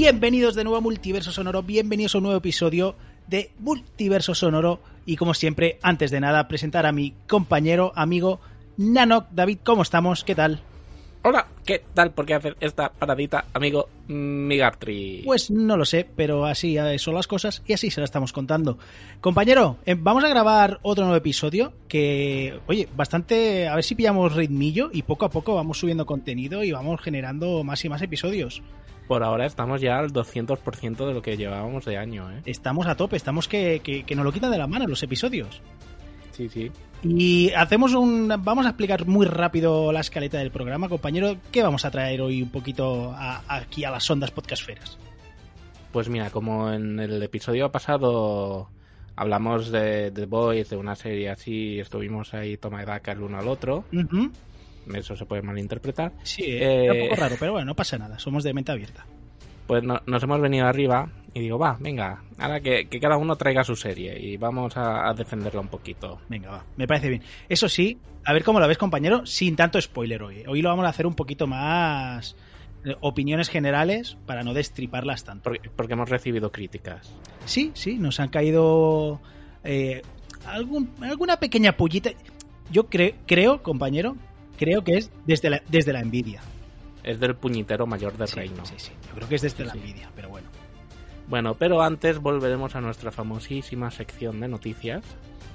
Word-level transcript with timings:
Bienvenidos 0.00 0.54
de 0.54 0.64
nuevo 0.64 0.78
a 0.78 0.80
Multiverso 0.80 1.30
Sonoro, 1.30 1.62
bienvenidos 1.62 2.14
a 2.14 2.18
un 2.18 2.24
nuevo 2.24 2.38
episodio 2.38 2.96
de 3.26 3.50
Multiverso 3.58 4.34
Sonoro 4.34 4.80
y 5.04 5.16
como 5.16 5.34
siempre, 5.34 5.78
antes 5.82 6.10
de 6.10 6.20
nada, 6.20 6.48
presentar 6.48 6.86
a 6.86 6.92
mi 6.92 7.12
compañero, 7.28 7.92
amigo 7.94 8.40
Nanok. 8.78 9.26
David, 9.30 9.58
¿cómo 9.62 9.82
estamos? 9.82 10.24
¿Qué 10.24 10.34
tal? 10.34 10.62
Hola, 11.22 11.46
¿qué 11.66 11.82
tal? 11.92 12.12
¿Por 12.12 12.24
qué 12.24 12.32
hacer 12.32 12.56
esta 12.60 12.90
paradita, 12.90 13.44
amigo 13.52 13.90
Migartri? 14.08 15.20
Pues 15.26 15.50
no 15.50 15.76
lo 15.76 15.84
sé, 15.84 16.08
pero 16.16 16.46
así 16.46 16.78
son 16.96 17.14
las 17.14 17.26
cosas 17.26 17.62
y 17.66 17.74
así 17.74 17.90
se 17.90 18.00
las 18.00 18.08
estamos 18.08 18.32
contando. 18.32 18.78
Compañero, 19.20 19.76
eh, 19.84 19.96
vamos 19.98 20.24
a 20.24 20.28
grabar 20.28 20.78
otro 20.80 21.04
nuevo 21.04 21.18
episodio 21.18 21.74
que, 21.88 22.58
oye, 22.68 22.88
bastante, 22.96 23.68
a 23.68 23.74
ver 23.74 23.84
si 23.84 23.96
pillamos 23.96 24.34
ritmillo 24.34 24.88
y 24.94 25.02
poco 25.02 25.26
a 25.26 25.30
poco 25.30 25.56
vamos 25.56 25.78
subiendo 25.78 26.06
contenido 26.06 26.64
y 26.64 26.72
vamos 26.72 27.02
generando 27.02 27.62
más 27.64 27.84
y 27.84 27.90
más 27.90 28.00
episodios. 28.00 28.62
Por 29.10 29.24
ahora 29.24 29.44
estamos 29.44 29.80
ya 29.80 29.98
al 29.98 30.12
200% 30.12 31.04
de 31.04 31.12
lo 31.14 31.20
que 31.20 31.36
llevábamos 31.36 31.84
de 31.84 31.98
año, 31.98 32.30
¿eh? 32.30 32.42
Estamos 32.46 32.86
a 32.86 32.94
tope, 32.94 33.16
estamos 33.16 33.48
que, 33.48 33.80
que, 33.82 34.04
que 34.04 34.14
nos 34.14 34.24
lo 34.24 34.30
quitan 34.30 34.52
de 34.52 34.58
la 34.58 34.68
mano 34.68 34.86
los 34.86 35.02
episodios. 35.02 35.60
Sí, 36.30 36.48
sí. 36.48 36.70
Y 37.02 37.50
hacemos 37.54 37.92
un. 37.94 38.28
Vamos 38.28 38.66
a 38.66 38.68
explicar 38.68 39.08
muy 39.08 39.26
rápido 39.26 39.90
la 39.90 39.98
escaleta 39.98 40.38
del 40.38 40.52
programa, 40.52 40.88
compañero. 40.88 41.34
¿Qué 41.50 41.60
vamos 41.60 41.84
a 41.84 41.90
traer 41.90 42.20
hoy 42.22 42.40
un 42.40 42.50
poquito 42.50 43.10
a- 43.12 43.42
aquí 43.48 43.82
a 43.82 43.90
las 43.90 44.08
ondas 44.08 44.30
podcastferas? 44.30 44.96
Pues 45.90 46.08
mira, 46.08 46.30
como 46.30 46.70
en 46.70 47.00
el 47.00 47.20
episodio 47.20 47.68
pasado 47.72 48.68
hablamos 49.16 49.72
de 49.72 50.12
The 50.12 50.26
Boys, 50.26 50.70
de 50.70 50.76
una 50.76 50.94
serie 50.94 51.30
así, 51.30 51.80
estuvimos 51.80 52.32
ahí 52.32 52.56
toma 52.58 52.80
y 52.84 52.86
daca 52.86 53.10
el 53.10 53.22
uno 53.22 53.38
al 53.40 53.48
otro. 53.48 53.82
Eso 54.94 55.16
se 55.16 55.24
puede 55.26 55.42
malinterpretar, 55.42 56.12
Sí, 56.22 56.42
Eh, 56.46 56.86
es 56.86 56.92
un 56.92 57.08
poco 57.08 57.20
raro, 57.20 57.36
pero 57.38 57.52
bueno, 57.52 57.66
no 57.66 57.74
pasa 57.76 57.98
nada. 57.98 58.18
Somos 58.18 58.42
de 58.44 58.52
mente 58.54 58.72
abierta. 58.72 59.04
pues 59.66 59.84
no- 59.84 60.00
nos 60.06 60.20
hemos 60.24 60.40
venido 60.40 60.66
arriba 60.66 61.08
y 61.32 61.40
digo, 61.42 61.56
va, 61.56 61.76
venga, 61.78 62.24
ahora 62.38 62.60
que, 62.60 62.88
que 62.88 62.98
cada 62.98 63.16
uno 63.16 63.36
traiga 63.36 63.62
su 63.62 63.76
serie 63.76 64.18
y 64.18 64.36
vamos 64.36 64.76
a, 64.76 65.08
a 65.08 65.14
defenderla 65.14 65.60
un 65.60 65.68
poquito. 65.68 66.18
Venga, 66.28 66.50
va, 66.50 66.64
me 66.76 66.88
parece 66.88 67.08
bien. 67.08 67.22
Eso 67.48 67.68
sí, 67.68 67.96
a 68.24 68.32
ver 68.32 68.42
cómo 68.42 68.58
lo 68.58 68.66
ves, 68.66 68.78
compañero, 68.78 69.24
sin 69.26 69.54
tanto 69.54 69.80
spoiler 69.80 70.24
hoy. 70.24 70.42
Hoy 70.48 70.60
lo 70.60 70.70
vamos 70.70 70.86
a 70.86 70.88
hacer 70.88 71.06
un 71.06 71.14
poquito 71.14 71.46
más 71.46 72.34
eh, 72.84 72.96
opiniones 73.00 73.48
generales 73.48 74.16
para 74.26 74.42
no 74.42 74.54
destriparlas 74.54 75.22
tanto. 75.22 75.44
Porque, 75.44 75.70
porque 75.76 75.92
hemos 75.92 76.10
recibido 76.10 76.50
críticas. 76.50 77.14
Sí, 77.44 77.70
sí, 77.74 77.96
nos 77.96 78.18
han 78.18 78.30
caído 78.30 79.20
eh, 79.62 80.02
algún- 80.46 80.90
alguna 81.00 81.38
pequeña 81.38 81.76
pullita. 81.76 82.10
Yo 82.72 82.88
cre- 82.90 83.14
creo, 83.24 83.62
compañero, 83.62 84.16
creo 84.60 84.84
que 84.84 84.98
es 84.98 85.10
desde 85.26 85.50
la, 85.50 85.60
desde 85.68 85.92
la 85.92 86.00
envidia. 86.00 86.40
Es 87.02 87.18
del 87.18 87.34
puñitero 87.34 87.86
mayor 87.86 88.16
del 88.16 88.28
Sí, 88.28 88.36
reino. 88.36 88.64
sí, 88.64 88.74
sí, 88.76 88.92
yo 89.08 89.14
creo 89.16 89.28
que 89.28 89.34
es 89.34 89.42
desde 89.42 89.56
Sí, 89.56 89.64
la 89.64 89.72
sí. 89.72 89.78
envidia, 89.78 90.10
pero 90.14 90.28
bueno. 90.28 90.46
Bueno, 91.28 91.54
pero 91.54 91.80
antes 91.82 92.18
volveremos 92.18 92.76
a 92.76 92.80
nuestra 92.80 93.10
famosísima 93.10 93.90
sección 93.90 94.38
de 94.40 94.48
noticias 94.48 95.02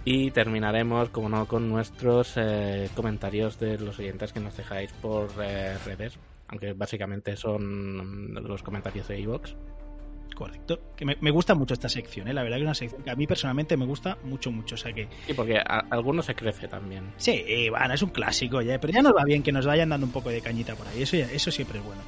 y 0.05 0.31
terminaremos, 0.31 1.09
como 1.09 1.29
no, 1.29 1.45
con 1.47 1.69
nuestros 1.69 2.33
eh, 2.37 2.89
comentarios 2.95 3.59
de 3.59 3.77
los 3.79 3.99
oyentes 3.99 4.33
que 4.33 4.39
nos 4.39 4.55
dejáis 4.57 4.91
por 4.93 5.29
eh, 5.41 5.77
redes, 5.85 6.17
aunque 6.47 6.73
básicamente 6.73 7.35
son 7.35 8.33
los 8.33 8.63
comentarios 8.63 9.07
de 9.07 9.19
iVoox. 9.19 9.53
Correcto. 10.35 10.79
Que 10.95 11.05
me, 11.05 11.15
me 11.21 11.31
gusta 11.31 11.55
mucho 11.55 11.73
esta 11.73 11.89
sección, 11.89 12.27
¿eh? 12.27 12.33
la 12.33 12.43
verdad 12.43 12.57
que 12.57 12.61
es 12.63 12.67
una 12.67 12.75
sección 12.75 13.01
que 13.03 13.09
a 13.09 13.15
mí 13.15 13.25
personalmente 13.25 13.75
me 13.77 13.85
gusta 13.85 14.17
mucho, 14.25 14.51
mucho. 14.51 14.75
O 14.75 14.77
sea 14.77 14.91
que, 14.93 15.07
Y 15.27 15.33
porque 15.33 15.57
a- 15.57 15.85
alguno 15.89 16.21
se 16.21 16.35
crece 16.35 16.67
también. 16.67 17.05
sí, 17.17 17.69
bueno, 17.69 17.93
es 17.93 18.01
un 18.03 18.09
clásico 18.09 18.61
ya, 18.61 18.79
pero 18.79 18.93
ya 18.93 19.01
nos 19.01 19.13
va 19.13 19.23
bien 19.23 19.41
que 19.41 19.51
nos 19.53 19.65
vayan 19.65 19.89
dando 19.89 20.05
un 20.05 20.11
poco 20.11 20.29
de 20.29 20.41
cañita 20.41 20.75
por 20.75 20.87
ahí. 20.87 21.01
Eso, 21.03 21.15
ya- 21.17 21.31
eso 21.31 21.49
siempre 21.51 21.79
es 21.79 21.85
bueno. 21.85 22.01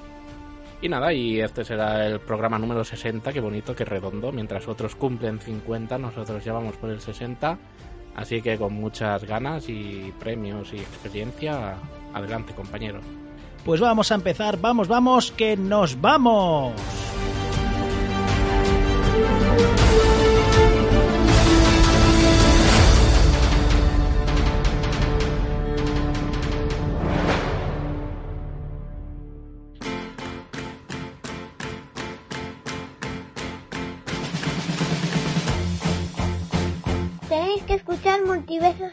Y 0.81 0.89
nada, 0.89 1.11
y 1.11 1.39
este 1.39 1.63
será 1.65 2.05
el 2.05 2.19
programa 2.19 2.59
número 2.59 2.83
60, 2.83 3.33
qué 3.33 3.39
bonito, 3.39 3.75
qué 3.75 3.83
redondo. 3.83 4.31
Mientras 4.31 4.67
otros 4.67 4.95
cumplen 4.95 5.39
50, 5.39 5.97
nosotros 5.97 6.43
ya 6.43 6.53
vamos 6.53 6.75
por 6.77 6.89
el 6.91 6.99
60. 7.01 7.57
Así 8.15 8.41
que 8.41 8.57
con 8.57 8.73
muchas 8.73 9.23
ganas 9.23 9.69
y 9.69 10.13
premios 10.19 10.73
y 10.73 10.77
experiencia, 10.77 11.77
adelante 12.13 12.53
compañero. 12.53 12.99
Pues 13.63 13.79
vamos 13.79 14.11
a 14.11 14.15
empezar, 14.15 14.59
vamos, 14.59 14.87
vamos, 14.87 15.31
que 15.31 15.55
nos 15.57 15.99
vamos. 16.01 16.73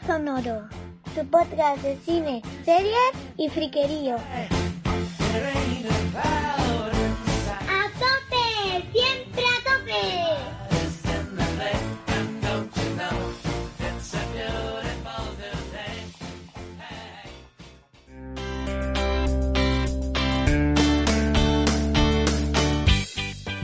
Sonoro, 0.05 0.67
su 1.15 1.25
podcast 1.25 1.81
de 1.81 1.97
cine, 2.05 2.43
series 2.63 2.93
y 3.37 3.49
friquerío. 3.49 4.17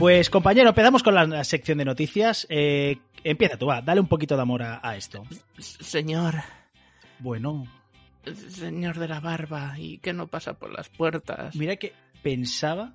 Pues 0.02 0.30
compañero, 0.30 0.70
empezamos 0.70 1.04
con 1.04 1.14
la, 1.14 1.44
sección 1.44 1.78
de 1.78 1.84
noticias. 1.84 2.44
Eh, 2.50 2.98
empieza 3.22 3.56
tú, 3.56 3.66
va, 3.66 3.82
dale 3.82 4.00
un 4.00 4.08
poquito 4.08 4.34
de 4.34 4.42
amor 4.42 4.60
a, 4.64 4.80
a 4.82 4.96
esto. 4.96 5.22
Señor, 5.60 6.42
Bueno, 7.20 7.68
señor 8.48 8.98
de 8.98 9.06
la 9.06 9.20
barba, 9.20 9.78
¿y 9.78 9.98
qué 9.98 10.12
no 10.12 10.26
pasa 10.26 10.54
por 10.54 10.72
las 10.72 10.88
puertas? 10.88 11.54
mira 11.54 11.76
que 11.76 11.92
pensaba 12.20 12.94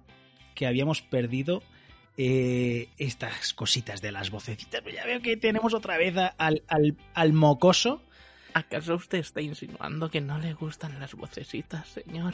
que 0.53 0.67
habíamos 0.67 1.01
perdido 1.01 1.63
eh, 2.17 2.89
estas 2.97 3.53
cositas 3.53 4.01
de 4.01 4.11
las 4.11 4.29
vocecitas, 4.29 4.81
pero 4.83 4.97
ya 4.97 5.05
veo 5.05 5.21
que 5.21 5.37
tenemos 5.37 5.73
otra 5.73 5.97
vez 5.97 6.13
al, 6.17 6.61
al, 6.67 6.97
al 7.13 7.31
mocoso. 7.31 8.03
¿Acaso 8.53 8.95
usted 8.95 9.19
está 9.19 9.39
insinuando 9.39 10.11
que 10.11 10.19
no 10.19 10.39
le 10.39 10.53
gustan 10.55 10.99
las 10.99 11.15
vocecitas, 11.15 11.87
señor? 11.87 12.33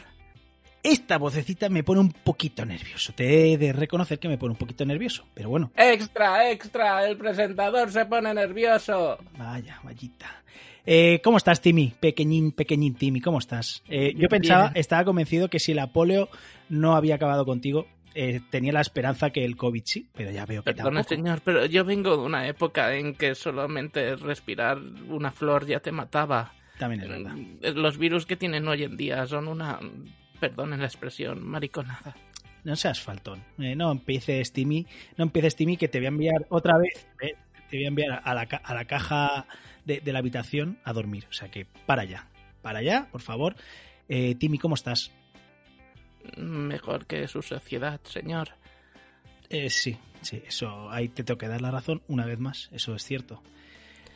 Esta 0.84 1.18
vocecita 1.18 1.70
me 1.70 1.84
pone 1.84 2.02
un 2.02 2.12
poquito 2.12 2.66
nervioso. 2.66 3.14
Te 3.14 3.54
he 3.54 3.58
de 3.58 3.72
reconocer 3.72 4.20
que 4.20 4.28
me 4.28 4.38
pone 4.38 4.52
un 4.52 4.58
poquito 4.58 4.86
nervioso, 4.86 5.26
pero 5.34 5.50
bueno, 5.50 5.72
¡Extra, 5.78 6.52
extra! 6.52 7.08
El 7.08 7.16
presentador 7.18 7.90
se 7.90 8.06
pone 8.06 8.34
nervioso. 8.34 9.18
vaya, 9.38 9.80
vallita. 9.84 10.44
Eh, 10.86 11.22
¿Cómo 11.24 11.38
estás, 11.38 11.62
Timmy? 11.62 11.94
Pequeñín, 11.98 12.52
pequeñín 12.52 12.96
Timmy, 12.96 13.22
¿cómo 13.22 13.40
estás? 13.40 13.82
Eh, 13.88 14.14
yo 14.18 14.28
pensaba, 14.28 14.70
Bien. 14.72 14.82
estaba 14.82 15.06
convencido 15.06 15.50
que 15.50 15.60
si 15.60 15.74
la 15.74 15.94
polio 15.94 16.28
no 16.68 16.96
había 16.98 17.16
acabado 17.16 17.46
contigo, 17.46 17.88
eh, 18.16 18.42
tenía 18.50 18.74
la 18.74 18.82
esperanza 18.82 19.30
que 19.30 19.46
el 19.46 19.56
COVID 19.56 19.84
sí, 19.86 20.10
pero 20.14 20.32
ya 20.32 20.46
veo 20.46 20.62
que 20.64 20.74
Perdone, 20.74 20.98
tampoco. 21.04 21.16
señor, 21.16 21.42
pero 21.46 21.66
yo 21.68 21.86
vengo 21.86 22.18
de 22.18 22.24
una 22.26 22.46
época 22.50 22.94
en 22.96 23.16
que 23.16 23.34
solamente 23.36 24.18
respirar 24.18 24.78
una 25.08 25.32
flor 25.32 25.66
ya 25.66 25.80
te 25.80 25.94
mataba. 25.94 26.52
También 26.78 27.04
es 27.04 27.08
verdad. 27.10 27.36
Los 27.76 27.98
virus 27.98 28.26
que 28.26 28.36
tienen 28.36 28.68
hoy 28.68 28.84
en 28.84 28.98
día 28.98 29.26
son 29.26 29.48
una... 29.48 29.80
Perdonen 30.44 30.82
la 30.82 30.88
expresión, 30.88 31.42
mariconada. 31.48 32.18
no 32.66 32.76
seas 32.76 33.00
faltón. 33.00 33.42
Eh, 33.60 33.78
no 33.78 33.92
empieces 33.94 34.52
Timmy, 34.52 34.86
no 35.16 35.24
empieces 35.24 35.56
Timmy 35.56 35.78
que 35.78 35.88
te 35.88 36.00
voy 36.00 36.08
a 36.08 36.10
enviar 36.10 36.46
otra 36.50 36.78
vez, 36.78 37.08
eh, 37.22 37.36
te 37.70 37.78
voy 37.78 37.86
a 37.86 37.88
enviar 37.88 38.22
a 38.26 38.34
la, 38.34 38.46
ca- 38.48 38.62
a 38.62 38.74
la 38.74 38.84
caja 38.84 39.46
de, 39.86 40.02
de 40.02 40.12
la 40.12 40.20
habitación 40.20 40.80
a 40.84 40.92
dormir. 40.92 41.26
O 41.30 41.34
sea 41.34 41.50
que 41.50 41.66
para 41.86 42.02
allá, 42.02 42.28
para 42.62 42.80
allá, 42.80 43.08
por 43.10 43.22
favor. 43.22 43.56
Eh, 44.10 44.36
Timmy, 44.36 44.58
¿cómo 44.58 44.76
estás? 44.76 45.12
Mejor 46.38 47.06
que 47.06 47.26
su 47.30 47.42
sociedad, 47.42 48.02
señor. 48.04 48.50
Eh, 49.50 49.70
sí, 49.70 49.98
sí, 50.22 50.44
eso 50.46 50.90
ahí 50.92 51.08
te 51.08 51.24
tengo 51.24 51.38
que 51.38 51.48
dar 51.48 51.62
la 51.62 51.72
razón 51.72 52.02
una 52.10 52.26
vez 52.26 52.38
más, 52.40 52.70
eso 52.74 52.94
es 52.96 53.04
cierto. 53.04 53.42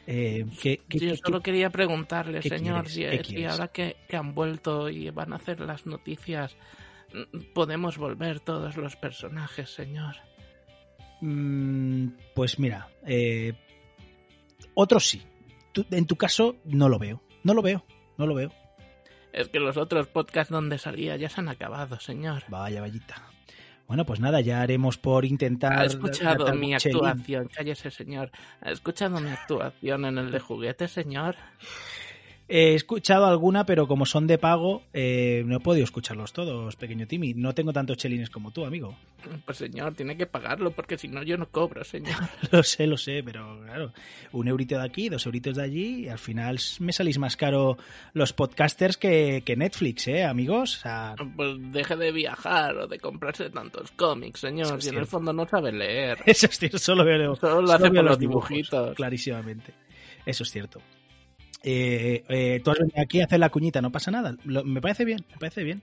Eh, 0.10 0.46
¿qué- 0.62 0.82
qué- 0.88 1.00
Yo 1.00 1.12
qué- 1.12 1.18
solo 1.18 1.42
quería 1.42 1.70
preguntarle, 1.70 2.42
señor, 2.42 2.86
quieres? 2.88 3.28
si, 3.28 3.34
¿Qué 3.34 3.40
si 3.40 3.46
ahora 3.46 3.68
que, 3.68 3.98
que 4.08 4.16
han 4.16 4.34
vuelto 4.34 4.88
y 4.90 5.10
van 5.10 5.34
a 5.34 5.36
hacer 5.36 5.60
las 5.60 5.86
noticias, 5.86 6.56
podemos 7.54 7.98
volver 7.98 8.40
todos 8.40 8.78
los 8.78 8.96
personajes, 8.96 9.70
señor. 9.70 10.16
Mm, 11.22 12.08
pues 12.34 12.58
mira, 12.60 12.88
eh, 13.06 13.54
otros 14.76 15.06
sí. 15.08 15.22
Tú- 15.74 15.86
en 15.92 16.06
tu 16.08 16.16
caso 16.16 16.56
no 16.66 16.88
lo 16.90 17.00
veo, 17.00 17.22
no 17.44 17.54
lo 17.54 17.62
veo, 17.62 17.86
no 18.18 18.26
lo 18.28 18.34
veo. 18.36 18.52
Es 19.34 19.50
que 19.50 19.60
los 19.60 19.78
otros 19.78 20.08
podcasts 20.08 20.52
donde 20.52 20.78
salía 20.78 21.16
ya 21.18 21.30
se 21.30 21.42
han 21.42 21.50
acabado, 21.50 22.00
señor. 22.00 22.44
Vaya, 22.48 22.82
vallita. 22.82 23.16
Bueno, 23.88 24.06
pues 24.06 24.20
nada, 24.20 24.42
ya 24.42 24.62
haremos 24.62 24.98
por 24.98 25.24
intentar. 25.24 25.80
Ha 25.80 25.86
escuchado 25.86 26.54
mi 26.54 26.76
chelín. 26.76 27.06
actuación, 27.06 27.48
cállese, 27.48 27.90
señor. 27.90 28.32
Ha 28.62 28.72
escuchado 28.72 29.20
mi 29.22 29.30
actuación 29.30 30.04
en 30.06 30.18
el 30.18 30.32
de 30.32 30.40
juguete, 30.40 30.90
señor. 30.90 31.36
He 32.50 32.76
escuchado 32.76 33.26
alguna, 33.26 33.66
pero 33.66 33.88
como 33.88 34.06
son 34.06 34.26
de 34.26 34.38
pago, 34.38 34.84
eh, 34.94 35.44
no 35.46 35.58
he 35.58 35.60
podido 35.60 35.84
escucharlos 35.84 36.32
todos, 36.32 36.78
pequeño 36.78 37.06
Timmy. 37.06 37.34
No 37.34 37.54
tengo 37.54 37.74
tantos 37.74 37.98
chelines 37.98 38.30
como 38.30 38.52
tú, 38.52 38.64
amigo. 38.64 38.96
Pues 39.46 39.58
señor, 39.58 39.94
tiene 39.96 40.16
que 40.16 40.28
pagarlo 40.28 40.72
porque 40.72 40.98
si 40.98 41.10
no 41.10 41.24
yo 41.24 41.38
no 41.38 41.50
cobro, 41.50 41.84
señor. 41.84 42.16
Lo 42.52 42.64
sé, 42.64 42.88
lo 42.88 42.96
sé, 42.98 43.22
pero 43.22 43.60
claro, 43.66 43.92
un 44.32 44.48
eurito 44.48 44.78
de 44.78 44.86
aquí, 44.86 45.10
dos 45.10 45.26
euritos 45.26 45.58
de 45.58 45.64
allí, 45.64 46.06
y 46.06 46.08
al 46.08 46.20
final 46.20 46.58
me 46.80 46.94
salís 46.94 47.18
más 47.20 47.36
caro 47.36 47.78
los 48.14 48.32
podcasters 48.32 48.96
que, 48.96 49.44
que 49.46 49.58
Netflix, 49.58 50.08
¿eh, 50.08 50.24
amigos? 50.24 50.78
O 50.78 50.80
sea, 50.82 51.16
Pues 51.36 51.58
deje 51.74 51.98
de 51.98 52.12
viajar 52.14 52.78
o 52.78 52.88
de 52.88 52.98
comprarse 53.00 53.50
tantos 53.50 53.92
cómics, 53.92 54.40
señor. 54.40 54.82
Si 54.82 54.88
en 54.90 54.98
el 54.98 55.08
fondo 55.08 55.34
no 55.34 55.46
sabe 55.48 55.74
leer. 55.74 56.20
eso 56.26 56.46
es 56.46 56.58
cierto, 56.58 56.80
solo 56.80 57.04
veo, 57.04 57.36
Solo 57.36 57.70
hace 57.74 57.90
veo 57.90 58.04
los 58.04 58.18
dibujitos. 58.18 58.96
clarísimamente. 58.96 59.74
Eso 60.26 60.44
es 60.44 60.52
cierto. 60.52 60.80
Eh, 61.64 62.24
eh, 62.30 62.62
tú 62.64 62.72
has 62.72 62.80
venido 62.80 63.02
aquí 63.02 63.22
a 63.22 63.26
hacer 63.26 63.40
la 63.40 63.50
cuñita, 63.50 63.82
no 63.82 63.92
pasa 63.92 64.12
nada. 64.12 64.36
Lo- 64.46 64.64
me 64.64 64.82
parece 64.82 65.06
bien, 65.06 65.26
me 65.32 65.38
parece 65.38 65.64
bien. 65.64 65.82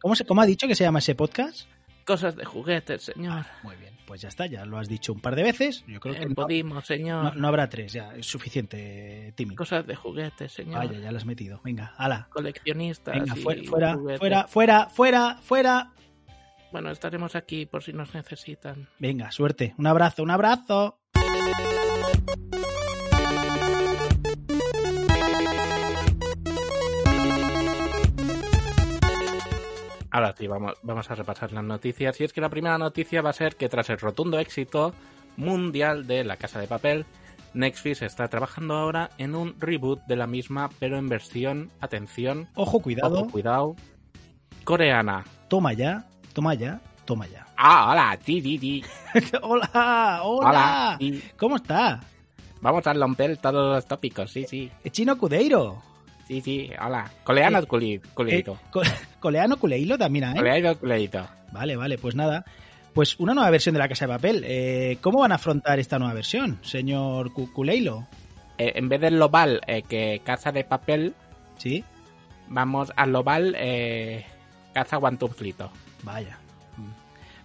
¿Cómo, 0.00 0.14
se, 0.14 0.24
¿Cómo 0.24 0.40
ha 0.42 0.46
dicho 0.46 0.68
que 0.68 0.74
se 0.74 0.84
llama 0.84 1.00
ese 1.00 1.14
podcast? 1.14 1.68
Cosas 2.04 2.36
de 2.36 2.44
juguetes, 2.44 3.02
señor. 3.02 3.44
Muy 3.64 3.74
bien, 3.76 3.92
pues 4.06 4.20
ya 4.20 4.28
está, 4.28 4.46
ya 4.46 4.64
lo 4.64 4.78
has 4.78 4.88
dicho 4.88 5.12
un 5.12 5.20
par 5.20 5.34
de 5.34 5.42
veces. 5.42 5.84
Yo 5.88 5.98
creo 5.98 6.14
que 6.14 6.22
Eh, 6.22 6.26
no, 6.28 6.34
Podimos, 6.36 6.86
señor. 6.86 7.24
no- 7.24 7.34
no 7.34 7.48
habrá 7.48 7.68
tres, 7.68 7.92
ya 7.92 8.14
es 8.14 8.26
suficiente, 8.26 9.32
Timmy. 9.36 9.56
Cosas 9.56 9.84
de 9.86 9.96
juguetes, 9.96 10.52
señor. 10.52 10.86
Vaya, 10.86 11.00
ya 11.00 11.10
lo 11.10 11.16
has 11.18 11.24
metido. 11.26 11.60
Venga, 11.64 11.94
ala. 11.96 12.28
Coleccionistas. 12.30 13.14
Venga, 13.18 13.34
fuera, 13.34 13.62
fuera, 13.64 13.96
fuera, 14.18 14.46
fuera, 14.48 14.86
fuera, 14.90 15.38
fuera. 15.42 15.92
Bueno, 16.70 16.90
estaremos 16.90 17.34
aquí 17.34 17.66
por 17.66 17.82
si 17.82 17.92
nos 17.92 18.14
necesitan. 18.14 18.88
Venga, 19.00 19.32
suerte. 19.32 19.74
Un 19.78 19.86
abrazo, 19.88 20.22
un 20.22 20.30
abrazo. 20.30 20.98
Ahora 30.16 30.34
sí, 30.34 30.46
vamos, 30.46 30.78
vamos 30.82 31.10
a 31.10 31.14
repasar 31.14 31.52
las 31.52 31.62
noticias. 31.62 32.18
Y 32.22 32.24
es 32.24 32.32
que 32.32 32.40
la 32.40 32.48
primera 32.48 32.78
noticia 32.78 33.20
va 33.20 33.28
a 33.28 33.34
ser 33.34 33.56
que 33.56 33.68
tras 33.68 33.90
el 33.90 33.98
rotundo 33.98 34.38
éxito 34.38 34.94
mundial 35.36 36.06
de 36.06 36.24
La 36.24 36.38
Casa 36.38 36.58
de 36.58 36.66
Papel, 36.66 37.04
Netflix 37.52 38.00
está 38.00 38.26
trabajando 38.28 38.72
ahora 38.76 39.10
en 39.18 39.34
un 39.34 39.60
reboot 39.60 40.00
de 40.06 40.16
la 40.16 40.26
misma, 40.26 40.70
pero 40.78 40.96
en 40.96 41.10
versión, 41.10 41.70
atención, 41.82 42.48
Ojo, 42.54 42.80
cuidado. 42.80 43.14
ojo, 43.20 43.30
cuidado, 43.30 43.76
coreana. 44.64 45.22
Toma 45.48 45.74
ya, 45.74 46.06
toma 46.32 46.54
ya, 46.54 46.80
toma 47.04 47.26
ya. 47.26 47.46
Ah, 47.58 47.90
hola, 47.92 48.18
ti, 48.24 48.40
ti, 48.40 48.58
ti. 48.58 48.84
hola, 49.42 50.20
hola. 50.22 50.48
Hola, 50.48 50.96
ti. 50.98 51.22
¿Cómo 51.36 51.56
está? 51.56 52.00
Vamos 52.62 52.86
a 52.86 52.94
romper 52.94 53.36
todos 53.36 53.74
los 53.74 53.86
tópicos, 53.86 54.30
sí, 54.30 54.46
sí. 54.48 54.72
Eh, 54.82 54.88
Chino 54.90 55.18
Cudeiro. 55.18 55.82
Sí, 56.26 56.40
sí, 56.40 56.70
hola. 56.84 57.10
Coleano 57.24 57.58
Eh, 57.60 57.66
culi- 57.66 57.94
Eh, 57.94 58.00
culeito. 58.14 58.58
co- 58.70 58.82
Coleano 59.20 59.56
Culeilo 59.58 59.96
también 59.96 60.24
hay. 60.26 60.34
Coleano 60.34 60.76
culeito. 60.76 61.26
Vale, 61.52 61.76
vale, 61.76 61.98
pues 61.98 62.14
nada. 62.14 62.44
Pues 62.92 63.18
una 63.20 63.34
nueva 63.34 63.50
versión 63.50 63.74
de 63.74 63.78
la 63.78 63.88
Casa 63.88 64.06
de 64.06 64.12
Papel. 64.14 64.42
Eh, 64.46 64.98
¿Cómo 65.00 65.20
van 65.20 65.32
a 65.32 65.36
afrontar 65.36 65.78
esta 65.78 65.98
nueva 65.98 66.14
versión, 66.14 66.58
señor 66.62 67.32
Cu- 67.32 67.52
Culeilo? 67.52 68.06
Eh, 68.58 68.72
en 68.76 68.88
vez 68.88 69.00
del 69.00 69.16
global 69.16 69.60
eh, 69.66 69.82
que 69.82 70.20
casa 70.24 70.50
de 70.50 70.64
papel, 70.64 71.14
¿Sí? 71.58 71.84
vamos 72.48 72.90
al 72.96 73.10
global 73.10 73.54
eh, 73.58 74.24
casa 74.72 74.96
guantumflito. 74.96 75.70
Vaya. 76.02 76.38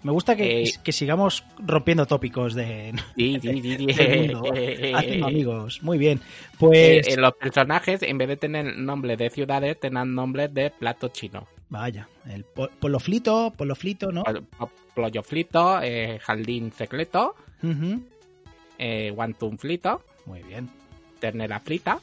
Me 0.04 0.12
gusta 0.12 0.36
que, 0.36 0.64
Eh, 0.64 0.72
que 0.84 0.92
sigamos 0.92 1.44
rompiendo 1.60 2.06
tópicos 2.08 2.54
de, 2.56 2.94
Sí, 3.16 3.38
sí, 3.42 3.62
sí, 3.62 3.86
del 3.86 4.36
mundo, 4.36 4.52
amigos. 5.28 5.84
Muy 5.84 5.98
bien. 5.98 6.18
eh, 6.20 6.56
Pues. 6.58 7.08
eh, 7.08 7.18
los 7.18 7.34
personajes, 7.36 8.02
en 8.02 8.18
vez 8.18 8.28
de 8.30 8.38
tener 8.38 8.78
nombre 8.78 9.16
de 9.16 9.30
ciudades, 9.30 9.80
tengan 9.80 10.14
nombre 10.16 10.48
de 10.48 10.72
plato 10.72 11.10
chino. 11.10 11.48
Vaya. 11.70 12.08
El 12.28 12.44
po- 12.44 12.70
poloflito, 12.80 13.54
poloflito, 13.56 14.12
¿no? 14.12 14.24
Pol- 14.24 14.44
po- 14.58 14.72
Pollo 14.96 15.24
frito, 15.24 15.80
eh, 15.82 16.20
jardín 16.20 16.72
secreto, 16.74 17.36
Ujú. 17.64 18.02
eh, 18.78 19.10
guantum 19.12 19.58
frito, 19.58 20.04
Muy 20.26 20.42
bien. 20.44 20.68
ternera 21.20 21.60
frita, 21.62 22.00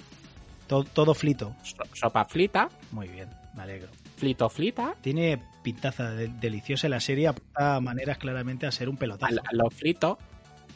To- 0.68 0.84
todo 0.84 1.12
flito. 1.14 1.54
so- 1.62 1.76
sopa 1.94 2.24
frita, 2.24 2.68
Muy 2.92 3.08
bien. 3.08 3.28
Me 3.54 3.62
alegro. 3.64 3.88
frito 4.16 4.48
frita, 4.48 4.94
Tiene 5.02 5.38
pintaza 5.72 6.10
de- 6.10 6.28
deliciosa 6.28 6.88
la 6.88 7.00
serie. 7.00 7.28
Apunta 7.28 7.80
maneras 7.80 8.18
claramente 8.18 8.66
a 8.66 8.72
ser 8.72 8.88
un 8.88 8.96
pelotazo. 8.96 9.40
a 9.40 9.54
lo 9.54 9.68
frito, 9.70 10.18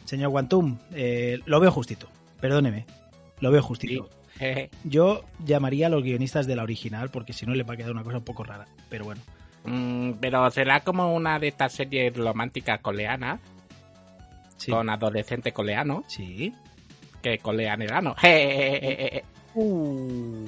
Señor 0.04 0.30
Guantum, 0.30 0.78
eh, 0.94 1.38
lo 1.46 1.60
veo 1.60 1.70
justito. 1.70 2.08
Perdóneme. 2.40 2.84
Lo 3.40 3.50
veo 3.50 3.62
justito. 3.62 4.08
Yo 4.84 5.24
llamaría 5.44 5.86
a 5.86 5.90
los 5.90 6.02
guionistas 6.02 6.46
de 6.46 6.56
la 6.56 6.62
original 6.64 7.10
porque 7.10 7.32
si 7.32 7.46
no 7.46 7.54
le 7.54 7.62
va 7.62 7.74
a 7.74 7.76
quedar 7.76 7.92
una 7.92 8.02
cosa 8.02 8.18
un 8.18 8.24
poco 8.24 8.42
rara. 8.44 8.66
Pero 8.88 9.04
bueno. 9.04 9.20
Mm, 9.64 10.14
pero 10.20 10.50
será 10.50 10.80
como 10.80 11.14
una 11.14 11.38
de 11.38 11.48
estas 11.48 11.72
series 11.72 12.16
románticas 12.16 12.80
coreanas, 12.80 13.38
Sí. 14.56 14.70
con 14.72 14.90
adolescente 14.90 15.52
coreano, 15.52 16.02
Sí. 16.08 16.52
que 17.22 17.38
coreanerano. 17.38 18.14
Jejejeje. 18.16 19.24
Uh. 19.54 20.46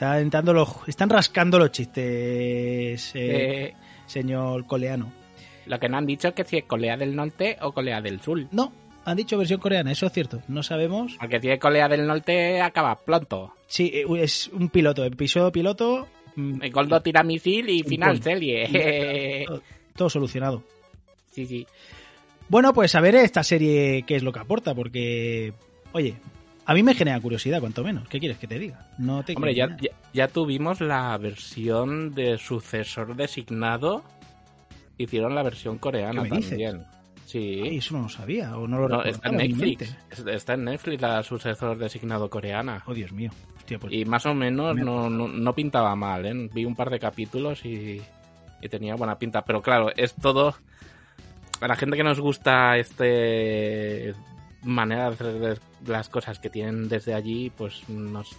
Está 0.00 0.18
entrando 0.18 0.54
los, 0.54 0.76
están 0.86 1.10
rascando 1.10 1.58
los 1.58 1.72
chistes, 1.72 3.14
eh, 3.14 3.66
Eh, 3.66 3.74
señor 4.06 4.64
coleano. 4.66 5.12
lo 5.66 5.78
que 5.78 5.90
no 5.90 5.98
han 5.98 6.06
dicho 6.06 6.28
es 6.28 6.34
que 6.34 6.44
si 6.44 6.56
es 6.56 6.64
Corea 6.64 6.96
del 6.96 7.14
Norte 7.14 7.58
o 7.60 7.72
Corea 7.72 8.00
del 8.00 8.18
Sur. 8.22 8.46
No, 8.50 8.72
han 9.04 9.18
dicho 9.18 9.36
versión 9.36 9.60
coreana, 9.60 9.92
eso 9.92 10.06
es 10.06 10.12
cierto. 10.14 10.40
No 10.48 10.62
sabemos. 10.62 11.18
Porque 11.20 11.38
si 11.38 11.50
es 11.50 11.60
Corea 11.60 11.86
del 11.86 12.06
Norte 12.06 12.62
acaba 12.62 12.98
pronto. 12.98 13.52
Sí, 13.66 13.90
eh, 13.92 14.06
es 14.22 14.48
un 14.48 14.70
piloto, 14.70 15.04
episodio 15.04 15.52
piloto. 15.52 16.08
mm, 16.34 16.62
El 16.62 16.72
Goldo 16.72 17.02
tira 17.02 17.22
misil 17.22 17.68
y 17.68 17.82
final 17.82 18.22
serie. 18.22 19.44
todo, 19.46 19.62
todo 19.94 20.08
solucionado. 20.08 20.62
sí, 21.30 21.44
sí. 21.44 21.66
Bueno, 22.48 22.72
pues 22.72 22.94
a 22.94 23.02
ver 23.02 23.16
esta 23.16 23.42
serie 23.44 24.04
qué 24.06 24.16
es 24.16 24.22
lo 24.22 24.32
que 24.32 24.38
aporta, 24.38 24.74
porque, 24.74 25.52
oye, 25.92 26.14
a 26.70 26.74
mí 26.74 26.84
me 26.84 26.94
genera 26.94 27.18
curiosidad, 27.18 27.58
cuanto 27.58 27.82
menos. 27.82 28.06
¿Qué 28.08 28.20
quieres 28.20 28.38
que 28.38 28.46
te 28.46 28.56
diga? 28.56 28.86
No 28.96 29.24
te 29.24 29.34
Hombre, 29.34 29.56
ya, 29.56 29.76
ya, 29.80 29.90
ya 30.14 30.28
tuvimos 30.28 30.80
la 30.80 31.18
versión 31.18 32.14
de 32.14 32.38
sucesor 32.38 33.16
designado. 33.16 34.04
Hicieron 34.96 35.34
la 35.34 35.42
versión 35.42 35.78
coreana 35.78 36.22
¿Qué 36.22 36.30
me 36.30 36.36
dices? 36.36 36.50
también. 36.50 36.84
Sí. 37.26 37.60
Ay, 37.64 37.78
eso 37.78 37.96
no 37.96 38.04
lo 38.04 38.08
sabía, 38.08 38.56
o 38.56 38.68
no 38.68 38.78
lo 38.78 38.88
No, 38.88 39.02
está 39.02 39.30
en 39.30 39.36
Netflix. 39.38 39.96
Está 40.28 40.54
en 40.54 40.64
Netflix 40.66 41.02
la 41.02 41.24
sucesor 41.24 41.76
designado 41.76 42.30
coreana. 42.30 42.84
Oh, 42.86 42.94
Dios 42.94 43.10
mío. 43.10 43.32
Hostia, 43.56 43.80
pues, 43.80 43.92
Y 43.92 44.04
más 44.04 44.24
o 44.26 44.34
menos 44.34 44.72
Me- 44.76 44.84
no, 44.84 45.10
no, 45.10 45.26
no 45.26 45.52
pintaba 45.52 45.96
mal, 45.96 46.24
¿eh? 46.24 46.48
Vi 46.54 46.64
un 46.64 46.76
par 46.76 46.88
de 46.90 47.00
capítulos 47.00 47.64
y, 47.64 48.00
y 48.62 48.68
tenía 48.68 48.94
buena 48.94 49.18
pinta. 49.18 49.42
Pero 49.42 49.60
claro, 49.60 49.90
es 49.96 50.14
todo... 50.14 50.54
A 51.60 51.66
la 51.66 51.74
gente 51.74 51.96
que 51.96 52.04
nos 52.04 52.20
gusta 52.20 52.78
este 52.78 54.14
manera 54.62 55.10
de 55.10 55.14
hacer 55.14 55.60
las 55.86 56.08
cosas 56.08 56.38
que 56.38 56.50
tienen 56.50 56.88
desde 56.88 57.14
allí, 57.14 57.50
pues 57.50 57.88
nos 57.88 58.36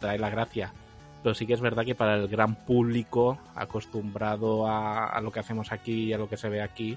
trae 0.00 0.18
la 0.18 0.30
gracia. 0.30 0.72
Pero 1.22 1.34
sí 1.34 1.46
que 1.46 1.54
es 1.54 1.60
verdad 1.60 1.84
que 1.84 1.94
para 1.94 2.14
el 2.14 2.28
gran 2.28 2.54
público 2.64 3.38
acostumbrado 3.54 4.68
a, 4.68 5.20
lo 5.20 5.32
que 5.32 5.40
hacemos 5.40 5.72
aquí 5.72 6.04
y 6.04 6.12
a 6.12 6.18
lo 6.18 6.28
que 6.28 6.36
se 6.36 6.48
ve 6.48 6.62
aquí, 6.62 6.96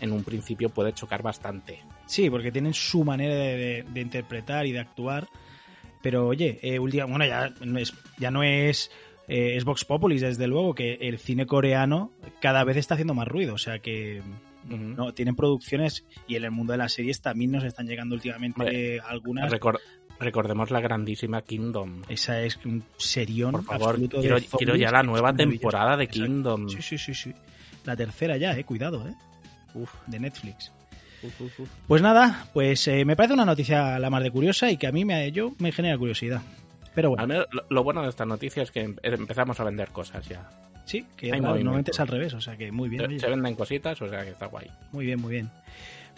en 0.00 0.12
un 0.12 0.24
principio 0.24 0.68
puede 0.68 0.92
chocar 0.92 1.22
bastante. 1.22 1.80
Sí, 2.06 2.28
porque 2.28 2.52
tienen 2.52 2.74
su 2.74 3.02
manera 3.02 3.34
de, 3.34 3.84
interpretar 3.94 4.66
y 4.66 4.72
de 4.72 4.80
actuar. 4.80 5.28
Pero 6.02 6.26
oye, 6.26 6.58
eh, 6.62 6.78
última- 6.78 7.06
bueno, 7.06 7.24
ya 7.24 7.50
no 7.64 7.78
es, 7.78 7.94
ya 8.18 8.30
no 8.30 8.42
es 8.42 8.90
eh, 9.28 9.56
es 9.56 9.64
Vox 9.64 9.84
Populis, 9.84 10.20
desde 10.20 10.46
luego, 10.46 10.74
que 10.74 10.94
el 10.94 11.18
cine 11.18 11.46
coreano 11.46 12.12
cada 12.40 12.62
vez 12.64 12.76
está 12.76 12.94
haciendo 12.94 13.14
más 13.14 13.26
ruido. 13.26 13.54
O 13.54 13.58
sea 13.58 13.78
que 13.78 14.22
No 14.68 15.12
tienen 15.14 15.36
producciones 15.36 16.04
y 16.26 16.36
en 16.36 16.44
el 16.44 16.50
mundo 16.50 16.72
de 16.72 16.78
las 16.78 16.92
series 16.92 17.20
también 17.20 17.52
nos 17.52 17.64
están 17.64 17.86
llegando 17.86 18.14
últimamente 18.14 19.00
algunas. 19.00 19.52
Recor- 19.52 19.80
recordemos 20.18 20.70
la 20.70 20.80
grandísima 20.80 21.42
Kingdom. 21.42 22.02
Esa 22.08 22.40
es 22.42 22.58
un 22.64 22.82
serión 22.96 23.52
Por 23.52 23.64
favor, 23.64 23.98
quiero, 24.58 24.76
ya 24.76 24.90
la 24.90 25.02
nueva 25.02 25.32
temporada 25.34 25.96
de. 25.96 26.08
Kingdom. 26.08 26.68
Sí, 26.68 26.82
sí, 26.82 26.98
sí, 26.98 27.14
sí. 27.14 27.32
La 27.84 27.94
tercera 27.96 28.36
ya, 28.36 28.56
eh, 28.58 28.64
cuidado, 28.64 29.06
eh, 29.08 29.14
Uf, 29.74 29.92
de 30.06 30.18
Netflix. 30.18 30.72
uf, 31.22 31.40
uf, 31.40 31.60
uf. 31.60 31.68
Pues 31.86 32.02
nada, 32.02 32.48
pues 32.52 32.88
eh, 32.88 33.04
me 33.04 33.14
parece 33.14 33.34
una 33.34 33.44
noticia 33.44 33.98
la 33.98 34.10
más 34.10 34.22
de 34.22 34.30
curiosa 34.30 34.70
y 34.70 34.76
que 34.76 34.86
a 34.86 34.92
mí 34.92 35.04
me, 35.04 35.30
yo, 35.32 35.54
me 35.58 35.70
genera 35.70 35.96
curiosidad. 35.98 36.42
Pero 36.94 37.08
Al 37.10 37.14
bueno, 37.16 37.26
menos 37.28 37.46
lo, 37.52 37.64
lo 37.68 37.84
bueno 37.84 38.02
de 38.02 38.08
esta 38.08 38.24
noticia 38.24 38.62
es 38.62 38.70
que 38.70 38.80
em- 38.80 38.96
empezamos 39.02 39.60
a 39.60 39.64
vender 39.64 39.90
cosas 39.90 40.26
ya. 40.28 40.48
Sí, 40.86 41.04
que 41.16 41.26
hay 41.26 41.40
raro, 41.40 41.56
normalmente 41.56 41.90
es 41.90 42.00
al 42.00 42.08
revés, 42.08 42.32
o 42.32 42.40
sea 42.40 42.56
que 42.56 42.72
muy 42.72 42.88
bien, 42.88 43.20
Se, 43.20 43.28
venden 43.28 43.54
cositas, 43.54 44.00
o 44.00 44.08
sea 44.08 44.24
que 44.24 44.30
está 44.30 44.46
guay. 44.46 44.70
muy 44.92 45.04
bien, 45.04 45.20
muy 45.20 45.32
bien. 45.32 45.50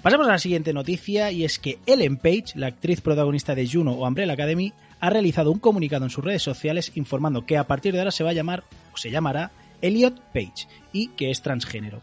Pasamos 0.03 0.29
a 0.29 0.31
la 0.31 0.39
siguiente 0.39 0.73
noticia 0.73 1.33
y 1.33 1.43
es 1.45 1.59
que 1.59 1.79
Ellen 1.85 2.19
Page, 2.19 2.53
la 2.55 2.69
actriz 2.69 3.01
protagonista 3.01 3.57
de 3.57 3.69
Juno 3.69 3.95
o 3.95 4.07
Umbrella 4.07 4.35
Academy, 4.35 4.73
ha 5.01 5.11
realizado 5.11 5.51
un 5.51 5.59
comunicado 5.59 6.05
en 6.05 6.11
sus 6.11 6.25
redes 6.25 6.43
sociales 6.43 6.93
informando 6.95 7.45
que 7.45 7.57
a 7.59 7.65
partir 7.67 7.93
de 7.95 7.99
ahora 7.99 8.13
se 8.13 8.23
va 8.23 8.31
a 8.31 8.35
llamar 8.35 8.63
o 8.95 8.97
se 8.97 9.11
llamará 9.11 9.51
Elliot 9.83 10.21
Page 10.33 10.69
y 10.93 11.09
que 11.09 11.31
es 11.33 11.43
transgénero. 11.43 12.01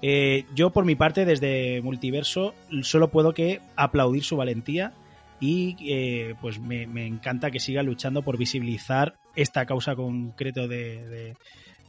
Eh, 0.00 0.44
yo 0.54 0.70
por 0.70 0.84
mi 0.86 0.94
parte 0.96 1.24
desde 1.26 1.80
Multiverso 1.82 2.54
solo 2.82 3.08
puedo 3.08 3.32
que 3.34 3.60
aplaudir 3.76 4.22
su 4.24 4.36
valentía 4.36 4.92
y 5.40 5.76
eh, 5.86 6.34
pues 6.40 6.58
me, 6.60 6.86
me 6.86 7.06
encanta 7.06 7.50
que 7.50 7.60
siga 7.60 7.82
luchando 7.82 8.22
por 8.22 8.38
visibilizar 8.38 9.14
esta 9.36 9.66
causa 9.66 9.94
concreto 9.96 10.68
de, 10.68 11.06
de- 11.08 11.34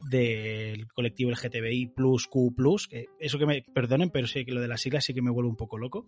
del 0.09 0.87
colectivo 0.87 1.31
LGTBI 1.31 1.87
plus 1.95 2.27
Q 2.27 2.53
plus, 2.55 2.89
eso 3.19 3.39
que 3.39 3.45
me 3.45 3.61
perdonen, 3.61 4.09
pero 4.09 4.27
sí 4.27 4.45
que 4.45 4.51
lo 4.51 4.61
de 4.61 4.67
las 4.67 4.81
siglas 4.81 5.05
sí 5.05 5.13
que 5.13 5.21
me 5.21 5.31
vuelve 5.31 5.49
un 5.49 5.57
poco 5.57 5.77
loco. 5.77 6.07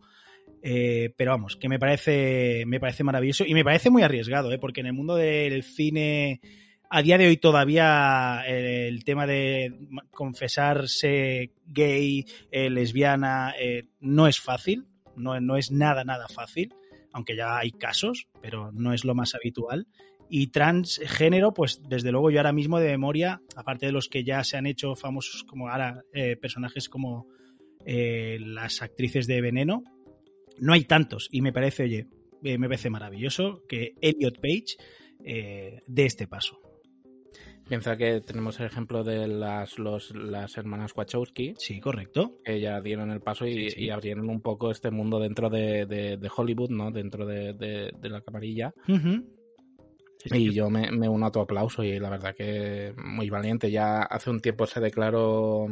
Eh, 0.61 1.13
pero 1.15 1.31
vamos, 1.31 1.55
que 1.55 1.69
me 1.69 1.79
parece, 1.79 2.63
me 2.65 2.79
parece 2.79 3.03
maravilloso 3.03 3.45
y 3.45 3.53
me 3.53 3.63
parece 3.63 3.89
muy 3.89 4.03
arriesgado, 4.03 4.51
¿eh? 4.51 4.59
porque 4.59 4.81
en 4.81 4.87
el 4.87 4.93
mundo 4.93 5.15
del 5.15 5.63
cine 5.63 6.41
a 6.89 7.01
día 7.01 7.17
de 7.17 7.27
hoy 7.27 7.37
todavía 7.37 8.43
el 8.47 9.03
tema 9.03 9.27
de 9.27 9.77
confesarse 10.11 11.51
gay, 11.65 12.25
eh, 12.51 12.69
lesbiana, 12.69 13.53
eh, 13.59 13.89
no 13.99 14.27
es 14.27 14.39
fácil, 14.39 14.85
no, 15.15 15.39
no 15.41 15.57
es 15.57 15.71
nada, 15.71 16.03
nada 16.03 16.27
fácil, 16.27 16.73
aunque 17.11 17.35
ya 17.35 17.57
hay 17.57 17.71
casos, 17.71 18.27
pero 18.41 18.71
no 18.71 18.93
es 18.93 19.03
lo 19.03 19.15
más 19.15 19.35
habitual. 19.35 19.87
Y 20.29 20.47
transgénero, 20.47 21.53
pues 21.53 21.81
desde 21.87 22.11
luego 22.11 22.29
yo 22.31 22.39
ahora 22.39 22.51
mismo 22.53 22.79
de 22.79 22.89
memoria, 22.89 23.41
aparte 23.55 23.85
de 23.85 23.91
los 23.91 24.09
que 24.09 24.23
ya 24.23 24.43
se 24.43 24.57
han 24.57 24.65
hecho 24.67 24.95
famosos 24.95 25.43
como 25.43 25.69
ahora 25.69 26.03
eh, 26.13 26.35
personajes 26.35 26.89
como 26.89 27.27
eh, 27.85 28.37
las 28.41 28.81
actrices 28.81 29.27
de 29.27 29.39
Veneno, 29.41 29.83
no 30.59 30.73
hay 30.73 30.83
tantos. 30.83 31.29
Y 31.31 31.41
me 31.41 31.53
parece, 31.53 31.83
oye, 31.83 32.07
eh, 32.43 32.57
me 32.57 32.67
parece 32.67 32.89
maravilloso 32.89 33.63
que 33.69 33.93
Elliot 34.01 34.39
Page 34.41 34.75
eh, 35.23 35.81
dé 35.87 36.05
este 36.05 36.27
paso. 36.27 36.59
Piensa 37.69 37.97
que 37.97 38.21
tenemos 38.21 38.57
el 38.61 38.67
ejemplo 38.67 39.03
de 39.03 39.27
las, 39.27 39.77
los, 39.77 40.15
las 40.15 40.55
hermanas 40.57 40.93
Wachowski, 40.95 41.53
Sí, 41.57 41.81
correcto. 41.81 42.37
que 42.45 42.61
ya 42.61 42.79
dieron 42.79 43.11
el 43.11 43.19
paso 43.19 43.45
y, 43.45 43.69
Sí, 43.69 43.69
sí. 43.71 43.83
y 43.85 43.89
abrieron 43.89 44.29
un 44.29 44.39
poco 44.41 44.71
este 44.71 44.89
mundo 44.89 45.19
dentro 45.19 45.49
de, 45.49 45.85
de- 45.85 46.15
de 46.15 46.31
Hollywood, 46.33 46.69
¿no? 46.69 46.91
Dentro 46.91 47.25
de, 47.25 47.53
de- 47.53 48.09
la 48.09 48.21
camarilla. 48.21 48.73
Y 50.25 50.53
yo 50.53 50.69
me, 50.69 50.91
me 50.91 51.07
uno 51.07 51.27
a 51.27 51.31
tu 51.31 51.39
aplauso 51.39 51.83
y 51.83 51.99
la 51.99 52.09
verdad 52.09 52.35
que 52.35 52.93
muy 52.97 53.29
valiente. 53.29 53.71
Ya 53.71 54.01
hace 54.01 54.29
un 54.29 54.39
tiempo 54.39 54.65
se 54.65 54.79
declaró 54.79 55.67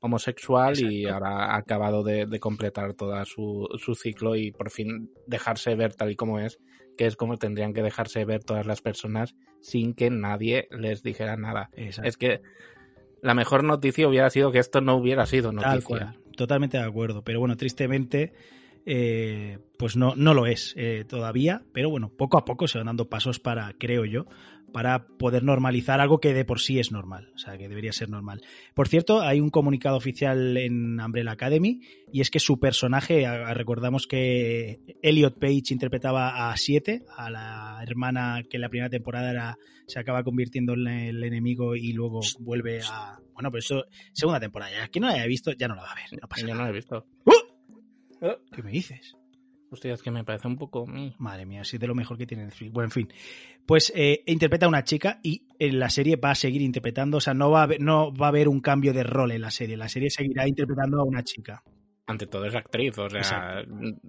homosexual 0.00 0.78
y 0.80 1.06
ahora 1.06 1.52
ha 1.52 1.56
acabado 1.56 2.02
de, 2.02 2.26
de 2.26 2.40
completar 2.40 2.94
todo 2.94 3.24
su, 3.24 3.68
su 3.78 3.94
ciclo 3.94 4.34
y 4.34 4.50
por 4.50 4.70
fin 4.70 5.10
dejarse 5.26 5.74
ver 5.76 5.94
tal 5.94 6.10
y 6.10 6.16
como 6.16 6.40
es, 6.40 6.58
que 6.96 7.06
es 7.06 7.16
como 7.16 7.38
tendrían 7.38 7.72
que 7.72 7.82
dejarse 7.82 8.24
ver 8.24 8.42
todas 8.42 8.66
las 8.66 8.82
personas 8.82 9.36
sin 9.60 9.94
que 9.94 10.10
nadie 10.10 10.66
les 10.72 11.02
dijera 11.04 11.36
nada. 11.36 11.70
Exacto. 11.76 12.08
Es 12.08 12.16
que 12.16 12.42
la 13.22 13.34
mejor 13.34 13.62
noticia 13.62 14.08
hubiera 14.08 14.28
sido 14.28 14.50
que 14.50 14.58
esto 14.58 14.80
no 14.80 14.96
hubiera 14.96 15.24
sido 15.26 15.52
noticia. 15.52 15.70
Tal 15.70 15.84
cual, 15.84 16.18
totalmente 16.36 16.78
de 16.78 16.84
acuerdo. 16.84 17.22
Pero 17.22 17.38
bueno, 17.38 17.56
tristemente, 17.56 18.32
eh, 18.86 19.58
pues 19.78 19.96
no, 19.96 20.14
no 20.16 20.34
lo 20.34 20.46
es 20.46 20.74
eh, 20.76 21.04
todavía. 21.08 21.62
Pero 21.72 21.90
bueno, 21.90 22.10
poco 22.16 22.36
a 22.38 22.44
poco 22.44 22.68
se 22.68 22.78
van 22.78 22.86
dando 22.86 23.08
pasos 23.08 23.38
para, 23.40 23.72
creo 23.78 24.04
yo, 24.04 24.26
para 24.72 25.06
poder 25.06 25.44
normalizar 25.44 26.00
algo 26.00 26.18
que 26.18 26.32
de 26.34 26.44
por 26.44 26.60
sí 26.60 26.78
es 26.78 26.92
normal. 26.92 27.30
O 27.34 27.38
sea, 27.38 27.58
que 27.58 27.68
debería 27.68 27.92
ser 27.92 28.08
normal. 28.08 28.40
Por 28.74 28.88
cierto, 28.88 29.20
hay 29.20 29.40
un 29.40 29.50
comunicado 29.50 29.96
oficial 29.96 30.56
en 30.56 30.98
Umbrella 31.00 31.32
Academy 31.32 31.80
y 32.12 32.20
es 32.20 32.30
que 32.30 32.40
su 32.40 32.58
personaje, 32.58 33.26
recordamos 33.54 34.06
que 34.06 34.80
Elliot 35.02 35.38
Page 35.38 35.70
interpretaba 35.70 36.50
a 36.50 36.56
Siete, 36.56 37.04
a 37.16 37.30
la 37.30 37.80
hermana 37.86 38.42
que 38.48 38.56
en 38.56 38.62
la 38.62 38.68
primera 38.68 38.90
temporada 38.90 39.30
era, 39.30 39.58
se 39.86 39.98
acaba 39.98 40.24
convirtiendo 40.24 40.72
en 40.72 40.86
el 40.88 41.22
enemigo 41.22 41.76
y 41.76 41.92
luego 41.92 42.20
vuelve 42.40 42.80
a... 42.90 43.18
Bueno, 43.34 43.50
pero 43.50 43.58
eso, 43.60 43.84
segunda 44.12 44.40
temporada. 44.40 44.70
Ya 44.72 44.88
que 44.88 45.00
no 45.00 45.08
la 45.08 45.14
haya 45.14 45.26
visto, 45.26 45.52
ya 45.52 45.68
no 45.68 45.74
la 45.74 45.82
va 45.82 45.92
a 45.92 45.94
ver. 45.94 46.20
No 46.20 46.28
pasa 46.28 46.42
Yo 46.42 46.48
no 46.48 46.54
nada. 46.60 46.70
he 46.70 46.72
visto. 46.72 47.06
¿Qué 48.52 48.62
me 48.62 48.70
dices? 48.70 49.16
Hostia, 49.70 49.94
es 49.94 50.02
que 50.02 50.10
me 50.10 50.22
parece 50.22 50.46
un 50.48 50.58
poco... 50.58 50.84
Madre 51.18 51.46
mía, 51.46 51.64
sí, 51.64 51.78
de 51.78 51.86
lo 51.86 51.94
mejor 51.94 52.18
que 52.18 52.26
tiene 52.26 52.44
Netflix. 52.44 52.72
Bueno, 52.72 52.88
en 52.88 52.90
fin. 52.90 53.08
Pues 53.64 53.90
eh, 53.96 54.22
interpreta 54.26 54.66
a 54.66 54.68
una 54.68 54.84
chica 54.84 55.18
y 55.22 55.46
en 55.58 55.78
la 55.78 55.88
serie 55.88 56.16
va 56.16 56.32
a 56.32 56.34
seguir 56.34 56.60
interpretando, 56.60 57.16
o 57.16 57.20
sea, 57.20 57.32
no 57.32 57.50
va, 57.50 57.60
a 57.60 57.62
haber, 57.64 57.80
no 57.80 58.12
va 58.12 58.26
a 58.26 58.28
haber 58.28 58.48
un 58.48 58.60
cambio 58.60 58.92
de 58.92 59.02
rol 59.02 59.32
en 59.32 59.40
la 59.40 59.50
serie. 59.50 59.78
La 59.78 59.88
serie 59.88 60.10
seguirá 60.10 60.46
interpretando 60.46 61.00
a 61.00 61.04
una 61.04 61.22
chica. 61.24 61.62
Ante 62.04 62.26
todo 62.26 62.44
es 62.44 62.54
actriz, 62.54 62.98
o 62.98 63.08
sea, 63.08 63.64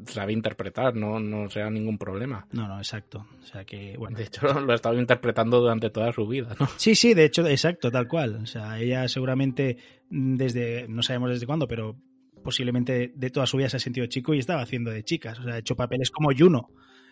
sabe 0.07 0.33
interpretar, 0.33 0.95
no, 0.95 1.19
no 1.19 1.49
sea 1.49 1.69
ningún 1.69 1.97
problema. 1.97 2.45
No, 2.51 2.67
no, 2.67 2.77
exacto. 2.79 3.27
O 3.41 3.45
sea 3.45 3.63
que, 3.63 3.95
bueno. 3.97 4.17
De 4.17 4.23
hecho, 4.23 4.47
lo 4.59 4.71
ha 4.71 4.75
estado 4.75 4.99
interpretando 4.99 5.61
durante 5.61 5.91
toda 5.91 6.11
su 6.11 6.27
vida, 6.27 6.55
¿no? 6.59 6.67
Sí, 6.75 6.95
sí, 6.95 7.13
de 7.13 7.25
hecho, 7.25 7.47
exacto, 7.47 7.89
tal 7.89 8.07
cual. 8.07 8.35
O 8.43 8.45
sea, 8.47 8.79
ella 8.79 9.07
seguramente 9.07 9.77
mm, 10.09 10.35
desde, 10.35 10.87
no 10.89 11.03
sabemos 11.03 11.29
desde 11.29 11.45
cuándo, 11.45 11.67
pero 11.67 11.95
posiblemente 12.43 13.11
de 13.15 13.29
toda 13.29 13.45
su 13.47 13.57
vida 13.57 13.69
se 13.69 13.77
ha 13.77 13.79
sentido 13.79 14.05
chico 14.07 14.33
y 14.33 14.39
estaba 14.39 14.61
haciendo 14.61 14.91
de 14.91 15.03
chicas. 15.03 15.39
O 15.39 15.43
sea, 15.43 15.55
ha 15.55 15.57
hecho 15.59 15.75
papeles 15.75 16.11
como 16.11 16.29
Juno, 16.37 16.69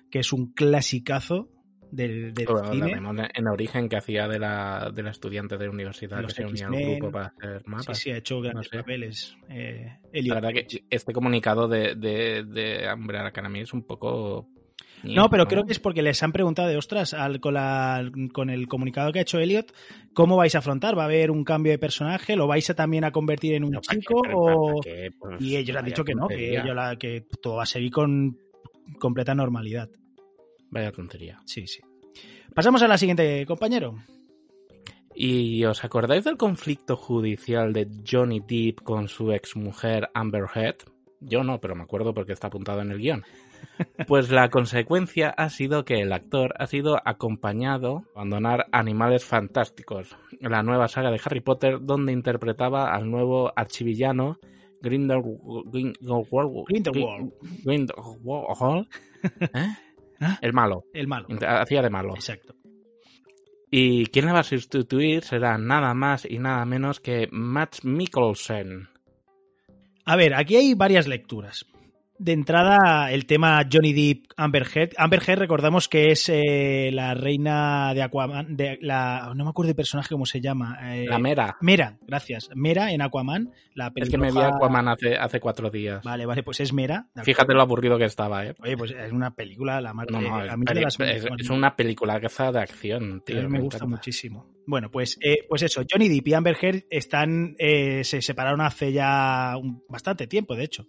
que 0.09 0.19
es 0.19 0.31
un 0.33 0.51
clasicazo 0.53 1.49
del, 1.91 2.33
del 2.33 2.45
Bueno, 2.47 2.61
la 2.63 2.71
cine. 2.71 2.93
vemos 2.93 3.15
en 3.33 3.47
origen 3.47 3.89
que 3.89 3.97
hacía 3.97 4.27
de 4.27 4.39
la, 4.39 4.91
de 4.93 5.03
la 5.03 5.09
estudiante 5.11 5.57
de 5.57 5.67
universidad 5.67 6.21
Los 6.21 6.33
que 6.33 6.43
se 6.43 6.47
unía 6.47 6.67
al 6.67 6.73
grupo 6.75 7.11
para 7.11 7.25
hacer 7.27 7.59
Sí, 7.63 7.69
mapas. 7.69 7.97
sí, 7.97 8.11
ha 8.11 8.17
hecho 8.17 8.39
grandes 8.41 8.67
sé. 8.69 8.77
papeles. 8.77 9.35
Eh, 9.49 9.97
La 10.13 10.35
verdad 10.35 10.51
que 10.53 10.67
este 10.89 11.11
comunicado 11.13 11.67
de, 11.67 11.95
de, 11.95 12.43
de 12.45 12.87
Umbrella 12.93 13.27
Academy 13.27 13.61
es 13.61 13.73
un 13.73 13.83
poco... 13.85 14.47
No, 15.03 15.29
pero 15.29 15.47
creo 15.47 15.65
que 15.65 15.71
es 15.73 15.79
porque 15.79 16.01
les 16.01 16.21
han 16.23 16.31
preguntado 16.31 16.67
de 16.67 16.77
ostras, 16.77 17.13
al, 17.13 17.39
con, 17.39 17.55
la, 17.55 18.09
con 18.33 18.49
el 18.49 18.67
comunicado 18.67 19.11
que 19.11 19.19
ha 19.19 19.21
hecho 19.23 19.39
Elliot, 19.39 19.73
¿cómo 20.13 20.35
vais 20.37 20.53
a 20.55 20.59
afrontar? 20.59 20.97
¿Va 20.97 21.03
a 21.03 21.05
haber 21.05 21.31
un 21.31 21.43
cambio 21.43 21.71
de 21.71 21.79
personaje? 21.79 22.35
¿Lo 22.35 22.47
vais 22.47 22.69
a 22.69 22.75
también 22.75 23.03
a 23.03 23.11
convertir 23.11 23.53
en 23.55 23.63
un 23.63 23.79
chico? 23.81 24.21
O... 24.33 24.81
Pues, 24.81 25.41
Y 25.41 25.55
ellos 25.57 25.75
han 25.77 25.85
dicho 25.85 26.03
que 26.03 26.13
no, 26.13 26.27
que, 26.27 26.35
tontería. 26.35 26.63
ellos 26.63 26.75
la- 26.75 26.95
que 26.97 27.25
todo 27.41 27.55
va 27.55 27.63
a 27.63 27.65
seguir 27.65 27.91
con 27.91 28.37
completa 28.99 29.33
normalidad. 29.33 29.89
Vaya 30.69 30.91
tontería. 30.91 31.39
Sí, 31.45 31.65
sí. 31.67 31.81
Pasamos 32.53 32.81
a 32.83 32.87
la 32.87 32.97
siguiente, 32.97 33.45
compañero. 33.45 33.95
¿Y 35.13 35.63
os 35.65 35.83
acordáis 35.83 36.23
del 36.23 36.37
conflicto 36.37 36.95
judicial 36.95 37.73
de 37.73 37.87
Johnny 38.09 38.39
Depp 38.39 38.81
con 38.81 39.07
su 39.07 39.31
exmujer 39.31 40.09
Amber 40.13 40.45
Heard? 40.53 40.77
Yo 41.19 41.43
no, 41.43 41.59
pero 41.59 41.75
me 41.75 41.83
acuerdo 41.83 42.13
porque 42.13 42.33
está 42.33 42.47
apuntado 42.47 42.81
en 42.81 42.91
el 42.91 42.99
guion. 42.99 43.23
Pues 44.07 44.29
la 44.29 44.49
consecuencia 44.49 45.29
ha 45.29 45.49
sido 45.49 45.85
que 45.85 46.01
el 46.01 46.13
actor 46.13 46.53
ha 46.57 46.67
sido 46.67 46.99
acompañado 47.05 48.03
a 48.15 48.19
abandonar 48.19 48.67
Animales 48.71 49.25
Fantásticos, 49.25 50.15
la 50.39 50.63
nueva 50.63 50.87
saga 50.87 51.11
de 51.11 51.21
Harry 51.23 51.41
Potter, 51.41 51.79
donde 51.81 52.13
interpretaba 52.13 52.93
al 52.93 53.09
nuevo 53.09 53.51
archivillano 53.55 54.37
Grindelwald. 54.81 55.71
Grindelwald. 55.71 56.65
Grindelwald. 56.67 57.33
Grindelwald. 57.63 58.87
¿Eh? 59.41 59.47
¿Ah? 60.21 60.37
El 60.41 60.53
malo. 60.53 60.85
El 60.93 61.07
malo. 61.07 61.27
Hacía 61.41 61.81
de 61.81 61.89
malo. 61.89 62.13
Exacto. 62.15 62.55
Y 63.71 64.05
quien 64.07 64.25
le 64.25 64.33
va 64.33 64.39
a 64.39 64.43
sustituir 64.43 65.23
será 65.23 65.57
nada 65.57 65.93
más 65.93 66.25
y 66.29 66.37
nada 66.39 66.65
menos 66.65 66.99
que 66.99 67.27
Matt 67.31 67.83
Mikkelsen. 67.83 68.89
A 70.05 70.15
ver, 70.15 70.33
aquí 70.33 70.57
hay 70.57 70.73
varias 70.73 71.07
lecturas. 71.07 71.65
De 72.23 72.33
entrada, 72.33 73.11
el 73.11 73.25
tema 73.25 73.67
Johnny 73.71 73.93
Depp, 73.93 74.25
Amber 74.37 74.67
Heard. 74.75 74.91
Amber 74.97 75.23
Heard, 75.27 75.39
recordamos 75.39 75.89
que 75.89 76.11
es 76.11 76.29
eh, 76.29 76.91
la 76.93 77.15
reina 77.15 77.95
de 77.95 78.03
Aquaman, 78.03 78.55
de 78.55 78.77
la, 78.79 79.33
no 79.35 79.43
me 79.43 79.49
acuerdo 79.49 79.71
el 79.71 79.75
personaje 79.75 80.09
cómo 80.11 80.27
se 80.27 80.39
llama. 80.39 80.77
eh, 80.83 81.07
La 81.09 81.17
Mera. 81.17 81.57
Mera, 81.61 81.97
gracias. 82.05 82.49
Mera 82.53 82.91
en 82.91 83.01
Aquaman. 83.01 83.49
La 83.73 83.91
Es 83.95 84.07
que 84.11 84.19
me 84.19 84.31
vi 84.31 84.39
Aquaman 84.39 84.87
hace, 84.89 85.15
hace 85.17 85.39
cuatro 85.39 85.71
días. 85.71 86.03
Vale, 86.03 86.27
vale, 86.27 86.43
pues 86.43 86.59
es 86.59 86.71
Mera. 86.73 87.07
¿de 87.15 87.23
Fíjate 87.23 87.55
lo 87.55 87.61
aburrido 87.63 87.97
que 87.97 88.05
estaba, 88.05 88.45
¿eh? 88.45 88.53
Oye, 88.61 88.77
pues 88.77 88.91
es 88.91 89.11
una 89.11 89.33
película, 89.33 89.81
la 89.81 89.91
más 89.95 90.05
No, 90.11 90.21
no, 90.21 90.43
es, 90.43 90.57
mí 90.57 90.65
de 90.67 90.81
las 90.81 90.93
es- 90.99 90.99
más- 91.27 91.39
es 91.39 91.49
una 91.49 91.75
película 91.75 92.19
de 92.51 92.59
acción, 92.59 93.17
a 93.21 93.25
tío. 93.25 93.41
mí 93.41 93.47
me 93.47 93.61
gusta 93.61 93.77
encanta. 93.77 93.95
muchísimo. 93.95 94.45
Bueno, 94.67 94.91
pues, 94.91 95.17
eh, 95.21 95.39
pues 95.49 95.63
eso, 95.63 95.81
Johnny 95.91 96.07
Depp 96.07 96.27
y 96.27 96.33
Amber 96.35 96.55
Heard 96.61 96.83
están, 96.91 97.55
eh, 97.57 98.03
se 98.03 98.21
separaron 98.21 98.61
hace 98.61 98.91
ya 98.93 99.55
un- 99.57 99.83
bastante 99.89 100.27
tiempo, 100.27 100.55
de 100.55 100.65
hecho, 100.65 100.85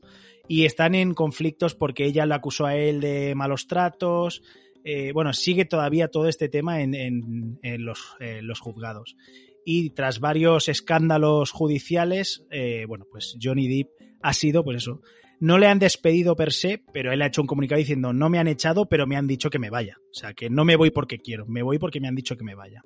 y 0.49 0.65
están 0.65 0.95
en 0.95 1.15
conflictos 1.15 1.75
porque 1.75 2.05
ella 2.05 2.27
lo 2.27 2.35
acusó 2.35 2.67
a 2.67 2.77
él 2.77 3.01
de 3.01 3.35
malos 3.35 3.67
tratos. 3.67 4.43
eh, 4.85 5.13
bueno, 5.13 5.33
sigue 5.33 5.65
todavía 5.65 6.09
todo 6.09 6.29
este 6.29 6.49
tema 6.49 6.83
en, 6.83 6.95
en 6.95 7.85
los 7.85 8.61
juzgados. 8.61 9.17
Y 9.65 9.91
tras 9.91 10.19
varios 10.21 10.69
escándalos 10.69 11.53
judiciales, 11.53 12.45
eh, 12.51 12.85
bueno, 12.87 13.07
pues 13.11 13.37
Johnny 13.41 13.69
Depp 13.69 13.91
ha 14.21 14.33
sido, 14.33 14.65
pues 14.65 14.79
eso, 14.79 15.03
no 15.39 15.59
le 15.59 15.67
han 15.67 15.79
despedido 15.79 16.35
per 16.37 16.53
se, 16.53 16.83
pero 16.93 17.13
él 17.13 17.23
ha 17.23 17.27
hecho 17.27 17.43
un 17.43 17.47
comunicado 17.47 17.79
diciendo 17.79 18.13
no 18.13 18.29
me 18.29 18.39
han 18.39 18.49
echado, 18.49 18.89
pero 18.89 19.07
me 19.07 19.17
han 19.17 19.27
dicho 19.27 19.51
que 19.51 19.59
me 19.59 19.71
vaya. 19.71 19.99
O 20.11 20.15
sea, 20.15 20.35
que 20.35 20.51
no 20.51 20.65
me 20.65 20.77
voy 20.77 20.91
porque 20.91 21.19
quiero, 21.19 21.47
me 21.47 21.63
voy 21.63 21.79
porque 21.79 22.01
me 22.01 22.09
han 22.09 22.15
dicho 22.15 22.37
que 22.37 22.45
me 22.45 22.55
vaya. 22.55 22.83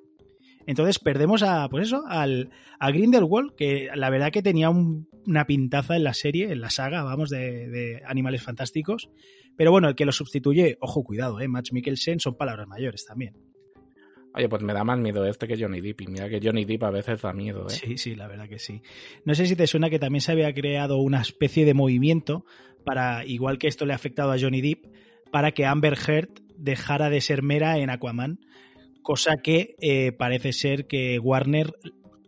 Entonces 0.67 0.99
perdemos 0.99 1.41
a, 1.41 1.67
pues 1.69 1.87
eso, 1.87 2.03
al, 2.07 2.51
a 2.79 2.91
Grindelwald, 2.91 3.55
que 3.55 3.89
la 3.95 4.11
verdad 4.11 4.31
que 4.31 4.43
tenía 4.43 4.69
un- 4.69 5.07
una 5.25 5.47
pintaza 5.47 5.95
en 5.95 6.03
la 6.03 6.13
serie, 6.13 6.51
en 6.51 6.61
la 6.61 6.69
saga, 6.69 7.01
vamos, 7.03 7.29
de, 7.31 7.67
de 7.69 8.01
Animales 8.05 8.43
Fantásticos. 8.43 9.09
Pero 9.55 9.71
bueno, 9.71 9.87
el 9.89 9.95
que 9.95 10.05
lo 10.05 10.11
sustituye, 10.11 10.77
ojo, 10.79 11.03
cuidado, 11.03 11.39
eh, 11.41 11.47
Max 11.47 11.73
Mikkelsen 11.73 12.19
son 12.19 12.35
palabras 12.35 12.67
mayores 12.67 13.05
también. 13.05 13.33
Oye, 14.35 14.47
pues 14.49 14.61
me 14.61 14.73
da 14.73 14.83
más 14.83 14.99
miedo 14.99 15.25
este 15.25 15.47
que 15.47 15.57
Johnny 15.59 15.81
Depp. 15.81 16.01
Y 16.01 16.07
mira 16.07 16.29
que 16.29 16.39
Johnny 16.43 16.63
Depp 16.63 16.83
a 16.83 16.91
veces 16.91 17.21
da 17.23 17.33
miedo, 17.33 17.65
¿eh? 17.67 17.69
Sí, 17.71 17.97
sí, 17.97 18.13
la 18.15 18.27
verdad 18.27 18.47
que 18.47 18.59
sí. 18.59 18.83
No 19.25 19.33
sé 19.33 19.47
si 19.47 19.55
te 19.55 19.65
suena 19.65 19.89
que 19.89 19.97
también 19.97 20.21
se 20.21 20.31
había 20.31 20.53
creado 20.53 20.97
una 20.97 21.21
especie 21.21 21.65
de 21.65 21.73
movimiento 21.73 22.45
para, 22.85 23.25
igual 23.25 23.57
que 23.57 23.67
esto 23.67 23.85
le 23.87 23.93
ha 23.93 23.95
afectado 23.95 24.31
a 24.31 24.37
Johnny 24.39 24.61
Depp, 24.61 24.85
para 25.31 25.51
que 25.53 25.65
Amber 25.65 25.97
Heard 26.07 26.29
dejara 26.55 27.09
de 27.09 27.21
ser 27.21 27.41
mera 27.41 27.79
en 27.79 27.89
Aquaman, 27.89 28.39
cosa 29.07 29.37
que 29.37 29.77
eh, 29.79 30.11
parece 30.11 30.51
ser 30.51 30.85
que 30.85 31.17
Warner 31.17 31.71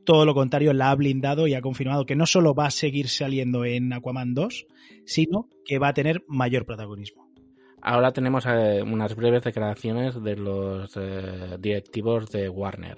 todo 0.05 0.23
lo 0.23 0.33
contrario 0.33 0.71
la 0.71 0.91
ha 0.91 0.95
blindado 0.95 1.45
y 1.45 1.53
ha 1.53 1.59
confirmado 1.59 2.05
que 2.05 2.15
no 2.15 2.25
solo 2.25 2.55
va 2.55 2.67
a 2.67 2.71
seguir 2.71 3.09
saliendo 3.09 3.65
en 3.65 3.91
Aquaman 3.91 4.33
2, 4.33 4.65
sino 5.05 5.49
que 5.65 5.77
va 5.77 5.89
a 5.89 5.93
tener 5.93 6.23
mayor 6.29 6.65
protagonismo. 6.65 7.27
Ahora 7.81 8.13
tenemos 8.13 8.45
eh, 8.45 8.81
unas 8.81 9.13
breves 9.13 9.43
declaraciones 9.43 10.23
de 10.23 10.37
los 10.37 10.95
eh, 10.95 11.57
directivos 11.59 12.31
de 12.31 12.47
Warner. 12.47 12.97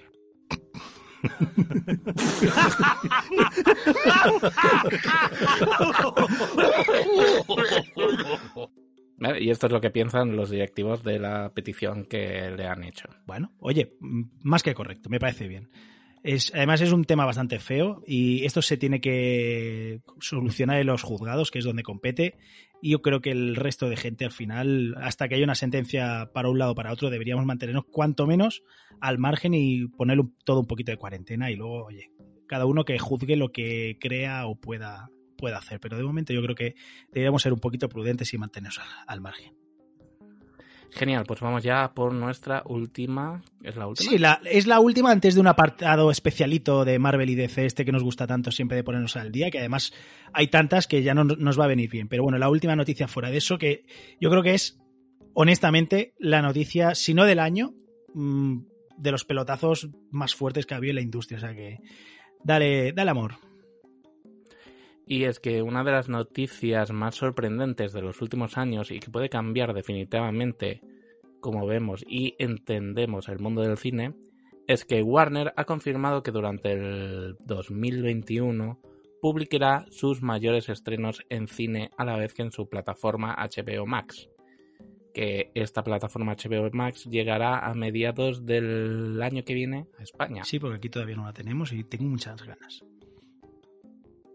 Y 9.39 9.49
esto 9.51 9.67
es 9.67 9.73
lo 9.73 9.81
que 9.81 9.91
piensan 9.91 10.35
los 10.35 10.49
directivos 10.49 11.03
de 11.03 11.19
la 11.19 11.53
petición 11.53 12.05
que 12.05 12.51
le 12.51 12.65
han 12.65 12.83
hecho. 12.83 13.07
Bueno, 13.25 13.53
oye, 13.59 13.93
más 13.99 14.63
que 14.63 14.73
correcto, 14.73 15.09
me 15.09 15.19
parece 15.19 15.47
bien. 15.47 15.69
Es, 16.23 16.51
además 16.53 16.81
es 16.81 16.91
un 16.91 17.05
tema 17.05 17.25
bastante 17.25 17.59
feo 17.59 18.03
y 18.05 18.45
esto 18.45 18.61
se 18.61 18.77
tiene 18.77 19.01
que 19.01 20.01
solucionar 20.19 20.79
en 20.79 20.87
los 20.87 21.01
juzgados, 21.01 21.49
que 21.49 21.59
es 21.59 21.65
donde 21.65 21.83
compete. 21.83 22.37
Y 22.81 22.91
yo 22.91 23.01
creo 23.01 23.21
que 23.21 23.31
el 23.31 23.55
resto 23.55 23.89
de 23.89 23.97
gente 23.97 24.25
al 24.25 24.31
final, 24.31 24.95
hasta 24.99 25.27
que 25.27 25.35
haya 25.35 25.43
una 25.43 25.55
sentencia 25.55 26.31
para 26.33 26.49
un 26.49 26.57
lado 26.59 26.71
o 26.71 26.75
para 26.75 26.91
otro, 26.91 27.09
deberíamos 27.09 27.45
mantenernos 27.45 27.85
cuanto 27.91 28.27
menos 28.27 28.63
al 28.99 29.17
margen 29.17 29.53
y 29.53 29.87
poner 29.87 30.19
todo 30.45 30.59
un 30.61 30.67
poquito 30.67 30.91
de 30.91 30.97
cuarentena 30.97 31.51
y 31.51 31.55
luego, 31.55 31.85
oye, 31.85 32.11
cada 32.47 32.65
uno 32.65 32.85
que 32.85 32.99
juzgue 32.99 33.35
lo 33.35 33.51
que 33.51 33.97
crea 33.99 34.45
o 34.45 34.59
pueda, 34.59 35.09
pueda 35.41 35.57
hacer. 35.57 35.81
Pero 35.81 35.97
de 35.97 36.03
momento 36.03 36.31
yo 36.31 36.41
creo 36.41 36.55
que 36.55 36.75
deberíamos 37.09 37.41
ser 37.41 37.51
un 37.51 37.59
poquito 37.59 37.89
prudentes 37.89 38.33
y 38.33 38.37
mantenernos 38.37 38.79
al, 38.79 38.87
al 39.07 39.19
margen. 39.19 39.53
Genial, 40.93 41.23
pues 41.25 41.39
vamos 41.39 41.63
ya 41.63 41.93
por 41.93 42.13
nuestra 42.13 42.63
última. 42.65 43.41
¿Es 43.63 43.77
la 43.77 43.87
última? 43.87 44.09
Sí, 44.11 44.17
la- 44.17 44.41
es 44.43 44.67
la 44.67 44.81
última 44.81 45.09
antes 45.11 45.35
de 45.35 45.39
un 45.41 45.47
apartado 45.47 46.11
especialito 46.11 46.83
de 46.83 46.99
Marvel 46.99 47.29
y 47.29 47.35
DC, 47.35 47.65
este 47.65 47.85
que 47.85 47.93
nos 47.93 48.03
gusta 48.03 48.27
tanto 48.27 48.51
siempre 48.51 48.75
de 48.75 48.83
ponernos 48.83 49.15
al 49.15 49.31
día, 49.31 49.49
que 49.49 49.59
además 49.59 49.93
hay 50.33 50.47
tantas 50.47 50.87
que 50.87 51.01
ya 51.01 51.13
no 51.13 51.23
nos 51.23 51.57
va 51.57 51.63
a 51.63 51.69
venir 51.69 51.89
bien. 51.89 52.09
Pero 52.09 52.23
bueno, 52.23 52.37
la 52.37 52.49
última 52.49 52.75
noticia 52.75 53.07
fuera 53.07 53.29
de 53.31 53.37
eso, 53.37 53.57
que 53.57 53.85
yo 54.19 54.29
creo 54.29 54.43
que 54.43 54.53
es, 54.53 54.81
honestamente, 55.33 56.13
la 56.19 56.41
noticia, 56.41 56.93
si 56.93 57.13
no 57.13 57.23
del 57.23 57.39
año, 57.39 57.73
mm, 58.13 58.57
de 58.97 59.11
los 59.11 59.23
pelotazos 59.23 59.89
más 60.11 60.35
fuertes 60.35 60.65
que 60.65 60.73
ha 60.73 60.77
habido 60.77 60.91
en 60.91 60.95
la 60.97 61.01
industria. 61.03 61.37
O 61.37 61.41
sea 61.41 61.55
que, 61.55 61.77
dale, 62.43 62.91
dale 62.91 63.11
amor. 63.11 63.35
Y 65.05 65.23
es 65.23 65.39
que 65.39 65.61
una 65.61 65.83
de 65.83 65.91
las 65.91 66.09
noticias 66.09 66.91
más 66.91 67.15
sorprendentes 67.15 67.91
de 67.91 68.01
los 68.01 68.21
últimos 68.21 68.57
años 68.57 68.91
y 68.91 68.99
que 68.99 69.11
puede 69.11 69.29
cambiar 69.29 69.73
definitivamente 69.73 70.81
como 71.41 71.65
vemos 71.65 72.05
y 72.07 72.35
entendemos 72.39 73.27
el 73.27 73.39
mundo 73.39 73.61
del 73.61 73.77
cine 73.77 74.13
es 74.67 74.85
que 74.85 75.01
Warner 75.01 75.53
ha 75.57 75.65
confirmado 75.65 76.23
que 76.23 76.31
durante 76.31 76.71
el 76.71 77.35
2021 77.45 78.79
publicará 79.21 79.85
sus 79.91 80.21
mayores 80.21 80.69
estrenos 80.69 81.23
en 81.29 81.47
cine 81.47 81.91
a 81.97 82.05
la 82.05 82.15
vez 82.15 82.33
que 82.33 82.43
en 82.43 82.51
su 82.51 82.69
plataforma 82.69 83.35
HBO 83.35 83.85
Max. 83.85 84.29
Que 85.13 85.51
esta 85.55 85.83
plataforma 85.83 86.35
HBO 86.35 86.69
Max 86.71 87.05
llegará 87.05 87.59
a 87.59 87.73
mediados 87.73 88.45
del 88.45 89.21
año 89.21 89.43
que 89.43 89.53
viene 89.53 89.87
a 89.99 90.03
España. 90.03 90.43
Sí, 90.45 90.57
porque 90.57 90.77
aquí 90.77 90.89
todavía 90.89 91.17
no 91.17 91.25
la 91.25 91.33
tenemos 91.33 91.73
y 91.73 91.83
tengo 91.83 92.05
muchas 92.05 92.41
ganas. 92.43 92.83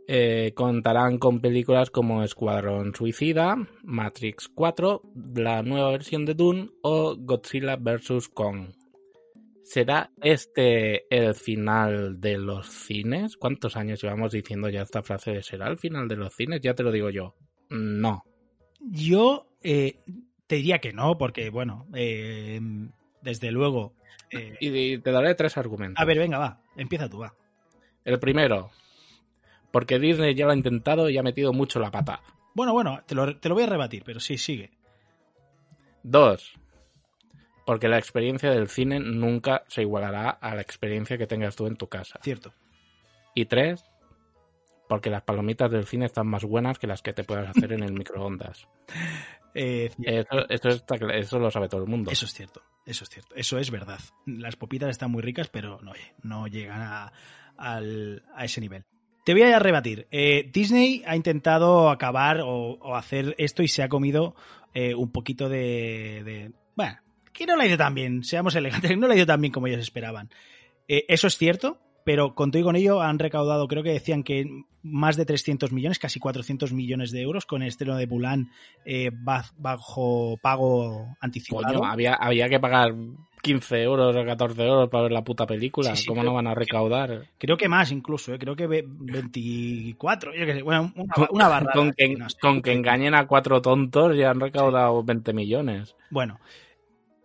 Eh, 0.08 0.52
contarán 0.54 1.18
con 1.18 1.40
películas 1.40 1.90
como 1.90 2.22
Escuadrón 2.22 2.94
Suicida, 2.94 3.56
Matrix 3.82 4.48
4, 4.54 5.02
la 5.34 5.62
nueva 5.62 5.90
versión 5.90 6.24
de 6.24 6.34
Dune 6.34 6.70
o 6.82 7.16
Godzilla 7.18 7.74
vs. 7.74 8.28
Kong. 8.28 8.68
¿Será 9.64 10.12
este 10.22 11.12
el 11.14 11.34
final 11.34 12.20
de 12.20 12.38
los 12.38 12.68
cines? 12.68 13.36
¿Cuántos 13.36 13.76
años 13.76 14.00
llevamos 14.00 14.30
diciendo 14.30 14.68
ya 14.68 14.82
esta 14.82 15.02
frase 15.02 15.32
de 15.32 15.42
será 15.42 15.66
el 15.66 15.76
final 15.76 16.06
de 16.06 16.14
los 16.14 16.32
cines? 16.36 16.60
Ya 16.60 16.74
te 16.74 16.84
lo 16.84 16.92
digo 16.92 17.10
yo. 17.10 17.34
No. 17.70 18.22
Yo 18.78 19.48
eh, 19.60 19.98
te 20.46 20.56
diría 20.56 20.78
que 20.78 20.92
no, 20.92 21.18
porque 21.18 21.50
bueno, 21.50 21.88
eh, 21.94 22.60
desde 23.22 23.50
luego... 23.50 23.94
Y 24.60 24.98
te 24.98 25.10
daré 25.12 25.34
tres 25.34 25.56
argumentos. 25.56 26.02
a 26.02 26.04
ver, 26.04 26.18
venga, 26.18 26.38
va, 26.38 26.60
empieza 26.76 27.08
tú, 27.08 27.18
va. 27.18 27.32
El 28.04 28.18
primero, 28.18 28.70
porque 29.70 29.98
Disney 29.98 30.34
ya 30.34 30.46
lo 30.46 30.52
ha 30.52 30.56
intentado 30.56 31.08
y 31.10 31.18
ha 31.18 31.22
metido 31.22 31.52
mucho 31.52 31.78
la 31.80 31.90
pata. 31.90 32.20
Bueno, 32.54 32.72
bueno, 32.72 33.00
te 33.06 33.14
lo, 33.14 33.36
te 33.38 33.48
lo 33.48 33.54
voy 33.54 33.64
a 33.64 33.68
rebatir, 33.68 34.02
pero 34.04 34.20
sí, 34.20 34.38
sigue. 34.38 34.70
Dos, 36.02 36.52
porque 37.66 37.88
la 37.88 37.98
experiencia 37.98 38.50
del 38.50 38.68
cine 38.68 39.00
nunca 39.00 39.64
se 39.68 39.82
igualará 39.82 40.30
a 40.30 40.54
la 40.54 40.62
experiencia 40.62 41.18
que 41.18 41.26
tengas 41.26 41.56
tú 41.56 41.66
en 41.66 41.76
tu 41.76 41.88
casa. 41.88 42.20
Cierto. 42.22 42.54
Y 43.34 43.46
tres, 43.46 43.84
porque 44.88 45.10
las 45.10 45.22
palomitas 45.22 45.70
del 45.70 45.84
cine 45.86 46.06
están 46.06 46.28
más 46.28 46.44
buenas 46.44 46.78
que 46.78 46.86
las 46.86 47.02
que 47.02 47.12
te 47.12 47.24
puedas 47.24 47.48
hacer 47.50 47.72
en 47.72 47.82
el 47.82 47.92
microondas. 47.98 48.68
Eh, 49.52 49.90
Eso, 50.02 50.48
eso, 50.48 50.68
está 50.68 50.96
cla- 50.96 51.14
eso 51.18 51.38
lo 51.38 51.50
sabe 51.50 51.68
todo 51.68 51.82
el 51.82 51.88
mundo. 51.88 52.10
Eso 52.10 52.26
es 52.26 52.32
cierto, 52.34 52.62
eso 52.84 53.02
es 53.04 53.10
cierto, 53.10 53.34
eso 53.34 53.58
es 53.58 53.70
verdad. 53.70 53.98
Las 54.26 54.54
popitas 54.54 54.90
están 54.90 55.10
muy 55.10 55.22
ricas, 55.22 55.48
pero 55.48 55.80
no, 55.82 55.92
no 56.22 56.46
llegan 56.46 56.82
a, 56.82 57.12
al- 57.56 58.22
a 58.34 58.44
ese 58.44 58.60
nivel. 58.60 58.84
Te 59.26 59.32
voy 59.32 59.42
a 59.42 59.58
rebatir. 59.58 60.06
Eh, 60.12 60.48
Disney 60.52 61.02
ha 61.04 61.16
intentado 61.16 61.90
acabar 61.90 62.42
o, 62.44 62.94
hacer 62.94 63.34
esto 63.38 63.64
y 63.64 63.66
se 63.66 63.82
ha 63.82 63.88
comido 63.88 64.36
eh, 64.72 64.94
un 64.94 65.10
poquito 65.10 65.48
de, 65.48 66.22
de- 66.24 66.52
Bueno, 66.76 66.98
que 67.32 67.44
no 67.44 67.56
lo 67.56 67.62
ha 67.62 67.66
ido 67.66 67.76
tan 67.76 67.92
bien, 67.92 68.22
seamos 68.22 68.54
elegantes, 68.54 68.96
no 68.96 69.08
lo 69.08 69.12
ha 69.12 69.16
ido 69.16 69.26
tan 69.26 69.40
bien 69.40 69.52
como 69.52 69.66
ellos 69.66 69.80
esperaban. 69.80 70.30
Eh, 70.86 71.06
eso 71.08 71.26
es 71.26 71.36
cierto, 71.36 71.80
pero 72.06 72.36
con 72.36 72.52
todo 72.52 72.60
y 72.60 72.64
con 72.64 72.76
ello 72.76 73.02
han 73.02 73.18
recaudado, 73.18 73.66
creo 73.66 73.82
que 73.82 73.90
decían 73.90 74.22
que 74.22 74.46
más 74.84 75.16
de 75.16 75.26
300 75.26 75.72
millones, 75.72 75.98
casi 75.98 76.20
400 76.20 76.72
millones 76.72 77.10
de 77.10 77.20
euros 77.20 77.46
con 77.46 77.62
el 77.62 77.68
estreno 77.68 77.96
de 77.96 78.06
Mulan 78.06 78.48
eh, 78.84 79.10
ba- 79.12 79.50
bajo 79.58 80.38
pago 80.40 81.16
anticipado. 81.20 81.64
Coño, 81.80 81.84
había, 81.84 82.14
había 82.14 82.48
que 82.48 82.60
pagar 82.60 82.94
15 83.42 83.82
euros 83.82 84.14
o 84.14 84.24
14 84.24 84.62
euros 84.64 84.88
para 84.88 85.02
ver 85.02 85.12
la 85.12 85.24
puta 85.24 85.48
película. 85.48 85.96
Sí, 85.96 86.02
sí, 86.02 86.06
¿Cómo 86.06 86.20
creo- 86.20 86.30
no 86.30 86.36
van 86.36 86.46
a 86.46 86.54
recaudar? 86.54 87.24
Creo 87.38 87.56
que 87.56 87.68
más 87.68 87.90
incluso, 87.90 88.32
¿eh? 88.32 88.38
creo 88.38 88.54
que 88.54 88.68
ve- 88.68 88.84
24, 88.86 90.32
yo 90.32 90.46
qué 90.46 90.54
sé, 90.54 90.62
bueno, 90.62 90.92
una, 90.94 91.12
una 91.30 91.48
barra. 91.48 91.72
Con 91.72 91.92
que, 91.92 92.16
con 92.40 92.62
que 92.62 92.72
engañen 92.72 93.14
a 93.16 93.26
cuatro 93.26 93.60
tontos 93.60 94.16
ya 94.16 94.30
han 94.30 94.38
recaudado 94.38 95.02
20 95.02 95.32
millones. 95.32 95.96
Bueno, 96.10 96.38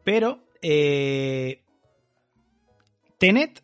pero 0.04 0.40
eh, 0.64 1.62
Tenet, 3.20 3.62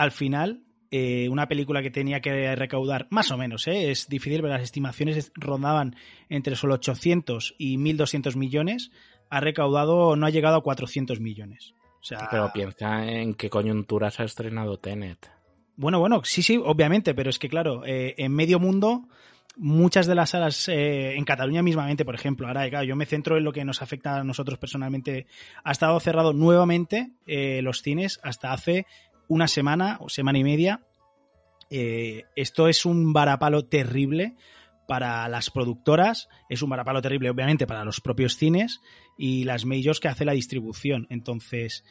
al 0.00 0.10
final, 0.12 0.62
eh, 0.90 1.28
una 1.28 1.46
película 1.46 1.82
que 1.82 1.90
tenía 1.90 2.20
que 2.20 2.56
recaudar 2.56 3.06
más 3.10 3.30
o 3.30 3.36
menos, 3.36 3.68
¿eh? 3.68 3.90
es 3.90 4.08
difícil, 4.08 4.40
pero 4.40 4.54
las 4.54 4.62
estimaciones 4.62 5.16
es- 5.16 5.32
rondaban 5.34 5.94
entre 6.28 6.56
solo 6.56 6.74
800 6.74 7.54
y 7.58 7.76
1.200 7.76 8.34
millones, 8.36 8.90
ha 9.28 9.40
recaudado, 9.40 10.16
no 10.16 10.26
ha 10.26 10.30
llegado 10.30 10.56
a 10.56 10.62
400 10.62 11.20
millones. 11.20 11.74
O 12.00 12.04
sea, 12.04 12.28
Pero 12.30 12.50
piensa 12.52 13.04
en 13.06 13.34
qué 13.34 13.50
coyuntura 13.50 14.10
se 14.10 14.22
ha 14.22 14.24
estrenado 14.24 14.78
Tenet. 14.78 15.30
Bueno, 15.76 16.00
bueno, 16.00 16.22
sí, 16.24 16.42
sí, 16.42 16.58
obviamente, 16.62 17.14
pero 17.14 17.28
es 17.30 17.38
que 17.38 17.48
claro, 17.50 17.84
eh, 17.84 18.14
en 18.16 18.32
medio 18.32 18.58
mundo, 18.58 19.06
muchas 19.56 20.06
de 20.06 20.14
las 20.14 20.30
salas, 20.30 20.68
eh, 20.68 21.14
en 21.16 21.24
Cataluña 21.24 21.62
mismamente, 21.62 22.04
por 22.04 22.14
ejemplo, 22.14 22.46
ahora 22.46 22.68
claro, 22.70 22.84
yo 22.84 22.96
me 22.96 23.04
centro 23.06 23.36
en 23.36 23.44
lo 23.44 23.52
que 23.52 23.64
nos 23.64 23.82
afecta 23.82 24.16
a 24.16 24.24
nosotros 24.24 24.58
personalmente, 24.58 25.26
ha 25.62 25.72
estado 25.72 25.98
cerrado 26.00 26.32
nuevamente 26.32 27.10
eh, 27.26 27.60
los 27.62 27.82
cines 27.82 28.18
hasta 28.22 28.52
hace 28.52 28.86
una 29.30 29.46
semana 29.48 29.96
o 30.00 30.08
semana 30.08 30.38
y 30.38 30.44
media. 30.44 30.82
Eh, 31.70 32.24
esto 32.34 32.66
es 32.66 32.84
un 32.84 33.12
varapalo 33.12 33.64
terrible 33.64 34.34
para 34.88 35.28
las 35.28 35.50
productoras, 35.50 36.28
es 36.48 36.62
un 36.62 36.70
varapalo 36.70 37.00
terrible 37.00 37.30
obviamente 37.30 37.68
para 37.68 37.84
los 37.84 38.00
propios 38.00 38.36
cines 38.36 38.80
y 39.16 39.44
las 39.44 39.64
majors 39.64 40.00
que 40.00 40.08
hace 40.08 40.24
la 40.24 40.32
distribución. 40.32 41.06
Entonces, 41.10 41.84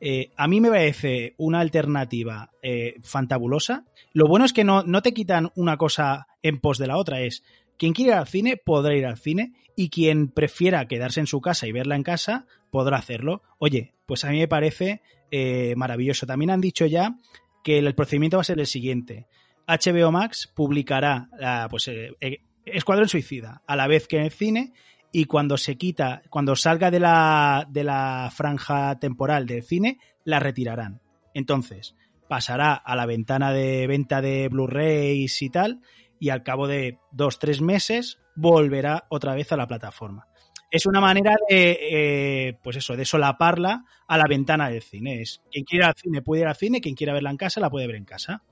eh, 0.00 0.32
a 0.36 0.46
mí 0.48 0.60
me 0.60 0.68
parece 0.68 1.34
una 1.38 1.60
alternativa 1.60 2.50
eh, 2.62 2.96
fantabulosa. 3.00 3.86
Lo 4.12 4.28
bueno 4.28 4.44
es 4.44 4.52
que 4.52 4.64
no, 4.64 4.82
no 4.82 5.00
te 5.00 5.14
quitan 5.14 5.50
una 5.56 5.78
cosa 5.78 6.26
en 6.42 6.60
pos 6.60 6.76
de 6.76 6.88
la 6.88 6.98
otra, 6.98 7.22
es 7.22 7.42
quien 7.82 7.94
quiera 7.94 8.12
ir 8.12 8.18
al 8.18 8.28
cine 8.28 8.56
podrá 8.56 8.94
ir 8.94 9.04
al 9.06 9.18
cine 9.18 9.54
y 9.74 9.88
quien 9.88 10.28
prefiera 10.28 10.86
quedarse 10.86 11.18
en 11.18 11.26
su 11.26 11.40
casa 11.40 11.66
y 11.66 11.72
verla 11.72 11.96
en 11.96 12.04
casa 12.04 12.46
podrá 12.70 12.96
hacerlo. 12.96 13.42
Oye, 13.58 13.92
pues 14.06 14.24
a 14.24 14.30
mí 14.30 14.38
me 14.38 14.46
parece 14.46 15.02
eh, 15.32 15.74
maravilloso. 15.74 16.24
También 16.24 16.52
han 16.52 16.60
dicho 16.60 16.86
ya 16.86 17.16
que 17.64 17.78
el 17.78 17.92
procedimiento 17.96 18.36
va 18.36 18.42
a 18.42 18.44
ser 18.44 18.60
el 18.60 18.68
siguiente. 18.68 19.26
HBO 19.66 20.12
Max 20.12 20.48
publicará 20.54 21.28
pues, 21.70 21.88
eh, 21.88 22.12
eh, 22.20 22.42
Escuadrón 22.66 23.08
Suicida 23.08 23.62
a 23.66 23.74
la 23.74 23.88
vez 23.88 24.06
que 24.06 24.18
en 24.18 24.26
el 24.26 24.30
cine 24.30 24.72
y 25.10 25.24
cuando 25.24 25.56
se 25.56 25.74
quita, 25.76 26.22
cuando 26.30 26.54
salga 26.54 26.88
de 26.88 27.00
la, 27.00 27.66
de 27.68 27.82
la 27.82 28.30
franja 28.32 28.96
temporal 29.00 29.44
del 29.44 29.64
cine, 29.64 29.98
la 30.22 30.38
retirarán. 30.38 31.00
Entonces, 31.34 31.96
pasará 32.28 32.74
a 32.74 32.94
la 32.94 33.06
ventana 33.06 33.52
de 33.52 33.88
venta 33.88 34.22
de 34.22 34.48
Blu-rays 34.48 35.42
y 35.42 35.50
tal, 35.50 35.80
y 36.22 36.30
al 36.30 36.44
cabo 36.44 36.68
de 36.68 37.00
dos, 37.10 37.40
tres 37.40 37.60
meses 37.60 38.20
volverá 38.36 39.06
otra 39.08 39.34
vez 39.34 39.50
a 39.50 39.56
la 39.56 39.66
plataforma. 39.66 40.28
Es 40.70 40.86
una 40.86 41.00
manera 41.00 41.34
de, 41.48 41.78
eh, 41.80 42.58
pues 42.62 42.76
eso, 42.76 42.94
de 42.94 43.04
solaparla 43.04 43.84
a 44.06 44.16
la 44.16 44.28
ventana 44.28 44.68
del 44.68 44.82
cine. 44.82 45.24
Quien 45.50 45.64
quiera 45.64 45.88
al 45.88 45.94
cine 45.96 46.22
puede 46.22 46.42
ir 46.42 46.46
al 46.46 46.54
cine, 46.54 46.80
quien 46.80 46.94
quiera 46.94 47.12
verla 47.12 47.30
en 47.30 47.36
casa 47.36 47.58
la 47.58 47.70
puede 47.70 47.88
ver 47.88 47.96
en 47.96 48.04
casa. 48.04 48.44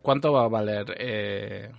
¿Cuánto 0.00 0.32
va 0.32 0.44
a 0.44 0.48
valer 0.48 0.94
eh, 0.96 1.72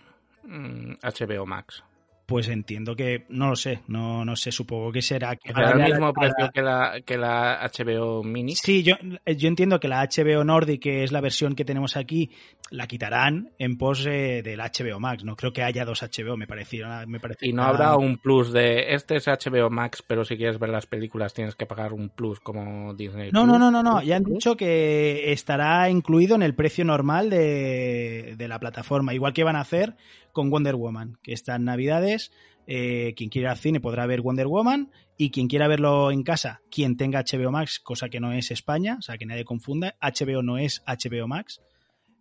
HBO 0.43 1.45
mm, 1.45 1.49
Max? 1.49 1.85
Pues 2.29 2.47
entiendo 2.47 2.95
que, 2.95 3.25
no 3.29 3.49
lo 3.49 3.55
sé, 3.55 3.79
no, 3.87 4.23
no 4.23 4.35
sé, 4.35 4.51
supongo 4.51 4.91
que 4.91 5.01
será 5.01 5.35
que... 5.35 5.51
el 5.51 5.81
mismo 5.81 6.13
precio 6.13 6.51
que 6.53 6.61
la, 6.61 7.01
que 7.03 7.17
la 7.17 7.67
HBO 7.75 8.23
Mini? 8.23 8.53
Sí, 8.55 8.83
yo, 8.83 8.93
yo 9.25 9.47
entiendo 9.47 9.79
que 9.79 9.87
la 9.87 10.07
HBO 10.07 10.43
Nordic, 10.43 10.79
que 10.79 11.03
es 11.03 11.11
la 11.11 11.21
versión 11.21 11.55
que 11.55 11.65
tenemos 11.65 11.97
aquí, 11.97 12.29
la 12.69 12.85
quitarán 12.85 13.49
en 13.57 13.79
pos 13.79 14.05
eh, 14.05 14.43
del 14.43 14.59
HBO 14.59 14.99
Max. 14.99 15.23
No 15.23 15.35
creo 15.35 15.51
que 15.51 15.63
haya 15.63 15.85
dos 15.85 16.03
HBO, 16.03 16.37
me 16.37 16.45
pareció. 16.45 16.85
Me 17.07 17.19
y 17.41 17.51
no 17.51 17.63
habrá 17.63 17.95
un 17.95 18.19
plus 18.19 18.53
de, 18.53 18.93
este 18.93 19.15
es 19.15 19.25
HBO 19.25 19.71
Max, 19.71 20.03
pero 20.05 20.23
si 20.23 20.37
quieres 20.37 20.59
ver 20.59 20.69
las 20.69 20.85
películas 20.85 21.33
tienes 21.33 21.55
que 21.55 21.65
pagar 21.65 21.93
un 21.93 22.09
plus 22.09 22.39
como 22.39 22.93
Disney. 22.93 23.31
No, 23.31 23.47
no, 23.47 23.57
no, 23.57 23.71
no, 23.71 23.81
no, 23.81 24.03
ya 24.03 24.17
han 24.17 24.23
dicho 24.23 24.55
que 24.55 25.31
estará 25.31 25.89
incluido 25.89 26.35
en 26.35 26.43
el 26.43 26.53
precio 26.53 26.85
normal 26.85 27.31
de, 27.31 28.35
de 28.37 28.47
la 28.47 28.59
plataforma, 28.59 29.15
igual 29.15 29.33
que 29.33 29.43
van 29.43 29.55
a 29.55 29.61
hacer 29.61 29.95
con 30.31 30.49
Wonder 30.49 30.75
Woman, 30.75 31.17
que 31.21 31.33
está 31.33 31.55
en 31.55 31.65
Navidades. 31.65 32.31
Eh, 32.67 33.13
quien 33.15 33.29
quiera 33.29 33.47
ir 33.47 33.51
al 33.51 33.57
cine 33.57 33.79
podrá 33.79 34.05
ver 34.05 34.21
Wonder 34.21 34.45
Woman 34.47 34.91
y 35.17 35.31
quien 35.31 35.47
quiera 35.47 35.67
verlo 35.67 36.11
en 36.11 36.21
casa, 36.21 36.61
quien 36.69 36.97
tenga 36.97 37.23
HBO 37.23 37.51
Max, 37.51 37.79
cosa 37.79 38.09
que 38.09 38.19
no 38.19 38.31
es 38.31 38.51
España, 38.51 38.97
o 38.99 39.01
sea 39.01 39.17
que 39.17 39.25
nadie 39.25 39.43
confunda, 39.43 39.95
HBO 39.99 40.43
no 40.43 40.59
es 40.59 40.83
HBO 40.85 41.27
Max, 41.27 41.61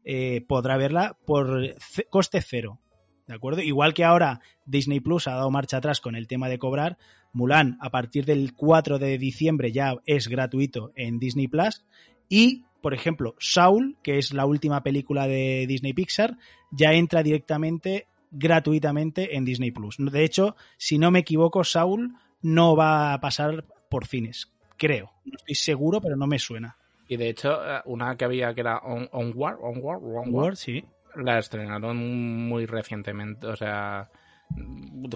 eh, 0.04 0.42
podrá 0.48 0.78
verla 0.78 1.18
por 1.26 1.76
coste 2.08 2.40
cero. 2.40 2.80
¿De 3.26 3.34
acuerdo? 3.34 3.60
Igual 3.60 3.92
que 3.92 4.04
ahora 4.04 4.40
Disney 4.64 5.00
Plus 5.00 5.28
ha 5.28 5.34
dado 5.34 5.50
marcha 5.50 5.76
atrás 5.76 6.00
con 6.00 6.16
el 6.16 6.26
tema 6.26 6.48
de 6.48 6.58
cobrar, 6.58 6.96
Mulan 7.32 7.76
a 7.80 7.90
partir 7.90 8.24
del 8.24 8.54
4 8.54 8.98
de 8.98 9.18
diciembre 9.18 9.70
ya 9.70 9.96
es 10.06 10.28
gratuito 10.28 10.92
en 10.96 11.18
Disney 11.18 11.46
Plus 11.46 11.84
y 12.28 12.64
por 12.80 12.94
ejemplo, 12.94 13.34
Saul, 13.38 13.96
que 14.02 14.18
es 14.18 14.32
la 14.32 14.46
última 14.46 14.82
película 14.82 15.26
de 15.26 15.66
Disney 15.66 15.92
Pixar, 15.92 16.36
ya 16.70 16.92
entra 16.92 17.22
directamente 17.22 18.06
gratuitamente 18.30 19.36
en 19.36 19.44
Disney 19.44 19.70
Plus. 19.70 19.96
De 19.98 20.24
hecho, 20.24 20.56
si 20.76 20.98
no 20.98 21.10
me 21.10 21.20
equivoco, 21.20 21.64
Saul 21.64 22.14
no 22.42 22.76
va 22.76 23.12
a 23.12 23.20
pasar 23.20 23.64
por 23.88 24.06
cines, 24.06 24.52
creo. 24.76 25.12
No 25.24 25.36
estoy 25.36 25.54
seguro, 25.54 26.00
pero 26.00 26.16
no 26.16 26.26
me 26.26 26.38
suena. 26.38 26.76
Y 27.08 27.16
de 27.16 27.30
hecho, 27.30 27.64
eh, 27.64 27.80
una 27.86 28.16
que 28.16 28.24
había 28.24 28.54
que 28.54 28.60
era 28.60 28.78
Onward, 28.78 29.58
Onward, 29.62 30.02
Onward, 30.02 30.56
sí. 30.56 30.84
La 31.16 31.38
estrenaron 31.38 31.96
muy 31.96 32.66
recientemente, 32.66 33.46
o 33.46 33.56
sea, 33.56 34.10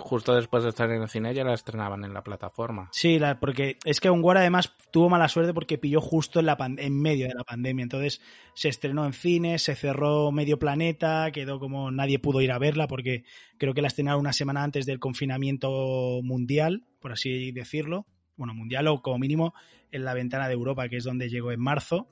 justo 0.01 0.35
después 0.35 0.63
de 0.63 0.71
estar 0.71 0.91
en 0.91 1.03
el 1.03 1.09
cine 1.09 1.35
ya 1.35 1.45
la 1.45 1.55
estrenaban 1.55 2.05
en 2.05 2.15
la 2.15 2.23
plataforma. 2.23 2.89
Sí, 2.93 3.19
porque 3.41 3.79
es 3.85 4.01
que 4.01 4.09
Onward 4.09 4.39
además 4.39 4.75
tuvo 4.91 5.09
mala 5.09 5.29
suerte 5.29 5.53
porque 5.55 5.79
pilló 5.79 6.01
justo 6.01 6.41
en, 6.41 6.47
la 6.47 6.57
en 6.79 7.01
medio 7.01 7.29
de 7.29 7.35
la 7.35 7.45
pandemia. 7.45 7.83
Entonces 7.83 8.21
se 8.55 8.69
estrenó 8.69 9.05
en 9.05 9.13
cine, 9.13 9.59
se 9.59 9.75
cerró 9.75 10.31
medio 10.31 10.59
planeta, 10.59 11.31
quedó 11.33 11.59
como 11.59 11.91
nadie 11.91 12.19
pudo 12.19 12.41
ir 12.41 12.53
a 12.53 12.59
verla 12.59 12.87
porque 12.87 13.25
creo 13.59 13.75
que 13.75 13.83
la 13.83 13.89
estrenaron 13.89 14.21
una 14.21 14.33
semana 14.33 14.63
antes 14.63 14.87
del 14.87 15.01
confinamiento 15.01 16.21
mundial, 16.23 16.85
por 17.01 17.13
así 17.13 17.53
decirlo. 17.53 18.07
Bueno, 18.37 18.55
mundial 18.55 18.89
o 18.89 19.03
como 19.03 19.19
mínimo 19.19 19.55
en 19.91 20.05
la 20.05 20.15
ventana 20.15 20.49
de 20.49 20.55
Europa, 20.55 20.89
que 20.89 20.97
es 20.97 21.05
donde 21.05 21.29
llegó 21.29 21.53
en 21.53 21.61
marzo. 21.61 22.09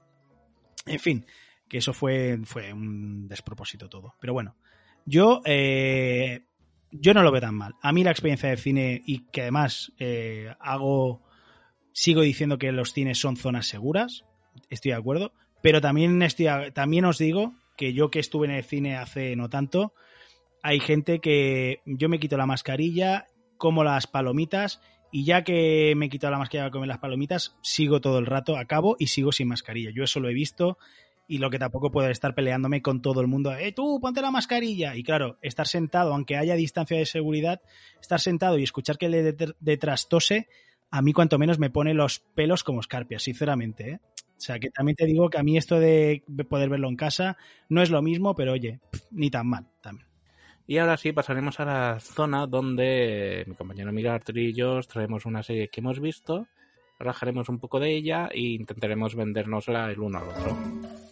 En 0.86 0.98
fin, 0.98 1.26
que 1.68 1.78
eso 1.78 1.92
fue, 1.92 2.38
fue 2.44 2.72
un 2.72 3.26
despropósito 3.28 3.88
todo. 3.88 4.14
Pero 4.20 4.32
bueno, 4.32 4.56
yo 5.06 5.40
eh, 5.44 6.46
yo 6.92 7.14
no 7.14 7.22
lo 7.22 7.32
veo 7.32 7.40
tan 7.40 7.54
mal. 7.54 7.74
A 7.82 7.92
mí 7.92 8.04
la 8.04 8.10
experiencia 8.10 8.48
de 8.48 8.56
cine 8.56 9.02
y 9.04 9.26
que 9.30 9.42
además 9.42 9.92
eh, 9.98 10.54
hago, 10.60 11.22
sigo 11.92 12.22
diciendo 12.22 12.58
que 12.58 12.72
los 12.72 12.92
cines 12.92 13.18
son 13.18 13.36
zonas 13.36 13.66
seguras, 13.66 14.24
estoy 14.68 14.92
de 14.92 14.98
acuerdo, 14.98 15.32
pero 15.62 15.80
también, 15.80 16.22
estoy, 16.22 16.46
también 16.72 17.04
os 17.04 17.18
digo 17.18 17.54
que 17.76 17.92
yo 17.92 18.10
que 18.10 18.18
estuve 18.18 18.46
en 18.46 18.54
el 18.54 18.64
cine 18.64 18.96
hace 18.96 19.36
no 19.36 19.48
tanto, 19.48 19.94
hay 20.62 20.80
gente 20.80 21.20
que 21.20 21.80
yo 21.86 22.08
me 22.08 22.18
quito 22.18 22.36
la 22.36 22.46
mascarilla, 22.46 23.26
como 23.56 23.84
las 23.84 24.06
palomitas 24.06 24.80
y 25.12 25.24
ya 25.24 25.44
que 25.44 25.94
me 25.96 26.06
he 26.06 26.08
quitado 26.08 26.32
la 26.32 26.38
mascarilla 26.38 26.64
para 26.64 26.72
comer 26.72 26.88
las 26.88 26.98
palomitas, 26.98 27.56
sigo 27.62 28.00
todo 28.00 28.18
el 28.18 28.26
rato 28.26 28.56
a 28.56 28.64
cabo 28.64 28.96
y 28.98 29.08
sigo 29.08 29.32
sin 29.32 29.48
mascarilla. 29.48 29.90
Yo 29.94 30.04
eso 30.04 30.20
lo 30.20 30.28
he 30.28 30.34
visto 30.34 30.78
y 31.30 31.38
lo 31.38 31.48
que 31.48 31.60
tampoco 31.60 31.92
puedo 31.92 32.08
estar 32.08 32.34
peleándome 32.34 32.82
con 32.82 33.02
todo 33.02 33.20
el 33.20 33.28
mundo, 33.28 33.54
¡eh, 33.54 33.70
tú, 33.70 34.00
ponte 34.00 34.20
la 34.20 34.32
mascarilla! 34.32 34.96
Y 34.96 35.04
claro, 35.04 35.38
estar 35.42 35.68
sentado, 35.68 36.12
aunque 36.12 36.36
haya 36.36 36.56
distancia 36.56 36.98
de 36.98 37.06
seguridad, 37.06 37.62
estar 38.00 38.18
sentado 38.18 38.58
y 38.58 38.64
escuchar 38.64 38.98
que 38.98 39.08
le 39.08 39.36
detrás 39.60 40.08
tose, 40.08 40.48
a 40.90 41.02
mí 41.02 41.12
cuanto 41.12 41.38
menos 41.38 41.60
me 41.60 41.70
pone 41.70 41.94
los 41.94 42.18
pelos 42.18 42.64
como 42.64 42.80
escarpias, 42.80 43.22
sinceramente, 43.22 43.90
¿eh? 43.90 44.00
O 44.16 44.40
sea, 44.42 44.58
que 44.58 44.70
también 44.70 44.96
te 44.96 45.06
digo 45.06 45.30
que 45.30 45.38
a 45.38 45.44
mí 45.44 45.56
esto 45.56 45.78
de 45.78 46.24
poder 46.48 46.68
verlo 46.68 46.88
en 46.88 46.96
casa 46.96 47.36
no 47.68 47.80
es 47.80 47.90
lo 47.90 48.02
mismo, 48.02 48.34
pero 48.34 48.52
oye, 48.52 48.80
ni 49.12 49.30
tan 49.30 49.46
mal 49.46 49.68
también. 49.80 50.08
Y 50.66 50.78
ahora 50.78 50.96
sí 50.96 51.12
pasaremos 51.12 51.60
a 51.60 51.64
la 51.64 52.00
zona 52.00 52.48
donde 52.48 53.44
mi 53.46 53.54
compañero 53.54 53.92
Miguel 53.92 54.12
Artur 54.12 54.38
y 54.38 54.52
yo 54.52 54.76
os 54.76 54.88
traemos 54.88 55.26
una 55.26 55.44
serie 55.44 55.68
que 55.68 55.80
hemos 55.80 56.00
visto, 56.00 56.48
rajaremos 56.98 57.48
un 57.48 57.58
poco 57.58 57.78
de 57.78 57.94
ella 57.94 58.28
e 58.32 58.40
intentaremos 58.40 59.14
vendérnosla 59.14 59.90
el 59.92 60.00
uno 60.00 60.18
al 60.18 60.28
otro. 60.28 61.09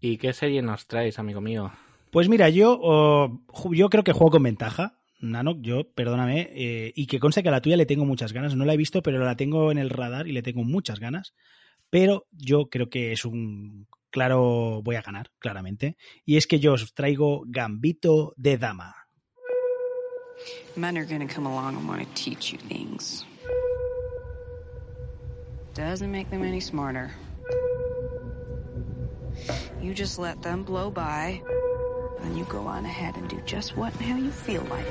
¿Y 0.00 0.18
qué 0.18 0.34
serie 0.34 0.60
nos 0.60 0.86
traes, 0.86 1.18
amigo 1.18 1.40
mío? 1.40 1.72
Pues 2.10 2.28
mira, 2.28 2.50
yo, 2.50 3.40
yo 3.72 3.88
creo 3.88 4.04
que 4.04 4.12
juego 4.12 4.32
con 4.32 4.42
ventaja. 4.42 4.98
Nano, 5.18 5.56
yo, 5.62 5.90
perdóname, 5.94 6.50
eh, 6.52 6.92
y 6.94 7.06
que 7.06 7.18
conste 7.18 7.42
que 7.42 7.48
a 7.48 7.52
la 7.52 7.62
tuya 7.62 7.78
le 7.78 7.86
tengo 7.86 8.04
muchas 8.04 8.34
ganas. 8.34 8.54
No 8.54 8.66
la 8.66 8.74
he 8.74 8.76
visto, 8.76 9.02
pero 9.02 9.24
la 9.24 9.34
tengo 9.36 9.72
en 9.72 9.78
el 9.78 9.88
radar 9.88 10.28
y 10.28 10.32
le 10.32 10.42
tengo 10.42 10.62
muchas 10.62 11.00
ganas. 11.00 11.32
Pero 11.88 12.26
yo 12.32 12.66
creo 12.66 12.90
que 12.90 13.12
es 13.12 13.24
un 13.24 13.86
claro, 14.14 14.80
voy 14.80 14.94
a 14.94 15.02
ganar, 15.02 15.32
claramente. 15.40 15.96
Y 16.24 16.36
es 16.36 16.46
que 16.46 16.60
yo 16.60 16.74
os 16.74 16.94
traigo 16.94 17.42
Gambito 17.48 18.32
de 18.36 18.56
Dama. 18.56 18.94
Men 20.76 20.96
are 20.96 21.04
gonna 21.04 21.26
come 21.26 21.46
along 21.46 21.76
and 21.76 21.88
want 21.88 22.00
to 22.00 22.14
teach 22.14 22.52
you 22.52 22.58
things. 22.68 23.24
Doesn't 25.74 26.12
make 26.12 26.30
them 26.30 26.44
any 26.44 26.60
smarter. 26.60 27.10
You 29.82 29.94
just 29.94 30.20
let 30.20 30.40
them 30.42 30.62
blow 30.62 30.90
by, 30.90 31.42
and 32.22 32.38
you 32.38 32.44
go 32.44 32.68
on 32.68 32.84
ahead 32.84 33.16
and 33.16 33.28
do 33.28 33.40
just 33.44 33.76
what 33.76 33.92
and 33.94 34.02
how 34.02 34.16
you 34.16 34.30
feel 34.30 34.62
like. 34.70 34.86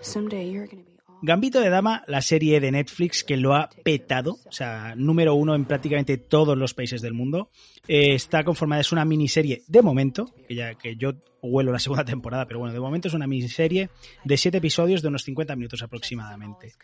Someday 0.00 0.48
you're 0.50 0.66
gonna 0.66 0.82
be 0.82 0.95
Gambito 1.26 1.60
de 1.60 1.70
Dama, 1.70 2.04
la 2.06 2.22
serie 2.22 2.60
de 2.60 2.70
Netflix 2.70 3.24
que 3.24 3.36
lo 3.36 3.56
ha 3.56 3.68
petado, 3.82 4.38
o 4.46 4.52
sea, 4.52 4.94
número 4.96 5.34
uno 5.34 5.56
en 5.56 5.64
prácticamente 5.64 6.18
todos 6.18 6.56
los 6.56 6.72
países 6.72 7.02
del 7.02 7.14
mundo. 7.14 7.50
Eh, 7.88 8.14
está 8.14 8.44
conformada, 8.44 8.80
es 8.80 8.92
una 8.92 9.04
miniserie 9.04 9.64
de 9.66 9.82
momento, 9.82 10.32
que 10.46 10.54
ya 10.54 10.76
que 10.76 10.94
yo 10.94 11.14
huelo 11.42 11.72
la 11.72 11.78
segunda 11.80 12.04
temporada, 12.04 12.46
pero 12.46 12.60
bueno, 12.60 12.72
de 12.72 12.78
momento 12.78 13.08
es 13.08 13.14
una 13.14 13.26
miniserie 13.26 13.90
de 14.22 14.36
siete 14.36 14.58
episodios 14.58 15.02
de 15.02 15.08
unos 15.08 15.24
50 15.24 15.56
minutos 15.56 15.82
aproximadamente. 15.82 16.74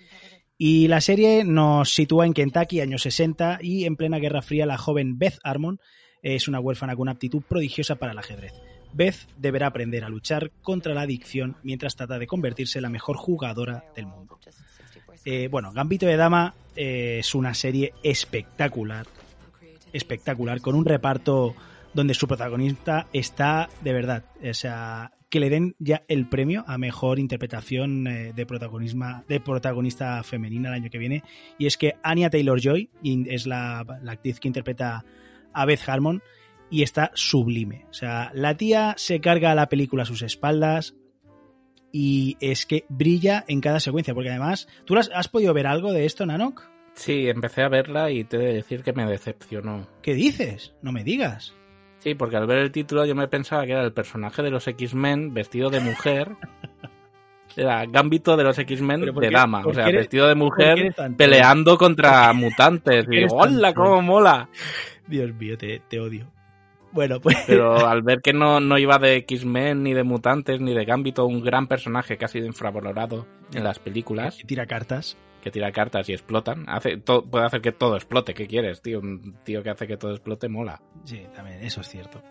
Y 0.58 0.88
la 0.88 1.00
serie 1.00 1.44
nos 1.44 1.94
sitúa 1.94 2.26
en 2.26 2.34
Kentucky, 2.34 2.80
años 2.80 3.02
60, 3.02 3.60
y 3.62 3.84
en 3.84 3.94
plena 3.94 4.18
Guerra 4.18 4.42
Fría 4.42 4.66
la 4.66 4.76
joven 4.76 5.18
Beth 5.18 5.38
Armon 5.44 5.78
es 6.20 6.48
una 6.48 6.58
huérfana 6.58 6.96
con 6.96 7.02
una 7.02 7.12
aptitud 7.12 7.42
prodigiosa 7.48 7.94
para 7.94 8.10
el 8.10 8.18
ajedrez 8.18 8.54
Beth 8.92 9.28
deberá 9.36 9.68
aprender 9.68 10.04
a 10.04 10.08
luchar 10.08 10.50
contra 10.62 10.94
la 10.94 11.02
adicción 11.02 11.56
mientras 11.62 11.96
trata 11.96 12.18
de 12.18 12.26
convertirse 12.26 12.78
en 12.78 12.82
la 12.82 12.88
mejor 12.90 13.16
jugadora 13.16 13.84
del 13.94 14.06
mundo. 14.06 14.38
Eh, 15.24 15.48
bueno, 15.48 15.72
Gambito 15.72 16.06
de 16.06 16.16
Dama 16.16 16.54
eh, 16.76 17.18
es 17.20 17.34
una 17.34 17.54
serie 17.54 17.94
espectacular, 18.02 19.06
espectacular, 19.92 20.60
con 20.60 20.74
un 20.74 20.84
reparto 20.84 21.54
donde 21.94 22.14
su 22.14 22.26
protagonista 22.26 23.06
está 23.12 23.68
de 23.82 23.92
verdad, 23.92 24.24
o 24.42 24.54
sea, 24.54 25.12
que 25.28 25.40
le 25.40 25.48
den 25.48 25.74
ya 25.78 26.02
el 26.08 26.28
premio 26.28 26.64
a 26.66 26.76
mejor 26.76 27.18
interpretación 27.18 28.06
eh, 28.06 28.32
de, 28.34 28.46
protagonismo, 28.46 29.24
de 29.28 29.40
protagonista 29.40 30.22
femenina 30.22 30.68
el 30.68 30.74
año 30.74 30.90
que 30.90 30.98
viene. 30.98 31.22
Y 31.58 31.66
es 31.66 31.78
que 31.78 31.94
Anya 32.02 32.28
Taylor 32.28 32.60
Joy 32.60 32.90
es 33.02 33.46
la, 33.46 33.84
la 34.02 34.12
actriz 34.12 34.40
que 34.40 34.48
interpreta 34.48 35.04
a 35.54 35.64
Beth 35.64 35.88
Harmon 35.88 36.22
y 36.72 36.82
está 36.82 37.12
sublime. 37.14 37.84
O 37.90 37.92
sea, 37.92 38.30
la 38.34 38.56
tía 38.56 38.94
se 38.96 39.20
carga 39.20 39.54
la 39.54 39.68
película 39.68 40.04
a 40.04 40.06
sus 40.06 40.22
espaldas 40.22 40.96
y 41.92 42.38
es 42.40 42.64
que 42.64 42.86
brilla 42.88 43.44
en 43.46 43.60
cada 43.60 43.78
secuencia, 43.78 44.14
porque 44.14 44.30
además, 44.30 44.66
¿tú 44.86 44.96
has, 44.96 45.10
has 45.14 45.28
podido 45.28 45.52
ver 45.52 45.66
algo 45.66 45.92
de 45.92 46.06
esto, 46.06 46.24
Nanok? 46.24 46.62
Sí, 46.94 47.28
empecé 47.28 47.62
a 47.62 47.68
verla 47.68 48.10
y 48.10 48.24
te 48.24 48.38
he 48.38 48.40
de 48.40 48.54
decir 48.54 48.82
que 48.82 48.94
me 48.94 49.04
decepcionó. 49.04 49.86
¿Qué 50.02 50.14
dices? 50.14 50.74
No 50.80 50.92
me 50.92 51.04
digas. 51.04 51.54
Sí, 51.98 52.14
porque 52.14 52.36
al 52.36 52.46
ver 52.46 52.58
el 52.58 52.72
título 52.72 53.04
yo 53.04 53.14
me 53.14 53.28
pensaba 53.28 53.66
que 53.66 53.72
era 53.72 53.84
el 53.84 53.92
personaje 53.92 54.42
de 54.42 54.50
los 54.50 54.66
X-Men 54.66 55.34
vestido 55.34 55.68
de 55.68 55.80
mujer. 55.80 56.36
Era 57.54 57.84
Gambito 57.84 58.34
de 58.34 58.44
los 58.44 58.58
X-Men 58.58 59.02
de 59.02 59.30
dama, 59.30 59.62
o 59.66 59.74
sea, 59.74 59.84
vestido 59.84 60.26
de 60.26 60.34
mujer 60.34 60.94
peleando 61.18 61.76
contra 61.76 62.32
mutantes. 62.32 63.04
Y 63.10 63.16
digo, 63.18 63.36
¡hola, 63.36 63.74
cómo 63.74 64.00
mola! 64.00 64.48
Dios 65.06 65.34
mío, 65.34 65.58
te, 65.58 65.82
te 65.86 66.00
odio. 66.00 66.32
Bueno, 66.92 67.20
pues. 67.20 67.36
Pero 67.46 67.86
al 67.86 68.02
ver 68.02 68.20
que 68.20 68.32
no, 68.32 68.60
no 68.60 68.78
iba 68.78 68.98
de 68.98 69.16
X-Men, 69.16 69.82
ni 69.82 69.94
de 69.94 70.04
mutantes, 70.04 70.60
ni 70.60 70.74
de 70.74 70.84
Gambito, 70.84 71.26
un 71.26 71.42
gran 71.42 71.66
personaje 71.66 72.18
que 72.18 72.24
ha 72.24 72.28
sido 72.28 72.46
infravalorado 72.46 73.26
en 73.54 73.64
las 73.64 73.78
películas. 73.78 74.38
Y 74.40 74.44
tira 74.44 74.66
cartas. 74.66 75.16
Que 75.42 75.50
tira 75.50 75.72
cartas 75.72 76.08
y 76.08 76.12
explotan. 76.12 76.64
Hace, 76.68 76.98
puede 76.98 77.44
hacer 77.44 77.60
que 77.60 77.72
todo 77.72 77.96
explote. 77.96 78.32
¿Qué 78.34 78.46
quieres, 78.46 78.80
tío? 78.80 79.00
Un 79.00 79.38
tío 79.42 79.62
que 79.62 79.70
hace 79.70 79.88
que 79.88 79.96
todo 79.96 80.12
explote 80.12 80.48
mola. 80.48 80.80
Sí, 81.04 81.22
también, 81.34 81.64
eso 81.64 81.80
es 81.80 81.88
cierto. 81.88 82.22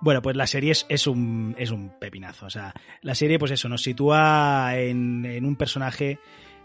Bueno, 0.00 0.22
pues 0.22 0.36
la 0.36 0.46
serie 0.46 0.72
es, 0.72 1.06
un, 1.06 1.56
es 1.58 1.70
un 1.70 1.98
pepinazo. 1.98 2.46
O 2.46 2.50
sea, 2.50 2.74
la 3.00 3.14
serie, 3.14 3.38
pues 3.38 3.52
eso, 3.52 3.68
nos 3.68 3.82
sitúa 3.82 4.76
en, 4.76 5.44
un 5.44 5.56
personaje 5.56 6.18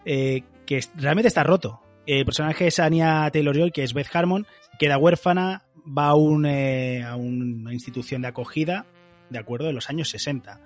eh, 0.06 0.44
que 0.66 0.82
realmente 0.96 1.30
está 1.30 1.44
roto. 1.44 1.82
El 2.06 2.26
personaje 2.26 2.68
es 2.68 2.80
Anya 2.80 3.30
Taylor-Joy, 3.32 3.72
que 3.72 3.84
es 3.84 3.94
Beth 3.94 4.14
Harmon, 4.14 4.46
queda 4.78 4.98
huérfana, 4.98 5.64
va 5.98 6.12
a, 6.12 6.50
eh, 6.50 7.04
una 7.16 7.74
institución 7.74 8.22
de 8.22 8.28
acogida, 8.28 8.86
de 9.30 9.40
acuerdo, 9.40 9.68
de 9.68 9.74
los 9.74 9.90
años 9.90 10.10
60. 10.10 10.62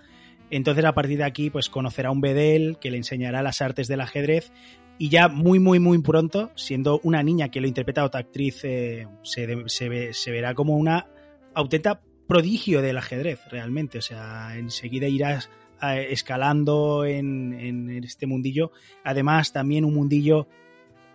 Entonces, 0.49 0.85
a 0.85 0.93
partir 0.93 1.17
de 1.17 1.23
aquí, 1.23 1.49
pues 1.49 1.69
conocerá 1.69 2.09
a 2.09 2.11
un 2.11 2.21
bedel 2.21 2.77
que 2.79 2.91
le 2.91 2.97
enseñará 2.97 3.41
las 3.41 3.61
artes 3.61 3.87
del 3.87 4.01
ajedrez 4.01 4.51
y 4.97 5.09
ya 5.09 5.27
muy, 5.27 5.59
muy, 5.59 5.79
muy 5.79 5.99
pronto, 6.01 6.51
siendo 6.55 6.99
una 7.03 7.23
niña 7.23 7.49
que 7.49 7.61
lo 7.61 7.67
interpreta 7.67 8.03
otra 8.03 8.21
actriz, 8.21 8.63
eh, 8.63 9.07
se, 9.23 9.67
se, 9.67 10.31
verá 10.31 10.53
como 10.53 10.75
una 10.75 11.07
auténtica 11.55 12.01
prodigio 12.27 12.81
del 12.81 12.97
ajedrez, 12.97 13.39
realmente. 13.49 13.97
O 13.97 14.01
sea, 14.01 14.55
enseguida 14.55 15.07
irás 15.07 15.49
eh, 15.81 16.07
escalando 16.11 17.05
en, 17.05 17.53
en, 17.53 18.03
este 18.03 18.27
mundillo. 18.27 18.71
Además, 19.03 19.51
también 19.51 19.85
un 19.85 19.95
mundillo 19.95 20.47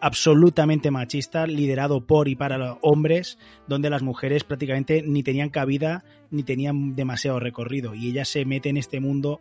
absolutamente 0.01 0.91
machista, 0.91 1.47
liderado 1.47 2.07
por 2.07 2.29
y 2.29 2.37
para 2.37 2.75
hombres, 2.83 3.39
donde 3.67 3.91
las 3.91 4.03
mujeres 4.03 4.45
prácticamente 4.45 5.03
ni 5.03 5.23
tenían 5.23 5.51
cabida 5.51 6.05
ni 6.31 6.43
tenían 6.43 6.95
demasiado 6.95 7.41
recorrido. 7.41 7.95
Y 7.95 8.09
ella 8.09 8.25
se 8.25 8.45
mete 8.45 8.69
en 8.69 8.77
este 8.77 9.01
mundo, 9.01 9.41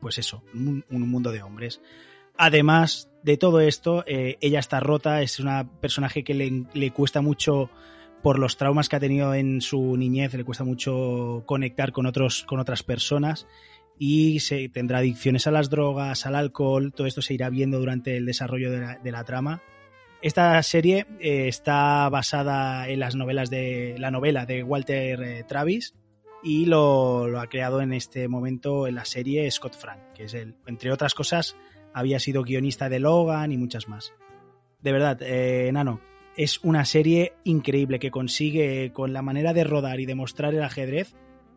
pues 0.00 0.18
eso, 0.18 0.42
un, 0.54 0.84
mundo 0.90 1.32
de 1.32 1.42
hombres. 1.42 1.80
Además 2.36 3.10
de 3.22 3.36
todo 3.36 3.60
esto, 3.60 4.04
eh, 4.06 4.36
ella 4.40 4.58
está 4.58 4.80
rota, 4.80 5.22
es 5.22 5.40
una 5.40 5.68
personaje 5.80 6.22
que 6.22 6.34
le, 6.34 6.90
cuesta 6.92 7.22
mucho 7.22 7.70
por 8.22 8.38
los 8.38 8.56
traumas 8.56 8.88
que 8.88 8.96
ha 8.96 9.00
tenido 9.00 9.34
en 9.34 9.60
su 9.60 9.96
niñez, 9.96 10.34
le 10.34 10.44
cuesta 10.44 10.64
mucho 10.64 11.44
conectar 11.46 11.92
con 11.92 12.06
otros, 12.06 12.44
con 12.44 12.58
otras 12.58 12.82
personas 12.82 13.46
y 13.98 14.40
se 14.40 14.68
tendrá 14.68 14.98
adicciones 14.98 15.46
a 15.46 15.50
las 15.50 15.70
drogas, 15.70 16.26
al 16.26 16.34
alcohol, 16.34 16.92
todo 16.92 17.06
esto 17.06 17.22
se 17.22 17.34
irá 17.34 17.48
viendo 17.50 17.78
durante 17.78 18.16
el 18.16 18.26
desarrollo 18.26 18.70
de 18.70 19.12
la, 19.12 19.24
trama. 19.24 19.62
Esta 20.22 20.62
serie 20.62 21.06
eh, 21.20 21.48
está 21.48 22.08
basada 22.08 22.88
en 22.88 23.00
las 23.00 23.14
novelas 23.14 23.50
de 23.50 23.96
la 23.98 24.10
novela 24.10 24.46
de 24.46 24.62
Walter 24.62 25.22
eh, 25.22 25.44
Travis 25.44 25.94
y 26.42 26.66
lo, 26.66 27.38
ha 27.38 27.46
creado 27.48 27.80
en 27.80 27.92
este 27.92 28.28
momento 28.28 28.86
en 28.86 28.94
la 28.94 29.04
serie 29.04 29.50
Scott 29.50 29.76
Frank, 29.76 30.00
que 30.14 30.24
es 30.24 30.34
el, 30.34 30.54
entre 30.66 30.92
otras 30.92 31.14
cosas, 31.14 31.56
había 31.94 32.20
sido 32.20 32.42
guionista 32.42 32.88
de 32.88 33.00
Logan 33.00 33.52
y 33.52 33.56
muchas 33.56 33.88
más. 33.88 34.12
De 34.82 34.92
verdad, 34.92 35.18
eh, 35.22 35.70
Nano, 35.72 36.00
es 36.36 36.60
una 36.62 36.84
serie 36.84 37.32
increíble 37.44 37.98
que 37.98 38.10
consigue 38.10 38.92
con 38.92 39.12
la 39.12 39.22
manera 39.22 39.54
de 39.54 39.64
rodar 39.64 40.00
y 40.00 40.06
de 40.06 40.14
mostrar 40.14 40.54
el 40.54 40.62
ajedrez 40.62 41.14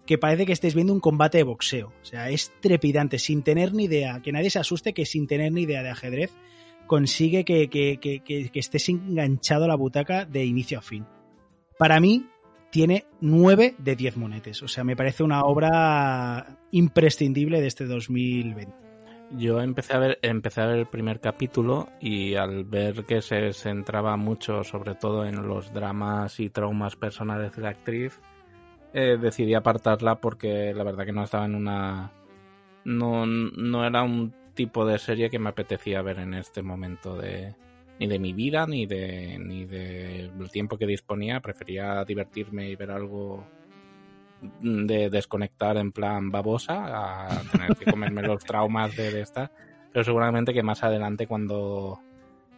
que 0.09 0.17
parece 0.17 0.47
que 0.47 0.53
estés 0.53 0.73
viendo 0.73 0.91
un 0.91 0.99
combate 0.99 1.37
de 1.37 1.43
boxeo. 1.43 1.93
O 2.01 2.03
sea, 2.03 2.31
es 2.31 2.51
trepidante, 2.61 3.19
sin 3.19 3.43
tener 3.43 3.75
ni 3.75 3.83
idea, 3.83 4.21
que 4.23 4.31
nadie 4.31 4.49
se 4.49 4.57
asuste 4.57 4.91
que 4.91 5.05
sin 5.05 5.27
tener 5.27 5.51
ni 5.51 5.61
idea 5.61 5.83
de 5.83 5.91
ajedrez 5.91 6.31
consigue 6.87 7.45
que, 7.45 7.69
que, 7.69 8.49
estés 8.55 8.89
enganchado 8.89 9.65
a 9.65 9.67
la 9.67 9.75
butaca 9.75 10.25
de 10.25 10.45
inicio 10.45 10.79
a 10.79 10.81
fin. 10.81 11.05
Para 11.77 11.99
mí, 11.99 12.25
tiene 12.71 13.05
9 13.21 13.75
de 13.77 13.95
10 13.95 14.17
monetes. 14.17 14.63
O 14.63 14.67
sea, 14.67 14.83
me 14.83 14.95
parece 14.95 15.21
una 15.21 15.43
obra 15.43 16.57
imprescindible 16.71 17.61
de 17.61 17.67
este 17.67 17.85
2020. 17.85 18.73
Yo 19.37 19.61
empecé 19.61 19.93
a 19.93 19.99
ver, 19.99 20.17
empecé 20.23 20.61
a 20.61 20.65
ver 20.65 20.79
el 20.79 20.87
primer 20.87 21.19
capítulo 21.19 21.87
y 22.01 22.33
al 22.33 22.63
ver 22.63 23.05
que 23.05 23.21
se 23.21 23.53
centraba 23.53 24.17
mucho, 24.17 24.63
sobre 24.63 24.95
todo 24.95 25.23
en 25.23 25.47
los 25.47 25.71
dramas 25.71 26.39
y 26.39 26.49
traumas 26.49 26.95
personales 26.95 27.55
de 27.55 27.61
la 27.61 27.69
actriz, 27.69 28.19
eh, 28.93 29.17
decidí 29.19 29.53
apartarla 29.53 30.15
porque 30.19 30.73
la 30.73 30.83
verdad 30.83 31.05
que 31.05 31.11
no 31.11 31.23
estaba 31.23 31.45
en 31.45 31.55
una... 31.55 32.11
No, 32.85 33.25
no 33.25 33.85
era 33.85 34.03
un 34.03 34.33
tipo 34.53 34.85
de 34.85 34.97
serie 34.99 35.29
que 35.29 35.39
me 35.39 35.49
apetecía 35.49 36.01
ver 36.01 36.19
en 36.19 36.33
este 36.33 36.61
momento 36.61 37.15
de 37.15 37.55
ni 37.99 38.07
de 38.07 38.19
mi 38.19 38.31
vida 38.33 38.65
ni 38.65 38.85
de 38.85 39.37
ni 39.37 39.65
del 39.65 40.49
tiempo 40.51 40.77
que 40.77 40.87
disponía. 40.87 41.41
Prefería 41.41 42.03
divertirme 42.05 42.69
y 42.69 42.75
ver 42.75 42.91
algo 42.91 43.45
de 44.61 45.09
desconectar 45.09 45.77
en 45.77 45.91
plan 45.91 46.31
babosa 46.31 47.27
a 47.27 47.41
tener 47.51 47.75
que 47.75 47.91
comerme 47.91 48.21
los 48.21 48.43
traumas 48.43 48.95
de, 48.95 49.11
de, 49.11 49.21
esta. 49.21 49.51
Pero 49.91 50.03
seguramente 50.03 50.53
que 50.53 50.63
más 50.63 50.83
adelante 50.83 51.27
cuando 51.27 51.99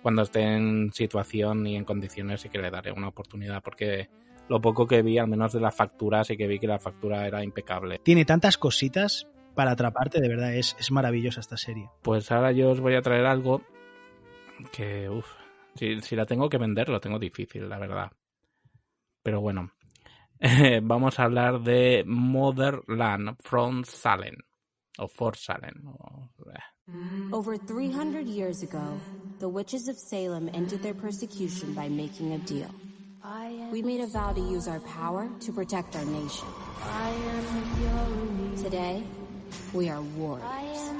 cuando 0.01 0.23
esté 0.23 0.41
en 0.41 0.91
situación 0.93 1.67
y 1.67 1.75
en 1.75 1.85
condiciones 1.85 2.41
sí 2.41 2.49
que 2.49 2.59
le 2.59 2.71
daré 2.71 2.91
una 2.91 3.07
oportunidad 3.07 3.61
porque 3.61 4.09
lo 4.49 4.61
poco 4.61 4.87
que 4.87 5.01
vi, 5.01 5.17
al 5.17 5.27
menos 5.27 5.53
de 5.53 5.61
la 5.61 5.71
factura, 5.71 6.23
sí 6.23 6.37
que 6.37 6.47
vi 6.47 6.59
que 6.59 6.67
la 6.67 6.79
factura 6.79 7.25
era 7.25 7.43
impecable. 7.43 7.99
Tiene 8.03 8.25
tantas 8.25 8.57
cositas 8.57 9.27
para 9.55 9.71
atraparte, 9.71 10.21
de 10.21 10.29
verdad, 10.29 10.55
es, 10.55 10.75
es 10.79 10.91
maravillosa 10.91 11.39
esta 11.39 11.57
serie. 11.57 11.89
Pues 12.01 12.31
ahora 12.31 12.51
yo 12.51 12.71
os 12.71 12.79
voy 12.79 12.95
a 12.95 13.01
traer 13.01 13.25
algo 13.25 13.61
que, 14.71 15.09
uff, 15.09 15.27
si, 15.75 16.15
la 16.15 16.25
tengo 16.25 16.49
que 16.49 16.57
vender, 16.57 16.89
lo 16.89 16.99
tengo 16.99 17.19
difícil, 17.19 17.69
la 17.69 17.79
verdad. 17.79 18.11
Pero 19.23 19.41
bueno, 19.41 19.71
vamos 20.83 21.19
a 21.19 21.23
hablar 21.23 21.61
de 21.61 22.03
Motherland 22.05 23.37
from 23.39 23.83
Salem, 23.83 24.35
o 24.97 25.07
For 25.07 25.35
Salem. 25.35 25.83
Eh. 26.53 27.31
Over 27.31 27.57
300 27.57 28.27
years 28.27 28.63
ago, 28.63 28.97
the 29.39 29.47
witches 29.47 29.87
of 29.87 29.97
Salem 29.97 30.49
ended 30.53 30.81
their 30.81 30.95
persecution 30.95 31.73
by 31.73 31.87
making 31.87 32.33
a 32.33 32.39
deal. 32.39 32.69
We 33.71 33.83
made 33.83 34.01
a 34.01 34.07
vow 34.07 34.33
to 34.33 34.41
use 34.41 34.67
our 34.67 34.79
power 34.79 35.29
to 35.45 35.53
protect 35.53 35.95
our 35.95 36.05
nation. 36.05 36.47
Today, 38.63 39.03
we 39.73 39.89
are 39.89 40.01
warriors. 40.17 40.91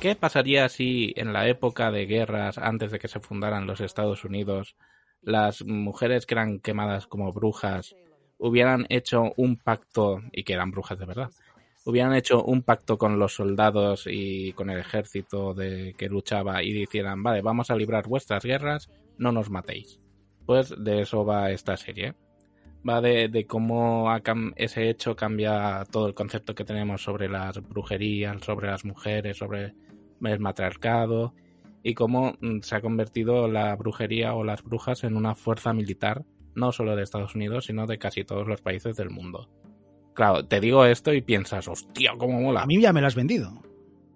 ¿Qué 0.00 0.14
pasaría 0.14 0.68
si 0.68 1.12
en 1.16 1.32
la 1.32 1.48
época 1.48 1.90
de 1.90 2.06
guerras, 2.06 2.56
antes 2.56 2.92
de 2.92 2.98
que 2.98 3.08
se 3.08 3.20
fundaran 3.20 3.66
los 3.66 3.80
Estados 3.80 4.24
Unidos, 4.24 4.76
las 5.20 5.62
mujeres 5.64 6.24
que 6.24 6.34
eran 6.34 6.60
quemadas 6.60 7.06
como 7.06 7.32
brujas 7.32 7.94
hubieran 8.38 8.86
hecho 8.88 9.32
un 9.36 9.56
pacto, 9.56 10.22
y 10.32 10.44
que 10.44 10.54
eran 10.54 10.70
brujas 10.70 10.98
de 10.98 11.06
verdad, 11.06 11.30
hubieran 11.84 12.14
hecho 12.14 12.42
un 12.44 12.62
pacto 12.62 12.96
con 12.96 13.18
los 13.18 13.34
soldados 13.34 14.04
y 14.06 14.52
con 14.52 14.70
el 14.70 14.78
ejército 14.78 15.52
de 15.54 15.94
que 15.98 16.08
luchaba 16.08 16.62
y 16.62 16.72
dijeran, 16.72 17.22
vale, 17.22 17.42
vamos 17.42 17.70
a 17.70 17.76
librar 17.76 18.06
vuestras 18.06 18.44
guerras, 18.44 18.88
no 19.18 19.32
nos 19.32 19.50
matéis. 19.50 20.00
Pues 20.46 20.74
de 20.78 21.02
eso 21.02 21.24
va 21.24 21.50
esta 21.50 21.76
serie. 21.76 22.14
Va 22.88 23.00
de, 23.00 23.44
cómo 23.46 24.08
ese 24.56 24.88
hecho 24.88 25.14
cambia 25.16 25.84
todo 25.90 26.06
el 26.06 26.14
concepto 26.14 26.54
que 26.54 26.64
tenemos 26.64 27.02
sobre 27.02 27.28
las 27.28 27.60
brujerías, 27.68 28.42
sobre 28.42 28.68
las 28.68 28.84
mujeres, 28.84 29.36
sobre 29.36 29.74
el 30.22 30.40
matriarcado 30.40 31.34
y 31.82 31.94
cómo 31.94 32.34
mm, 32.40 32.60
se 32.62 32.76
ha 32.76 32.80
convertido 32.80 33.48
la 33.48 33.74
brujería 33.76 34.34
o 34.34 34.44
las 34.44 34.62
brujas 34.62 35.04
en 35.04 35.16
una 35.16 35.34
fuerza 35.34 35.72
militar 35.72 36.24
no 36.54 36.72
solo 36.72 36.96
de 36.96 37.02
Estados 37.02 37.34
Unidos, 37.34 37.66
sino 37.66 37.86
de 37.86 37.98
casi 37.98 38.24
todos 38.24 38.46
los 38.46 38.60
países 38.60 38.96
del 38.96 39.10
mundo. 39.10 39.48
Claro, 40.14 40.44
te 40.44 40.60
digo 40.60 40.84
esto 40.84 41.14
y 41.14 41.22
piensas, 41.22 41.68
hostia, 41.68 42.12
cómo 42.18 42.40
mola. 42.40 42.62
A 42.62 42.66
mí 42.66 42.80
ya 42.80 42.92
me 42.92 43.00
lo 43.00 43.06
has 43.06 43.14
vendido. 43.14 43.62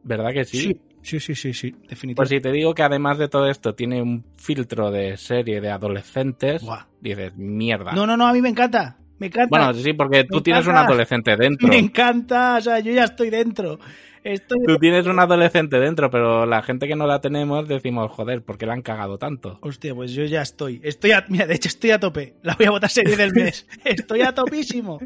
¿Verdad 0.02 0.32
que 0.32 0.44
sí? 0.44 0.58
Sí, 0.58 0.80
sí, 1.02 1.34
sí, 1.34 1.52
sí, 1.52 1.70
definitivamente. 1.70 2.14
Pues 2.14 2.28
si 2.28 2.40
te 2.40 2.52
digo 2.52 2.74
que 2.74 2.82
además 2.82 3.18
de 3.18 3.28
todo 3.28 3.48
esto 3.48 3.74
tiene 3.74 4.00
un 4.00 4.24
filtro 4.36 4.90
de 4.90 5.16
serie 5.16 5.60
de 5.60 5.70
adolescentes, 5.70 6.62
Buah. 6.62 6.86
dices, 7.00 7.34
mierda. 7.36 7.92
No, 7.92 8.06
no, 8.06 8.16
no, 8.16 8.26
a 8.26 8.32
mí 8.32 8.40
me 8.40 8.48
encanta. 8.48 8.98
Me 9.18 9.26
encanta. 9.28 9.48
Bueno, 9.50 9.74
sí, 9.74 9.92
porque 9.92 10.24
tú 10.24 10.40
tienes 10.40 10.66
un 10.66 10.76
adolescente 10.76 11.36
dentro. 11.36 11.68
me 11.68 11.78
encanta. 11.78 12.56
O 12.56 12.60
sea, 12.60 12.80
yo 12.80 12.92
ya 12.92 13.04
estoy 13.04 13.30
dentro. 13.30 13.78
Estoy 14.24 14.58
Tú 14.66 14.78
tienes 14.78 15.06
un 15.06 15.18
adolescente 15.18 15.80
dentro, 15.80 16.08
pero 16.10 16.46
la 16.46 16.62
gente 16.62 16.86
que 16.86 16.94
no 16.94 17.06
la 17.06 17.20
tenemos 17.20 17.66
decimos, 17.66 18.10
joder, 18.12 18.42
¿por 18.42 18.56
qué 18.56 18.66
la 18.66 18.74
han 18.74 18.82
cagado 18.82 19.18
tanto? 19.18 19.58
Hostia, 19.62 19.94
pues 19.94 20.12
yo 20.12 20.24
ya 20.24 20.42
estoy. 20.42 20.80
Estoy 20.84 21.10
a... 21.10 21.24
Mira, 21.28 21.46
de 21.46 21.54
hecho 21.54 21.68
estoy 21.68 21.90
a 21.90 21.98
tope. 21.98 22.34
La 22.42 22.54
voy 22.54 22.66
a 22.66 22.70
votar 22.70 22.90
serie 22.90 23.16
del 23.16 23.32
mes. 23.32 23.66
estoy 23.84 24.22
a 24.22 24.32
topísimo. 24.32 25.00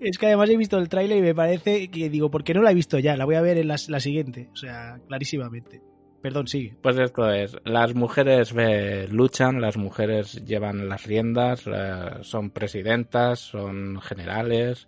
Es 0.00 0.18
que 0.18 0.26
además 0.26 0.48
he 0.50 0.56
visto 0.56 0.78
el 0.78 0.88
tráiler 0.88 1.18
y 1.18 1.22
me 1.22 1.34
parece 1.34 1.88
que 1.90 2.08
digo, 2.08 2.30
¿por 2.30 2.42
qué 2.42 2.54
no 2.54 2.62
la 2.62 2.70
he 2.70 2.74
visto 2.74 2.98
ya? 2.98 3.16
La 3.16 3.24
voy 3.26 3.34
a 3.34 3.42
ver 3.42 3.58
en 3.58 3.68
la, 3.68 3.76
la 3.88 4.00
siguiente. 4.00 4.48
O 4.52 4.56
sea, 4.56 4.98
clarísimamente. 5.06 5.82
Perdón, 6.22 6.48
sigue. 6.48 6.74
Pues 6.82 6.98
esto 6.98 7.30
es, 7.30 7.56
las 7.64 7.94
mujeres 7.94 8.52
eh, 8.56 9.06
luchan, 9.10 9.60
las 9.60 9.76
mujeres 9.78 10.44
llevan 10.44 10.88
las 10.88 11.06
riendas, 11.06 11.64
eh, 11.66 12.00
son 12.22 12.50
presidentas, 12.50 13.38
son 13.40 14.00
generales, 14.02 14.86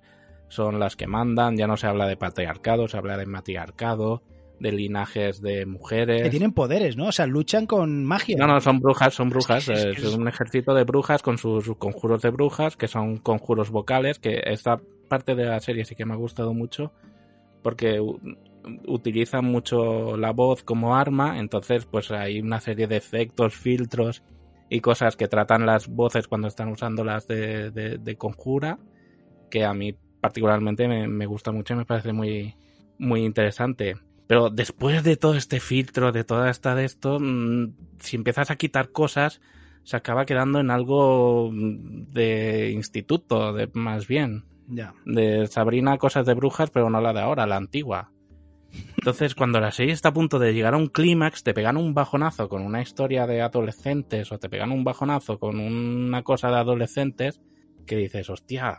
son 0.48 0.78
las 0.78 0.94
que 0.96 1.06
mandan, 1.06 1.56
ya 1.56 1.66
no 1.66 1.78
se 1.78 1.86
habla 1.86 2.06
de 2.06 2.18
patriarcado, 2.18 2.86
se 2.86 2.98
habla 2.98 3.16
de 3.16 3.24
matriarcado, 3.24 4.22
de 4.60 4.72
linajes 4.72 5.40
de 5.40 5.64
mujeres. 5.64 6.22
Que 6.22 6.28
tienen 6.30 6.52
poderes, 6.52 6.98
¿no? 6.98 7.06
O 7.06 7.12
sea, 7.12 7.26
luchan 7.26 7.66
con 7.66 8.04
magia. 8.04 8.36
No, 8.38 8.46
no, 8.46 8.60
son 8.60 8.78
brujas, 8.80 9.14
son 9.14 9.30
brujas. 9.30 9.66
Es 9.70 9.82
que- 9.84 9.90
Es, 9.90 9.96
es 9.96 10.02
que 10.02 10.08
es- 10.08 10.14
un 10.14 10.28
ejército 10.28 10.74
de 10.74 10.84
brujas 10.84 11.22
con 11.22 11.38
sus 11.38 11.74
conjuros 11.78 12.20
de 12.20 12.28
brujas, 12.30 12.76
que 12.76 12.88
son 12.88 13.16
conjuros 13.16 13.70
vocales, 13.70 14.18
que 14.18 14.42
esta 14.44 14.78
parte 15.12 15.34
de 15.34 15.44
la 15.44 15.60
serie 15.60 15.84
sí 15.84 15.94
que 15.94 16.06
me 16.06 16.14
ha 16.14 16.16
gustado 16.16 16.54
mucho, 16.54 16.90
porque 17.62 18.00
utilizan 18.86 19.44
mucho 19.44 20.16
la 20.16 20.32
voz 20.32 20.62
como 20.62 20.96
arma, 20.96 21.38
entonces 21.38 21.84
pues 21.84 22.10
hay 22.10 22.40
una 22.40 22.60
serie 22.60 22.86
de 22.86 22.96
efectos, 22.96 23.54
filtros 23.54 24.22
y 24.70 24.80
cosas 24.80 25.16
que 25.16 25.28
tratan 25.28 25.66
las 25.66 25.86
voces 25.86 26.28
cuando 26.28 26.48
están 26.48 26.68
usándolas 26.70 27.28
de, 27.28 27.70
de, 27.70 28.16
conjura, 28.16 28.78
que 29.50 29.66
a 29.66 29.74
mí 29.74 29.94
particularmente 30.22 30.88
me, 30.88 31.06
me 31.08 31.26
gusta 31.26 31.52
mucho 31.52 31.74
y 31.74 31.76
me 31.76 31.84
parece 31.84 32.14
muy, 32.14 32.56
muy 32.98 33.22
interesante. 33.22 33.96
Pero 34.26 34.48
después 34.48 35.04
de 35.04 35.18
todo 35.18 35.34
este 35.34 35.60
filtro, 35.60 36.10
de 36.10 36.24
toda 36.24 36.48
esta 36.48 36.74
de 36.74 36.86
esto, 36.86 37.18
mm, 37.20 37.74
si 38.00 38.16
empiezas 38.16 38.50
a 38.50 38.56
quitar 38.56 38.92
cosas, 38.92 39.42
se 39.84 39.94
acaba 39.98 40.24
quedando 40.24 40.58
en 40.58 40.70
algo 40.70 41.50
mm, 41.52 42.06
de 42.14 42.70
instituto, 42.70 43.52
de 43.52 43.68
más 43.74 44.06
bien. 44.06 44.44
Ya. 44.68 44.94
De 45.04 45.46
Sabrina, 45.46 45.98
cosas 45.98 46.26
de 46.26 46.34
brujas, 46.34 46.70
pero 46.70 46.88
no 46.90 47.00
la 47.00 47.12
de 47.12 47.20
ahora, 47.20 47.46
la 47.46 47.56
antigua. 47.56 48.10
Entonces, 48.96 49.34
cuando 49.34 49.60
la 49.60 49.70
serie 49.70 49.92
está 49.92 50.10
a 50.10 50.12
punto 50.14 50.38
de 50.38 50.54
llegar 50.54 50.74
a 50.74 50.78
un 50.78 50.86
clímax, 50.86 51.42
te 51.42 51.52
pegan 51.52 51.76
un 51.76 51.92
bajonazo 51.92 52.48
con 52.48 52.62
una 52.62 52.80
historia 52.80 53.26
de 53.26 53.42
adolescentes 53.42 54.32
o 54.32 54.38
te 54.38 54.48
pegan 54.48 54.70
un 54.72 54.84
bajonazo 54.84 55.38
con 55.38 55.60
una 55.60 56.22
cosa 56.22 56.48
de 56.48 56.56
adolescentes 56.56 57.40
que 57.86 57.96
dices, 57.96 58.30
hostia, 58.30 58.78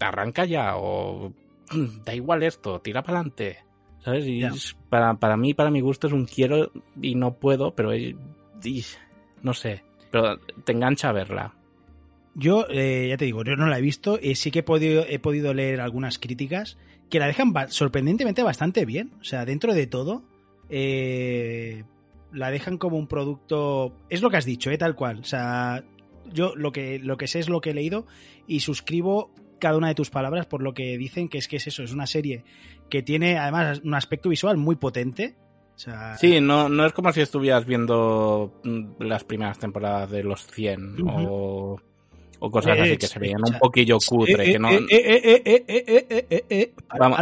arranca 0.00 0.44
ya 0.44 0.76
o 0.76 1.30
"Mm, 1.72 2.02
da 2.04 2.14
igual 2.14 2.42
esto, 2.42 2.80
tira 2.80 3.02
para 3.02 3.18
adelante. 3.18 3.58
¿Sabes? 4.00 4.26
Y 4.26 4.40
es- 4.48 4.76
para, 4.88 5.14
para 5.14 5.36
mí, 5.36 5.52
para 5.54 5.70
mi 5.70 5.80
gusto, 5.80 6.06
es 6.06 6.12
un 6.12 6.26
quiero 6.26 6.70
y 7.00 7.14
no 7.16 7.34
puedo, 7.38 7.74
pero 7.74 7.94
y- 7.94 8.16
no 9.42 9.52
sé. 9.52 9.84
Pero 10.10 10.38
te 10.64 10.72
engancha 10.72 11.08
a 11.08 11.12
verla. 11.12 11.54
Yo, 12.38 12.66
eh, 12.68 13.06
ya 13.08 13.16
te 13.16 13.24
digo, 13.24 13.42
yo 13.44 13.56
no 13.56 13.66
la 13.66 13.78
he 13.78 13.82
visto. 13.82 14.18
eh, 14.20 14.34
sí 14.34 14.50
que 14.50 14.58
he 14.58 14.62
podido, 14.62 15.04
he 15.08 15.18
podido 15.18 15.54
leer 15.54 15.80
algunas 15.80 16.18
críticas 16.18 16.76
que 17.08 17.18
la 17.18 17.26
dejan 17.26 17.52
ba- 17.54 17.68
sorprendentemente 17.68 18.42
bastante 18.42 18.84
bien. 18.84 19.12
O 19.20 19.24
sea, 19.24 19.44
dentro 19.46 19.72
de 19.72 19.86
todo, 19.86 20.22
eh, 20.68 21.84
la 22.32 22.50
dejan 22.50 22.76
como 22.78 22.96
un 22.98 23.06
producto. 23.06 23.96
Es 24.10 24.20
lo 24.22 24.30
que 24.30 24.36
has 24.36 24.44
dicho, 24.44 24.70
¿eh? 24.70 24.78
tal 24.78 24.94
cual. 24.94 25.20
O 25.20 25.24
sea, 25.24 25.84
yo 26.32 26.54
lo 26.56 26.72
que, 26.72 26.98
lo 26.98 27.16
que 27.16 27.26
sé 27.26 27.38
es 27.38 27.48
lo 27.48 27.60
que 27.60 27.70
he 27.70 27.74
leído 27.74 28.06
y 28.46 28.60
suscribo 28.60 29.32
cada 29.58 29.78
una 29.78 29.88
de 29.88 29.94
tus 29.94 30.10
palabras 30.10 30.44
por 30.46 30.62
lo 30.62 30.74
que 30.74 30.98
dicen 30.98 31.28
que 31.30 31.38
es 31.38 31.48
que 31.48 31.56
es 31.56 31.66
eso, 31.66 31.82
es 31.82 31.92
una 31.92 32.06
serie 32.06 32.44
que 32.90 33.02
tiene 33.02 33.38
además 33.38 33.80
un 33.84 33.94
aspecto 33.94 34.28
visual 34.28 34.58
muy 34.58 34.76
potente. 34.76 35.34
O 35.74 35.78
sea, 35.78 36.16
Sí, 36.18 36.40
no, 36.40 36.68
no 36.68 36.84
es 36.84 36.92
como 36.92 37.10
si 37.12 37.20
estuvieras 37.22 37.64
viendo 37.64 38.60
mm, 38.64 39.02
las 39.02 39.24
primeras 39.24 39.58
temporadas 39.58 40.10
de 40.10 40.22
los 40.24 40.46
100 40.46 40.96
o, 41.08 41.80
o 42.38 42.50
cosas 42.50 42.78
así 42.78 42.96
que 42.96 43.06
se 43.06 43.18
veían 43.18 43.40
un 43.44 43.58
poquillo 43.58 43.98
cutre, 43.98 44.48
eh, 44.48 44.52
que 44.52 44.58
no... 44.58 44.68
Vamos, 46.98 47.18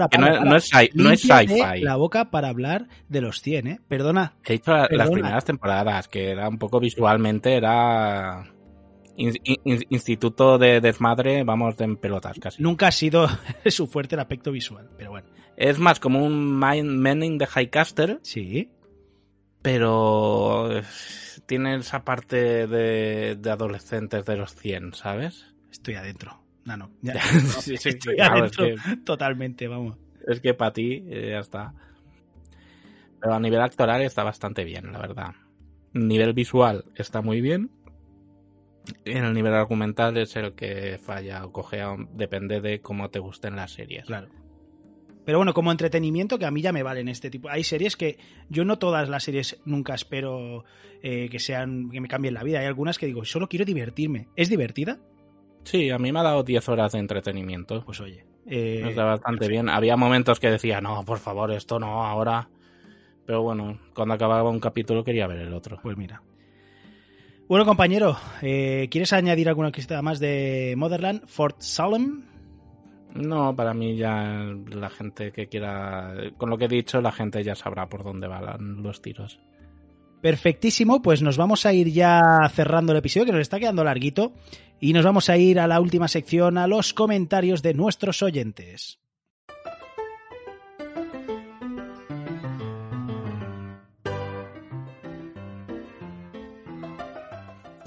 no 0.95 1.11
es 1.11 1.21
sci-fi. 1.21 1.81
la 1.81 1.97
boca 1.97 2.31
para 2.31 2.49
hablar 2.49 2.89
de 3.09 3.21
los 3.21 3.41
100, 3.41 3.67
¿eh? 3.67 3.81
Perdona. 3.89 4.35
He 4.45 4.55
dicho 4.55 4.73
las 4.73 5.11
primeras 5.11 5.45
temporadas, 5.45 6.09
que 6.09 6.31
era 6.31 6.49
un 6.49 6.59
poco 6.59 6.81
visualmente, 6.81 7.55
era... 7.55 8.51
Instituto 9.17 10.59
de 10.59 10.81
desmadre, 10.81 11.45
vamos 11.45 11.79
en 11.79 11.97
pelotas 11.97 12.37
casi. 12.41 12.61
Nunca 12.61 12.89
ha 12.89 12.93
sido 12.93 13.29
su 13.67 13.87
fuerte 13.87 14.17
el 14.17 14.21
aspecto 14.21 14.51
visual, 14.51 14.91
pero 14.97 15.11
bueno. 15.11 15.29
Es 15.57 15.79
más 15.79 16.01
como 16.01 16.25
un 16.25 16.59
Mind 16.59 16.99
Manning 16.99 17.39
de 17.39 17.47
Highcaster. 17.47 18.19
Sí. 18.23 18.73
Pero 19.63 20.69
tiene 21.47 21.77
esa 21.77 22.05
parte 22.05 22.67
de, 22.67 23.37
de 23.37 23.51
adolescentes 23.51 24.25
de 24.25 24.37
los 24.37 24.55
100, 24.55 24.95
¿sabes? 24.95 25.47
Estoy 25.71 25.95
adentro. 25.95 26.41
No, 26.65 26.77
no. 26.77 26.91
ya- 27.03 27.15
Sí, 27.61 27.77
sí, 27.77 27.91
estoy 27.91 28.17
claro, 28.17 28.45
es 28.47 28.59
adentro 28.59 28.67
que- 28.91 28.97
totalmente, 29.05 29.69
vamos. 29.69 29.99
Es 30.27 30.41
que 30.41 30.55
para 30.55 30.73
ti 30.73 31.05
eh, 31.09 31.31
ya 31.33 31.41
está. 31.41 31.75
Pero 33.21 33.35
a 33.35 33.41
nivel 33.41 33.61
actoral 33.61 34.03
está 34.03 34.23
bastante 34.25 34.65
bien, 34.65 34.93
la 34.93 34.99
verdad. 34.99 35.33
Nivel 35.93 36.33
visual 36.33 36.85
está 36.97 37.21
muy 37.23 37.41
bien. 37.41 37.71
En 39.07 39.25
el 39.25 39.33
nivel 39.33 39.55
argumental 39.55 40.17
es 40.19 40.37
el 40.37 40.55
que 40.55 40.99
falla 41.03 41.45
o 41.47 41.53
cojea, 41.53 41.97
depende 42.13 42.61
de 42.61 42.81
cómo 42.81 43.09
te 43.11 43.19
gusten 43.19 43.57
las 43.57 43.73
series. 43.73 44.05
Claro. 44.07 44.29
Pero 45.25 45.39
bueno, 45.39 45.55
como 45.55 45.71
entretenimiento, 45.71 46.39
que 46.39 46.45
a 46.45 46.51
mí 46.51 46.61
ya 46.61 46.73
me 46.73 46.83
valen 46.83 47.09
este 47.09 47.31
tipo. 47.31 47.49
Hay 47.49 47.65
series 47.65 47.97
que 47.97 48.19
yo 48.51 48.65
no 48.65 48.79
todas 48.79 49.09
las 49.09 49.23
series 49.25 49.59
nunca 49.65 49.95
espero 49.95 50.65
eh, 51.03 51.29
que 51.31 51.39
sean 51.39 51.89
que 51.91 52.01
me 52.01 52.09
cambien 52.09 52.35
la 52.35 52.43
vida. 52.43 52.61
Hay 52.61 52.67
algunas 52.67 52.99
que 52.99 53.07
digo, 53.07 53.25
solo 53.25 53.49
quiero 53.49 53.65
divertirme. 53.65 54.29
¿Es 54.37 54.51
divertida? 54.51 54.99
Sí, 55.65 55.89
a 55.91 55.99
mí 55.99 56.13
me 56.13 56.21
ha 56.21 56.25
dado 56.25 56.43
10 56.43 56.69
horas 56.69 56.93
de 56.93 56.99
entretenimiento. 56.99 57.83
Pues 57.87 58.01
oye. 58.01 58.27
eh, 58.47 58.85
Está 58.87 59.05
bastante 59.05 59.49
bien. 59.49 59.71
Había 59.71 59.97
momentos 59.97 60.39
que 60.41 60.51
decía, 60.51 60.83
no, 60.83 61.05
por 61.07 61.19
favor, 61.19 61.51
esto 61.53 61.79
no, 61.79 62.05
ahora. 62.05 62.51
Pero 63.25 63.43
bueno, 63.43 63.81
cuando 63.95 64.13
acababa 64.13 64.51
un 64.51 64.61
capítulo 64.61 65.03
quería 65.05 65.27
ver 65.27 65.39
el 65.39 65.55
otro. 65.55 65.79
Pues 65.83 65.97
mira. 65.97 66.23
Bueno, 67.49 67.65
compañero, 67.65 68.17
eh, 68.43 68.89
¿quieres 68.91 69.13
añadir 69.15 69.49
alguna 69.49 69.71
cosita 69.73 70.01
más 70.03 70.19
de 70.21 70.75
Motherland? 70.77 71.27
Fort 71.27 71.61
Salem. 71.61 72.25
No, 73.15 73.55
para 73.55 73.75
mí 73.75 73.97
ya 73.97 74.45
la 74.71 74.91
gente 74.91 75.31
que 75.31 75.47
quiera, 75.47 76.15
con 76.37 76.51
lo 76.51 76.59
que 76.59 76.65
he 76.65 76.69
dicho, 76.69 77.01
la 77.01 77.13
gente 77.13 77.43
ya 77.45 77.55
sabrá 77.55 77.89
por 77.89 78.03
dónde 78.03 78.27
van 78.27 78.83
los 78.83 79.01
tiros. 79.01 79.39
Perfectísimo, 80.21 81.01
pues 81.03 81.23
nos 81.23 81.37
vamos 81.37 81.67
a 81.67 81.73
ir 81.73 81.93
ya 81.93 82.21
cerrando 82.53 82.93
el 82.93 82.99
episodio, 82.99 83.27
que 83.27 83.33
nos 83.33 83.43
está 83.43 83.61
quedando 83.61 83.85
larguito, 83.85 84.33
y 84.81 84.93
nos 84.93 85.05
vamos 85.05 85.29
a 85.31 85.37
ir 85.37 85.61
a 85.61 85.69
la 85.69 85.81
última 85.81 86.09
sección, 86.09 86.59
a 86.59 86.67
los 86.67 86.93
comentarios 86.93 87.63
de 87.63 87.75
nuestros 87.75 88.23
oyentes. 88.23 89.04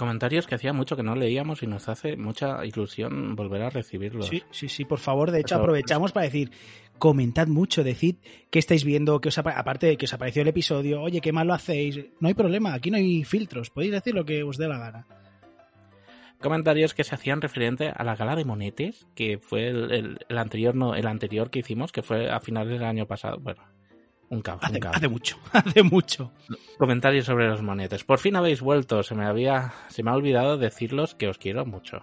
Comentarios 0.07 0.47
que 0.47 0.55
hacía 0.55 0.71
mucho 0.71 0.95
que 0.95 1.03
no 1.03 1.15
leíamos 1.15 1.63
y 1.63 1.67
nos 1.67 1.89
hace 1.89 2.15
mucha 2.15 2.65
ilusión 2.65 3.35
volver 3.35 3.61
a 3.63 3.69
recibirlos. 3.69 4.27
Sí, 4.27 4.41
sí, 4.51 4.69
sí, 4.69 4.85
por 4.85 4.99
favor. 4.99 5.31
De 5.31 5.41
hecho, 5.41 5.55
Eso- 5.55 5.61
aprovechamos 5.63 6.13
para 6.13 6.25
decir, 6.25 6.49
comentad 6.97 7.47
mucho, 7.47 7.83
decid 7.83 8.15
qué 8.49 8.59
estáis 8.59 8.85
viendo, 8.85 9.19
qué 9.19 9.27
os 9.27 9.37
apa- 9.37 9.51
aparte 9.59 9.85
de 9.87 9.97
que 9.97 10.05
os 10.05 10.13
apareció 10.13 10.43
el 10.43 10.47
episodio, 10.47 11.01
oye, 11.01 11.19
qué 11.19 11.33
mal 11.33 11.47
lo 11.47 11.53
hacéis. 11.53 11.99
No 12.21 12.29
hay 12.29 12.33
problema, 12.35 12.73
aquí 12.73 12.89
no 12.89 12.95
hay 12.95 13.25
filtros, 13.25 13.69
podéis 13.69 13.91
decir 13.91 14.13
lo 14.15 14.23
que 14.23 14.43
os 14.43 14.57
dé 14.57 14.69
la 14.69 14.77
gana. 14.79 15.07
Comentarios 16.39 16.93
que 16.93 17.03
se 17.03 17.15
hacían 17.15 17.41
referente 17.41 17.89
a 17.93 18.03
la 18.03 18.15
gala 18.15 18.35
de 18.35 18.45
monetes, 18.45 19.07
que 19.15 19.39
fue 19.39 19.67
el, 19.67 19.91
el- 19.91 20.19
el 20.29 20.37
anterior, 20.37 20.73
no, 20.75 20.95
el 20.95 21.07
anterior 21.07 21.49
que 21.49 21.59
hicimos, 21.59 21.91
que 21.91 22.01
fue 22.03 22.29
a 22.29 22.39
finales 22.39 22.73
del 22.73 22.83
año 22.87 23.07
pasado. 23.07 23.39
Bueno, 23.39 23.61
un 24.29 24.37
un 24.37 24.87
Hace, 24.93 25.07
mucho, 25.07 25.37
hace 25.53 25.83
mucho. 25.83 26.31
Comentarios 26.77 27.25
sobre 27.25 27.47
los 27.47 27.61
monetes. 27.61 28.03
Por 28.03 28.19
fin 28.19 28.35
habéis 28.35 28.61
vuelto. 28.61 29.03
Se 29.03 29.15
me 29.15 29.25
había, 29.25 29.73
se 29.87 30.03
me 30.03 30.11
ha 30.11 30.15
olvidado 30.15 30.57
decirlos 30.57 31.15
que 31.15 31.27
os 31.27 31.37
quiero 31.37 31.65
mucho. 31.65 32.01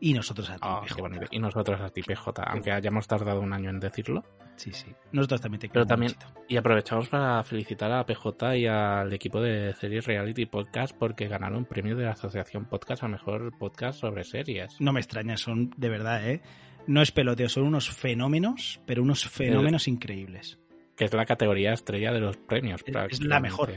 Y 0.00 0.14
nosotros 0.14 0.50
a 0.50 0.54
ti, 0.54 0.60
Oh, 0.64 0.82
PJ. 0.82 1.28
Y 1.30 1.38
nosotros 1.38 1.80
a 1.80 1.88
ti, 1.90 2.02
PJ, 2.02 2.42
aunque 2.44 2.72
hayamos 2.72 3.06
tardado 3.06 3.40
un 3.40 3.52
año 3.52 3.70
en 3.70 3.78
decirlo. 3.78 4.24
Sí, 4.56 4.72
sí. 4.72 4.92
Nosotros 5.12 5.40
también 5.40 5.60
te 5.60 5.68
Pero 5.68 5.86
también, 5.86 6.12
y 6.48 6.56
aprovechamos 6.56 7.08
para 7.08 7.42
felicitar 7.44 7.90
a 7.92 8.04
PJ 8.04 8.56
y 8.58 8.66
al 8.66 9.12
equipo 9.12 9.40
de 9.40 9.72
Series 9.74 10.04
Reality 10.04 10.46
Podcast 10.46 10.94
porque 10.96 11.28
ganaron 11.28 11.64
premio 11.64 11.96
de 11.96 12.04
la 12.04 12.10
Asociación 12.12 12.66
Podcast 12.66 13.04
a 13.04 13.08
Mejor 13.08 13.56
Podcast 13.58 14.00
sobre 14.00 14.24
Series. 14.24 14.80
No 14.80 14.92
me 14.92 15.00
extraña, 15.00 15.36
son 15.36 15.70
de 15.76 15.88
verdad, 15.88 16.28
¿eh? 16.28 16.42
No 16.86 17.00
es 17.00 17.12
peloteo, 17.12 17.48
son 17.48 17.62
unos 17.64 17.88
fenómenos, 17.90 18.80
pero 18.86 19.02
unos 19.02 19.24
fenómenos 19.28 19.86
increíbles. 19.86 20.58
Que 20.96 21.04
es 21.06 21.12
la 21.14 21.24
categoría 21.26 21.72
estrella 21.72 22.12
de 22.12 22.20
los 22.20 22.36
premios. 22.36 22.82
Es- 23.10 23.20
la 23.22 23.40
mejor. 23.40 23.70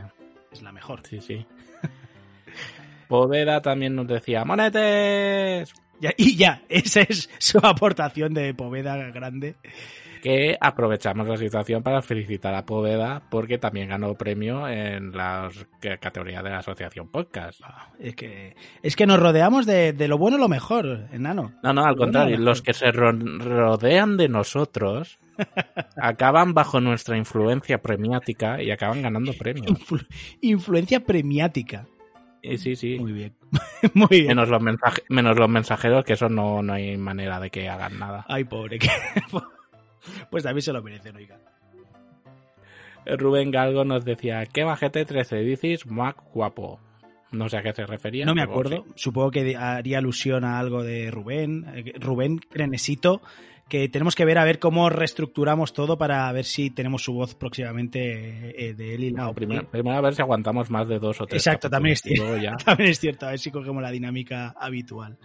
Es 0.51 0.61
la 0.61 0.72
mejor. 0.72 1.01
Sí, 1.07 1.20
sí. 1.22 1.45
Poveda 3.07 3.61
también 3.61 3.95
nos 3.95 4.07
decía, 4.07 4.43
¡Monetes! 4.45 5.74
Ya- 6.01 6.13
y 6.18 6.36
ya, 6.36 6.63
esa 6.68 7.01
es 7.01 7.30
su 7.38 7.59
aportación 7.63 8.34
de 8.34 8.53
Poveda 8.53 8.97
grande. 9.11 9.55
Que 10.22 10.57
aprovechamos 10.59 11.28
la 11.28 11.38
situación 11.38 11.84
para 11.84 12.01
felicitar 12.01 12.55
a 12.55 12.66
Poveda 12.66 13.22
porque 13.30 13.59
también 13.59 13.89
ganó 13.89 14.16
premio 14.16 14.68
en 14.68 15.11
la 15.11 15.49
categoría 16.01 16.41
de 16.41 16.49
la 16.49 16.57
Asociación 16.59 17.09
Podcast. 17.09 17.61
Ah, 17.63 17.89
Es 17.99 18.16
que, 18.16 18.55
es 18.82 18.95
que 18.95 19.05
nos 19.05 19.20
rodeamos 19.20 19.68
de, 19.68 19.93
de 19.93 20.07
lo 20.07 20.18
bueno 20.18 20.38
y 20.38 20.39
lo 20.39 20.49
mejor, 20.49 21.07
enano. 21.11 21.53
No, 21.61 21.74
no, 21.74 21.86
al 21.86 21.95
contrario, 21.95 22.39
los 22.39 22.63
que 22.63 22.74
se 22.74 22.91
ro- 22.91 23.11
rodean 23.11 24.18
de 24.18 24.28
nosotros 24.28 25.20
acaban 25.97 26.53
bajo 26.53 26.79
nuestra 26.81 27.17
influencia 27.17 27.81
premiática 27.81 28.61
y 28.61 28.71
acaban 28.71 29.01
ganando 29.01 29.33
premios. 29.33 29.71
Influ- 29.71 30.07
influencia 30.41 30.99
premiática. 31.01 31.88
Y 32.41 32.57
sí, 32.59 32.75
sí. 32.75 32.99
Muy 32.99 33.11
bien. 33.11 33.36
Muy 33.93 34.07
bien. 34.09 34.27
Menos 34.27 34.49
los, 34.49 34.61
mensaje- 34.61 35.03
menos 35.09 35.38
los 35.38 35.49
mensajeros, 35.49 36.03
que 36.05 36.13
eso 36.13 36.29
no, 36.29 36.61
no 36.61 36.73
hay 36.73 36.95
manera 36.97 37.39
de 37.39 37.49
que 37.49 37.67
hagan 37.69 37.97
nada. 37.97 38.25
Ay, 38.27 38.43
pobre. 38.43 38.77
que- 38.79 38.89
Pues 40.29 40.43
también 40.43 40.61
se 40.61 40.71
lo 40.71 40.83
merecen, 40.83 41.15
oiga. 41.15 41.39
Rubén 43.05 43.51
Galgo 43.51 43.86
nos 43.86 44.03
decía, 44.05 44.45
¿qué 44.45 44.63
bajete 44.63 45.05
13 45.05 45.38
dices? 45.38 45.86
Mac 45.86 46.17
guapo. 46.33 46.79
No 47.31 47.49
sé 47.49 47.57
a 47.57 47.61
qué 47.63 47.73
se 47.73 47.86
refería. 47.86 48.25
No 48.25 48.33
me 48.33 48.41
acuerdo. 48.41 48.83
sí. 48.88 48.91
Supongo 48.95 49.31
que 49.31 49.55
haría 49.55 49.97
alusión 49.97 50.43
a 50.43 50.57
algo 50.59 50.83
de 50.83 51.11
Rubén. 51.11 51.65
eh, 51.75 51.93
Rubén 51.99 52.38
Crenesito. 52.38 53.21
Que 53.68 53.89
tenemos 53.89 54.13
que 54.16 54.26
ver 54.26 54.38
a 54.38 54.43
ver 54.43 54.59
cómo 54.59 54.89
reestructuramos 54.89 55.74
todo 55.74 55.97
para 55.97 56.32
ver 56.32 56.45
si 56.45 56.70
tenemos 56.70 57.03
su 57.03 57.13
voz 57.13 57.34
próximamente 57.34 58.70
eh, 58.70 58.74
de 58.76 58.93
él 58.93 59.03
y 59.05 59.09
la 59.11 59.24
No, 59.24 59.34
primero, 59.34 59.68
primero 59.70 59.97
a 59.97 60.01
ver 60.01 60.13
si 60.13 60.22
aguantamos 60.22 60.70
más 60.70 60.88
de 60.88 60.99
dos 60.99 61.20
o 61.22 61.26
tres. 61.26 61.41
Exacto, 61.41 61.70
también 61.70 61.93
es, 61.93 62.03
ya. 62.41 62.55
también 62.66 62.91
es 62.91 62.99
cierto, 62.99 63.26
a 63.26 63.32
ver 63.32 63.39
si 63.39 63.49
cogemos 63.49 63.82
la 63.82 63.89
dinámica 63.91 64.53
habitual. 64.59 65.18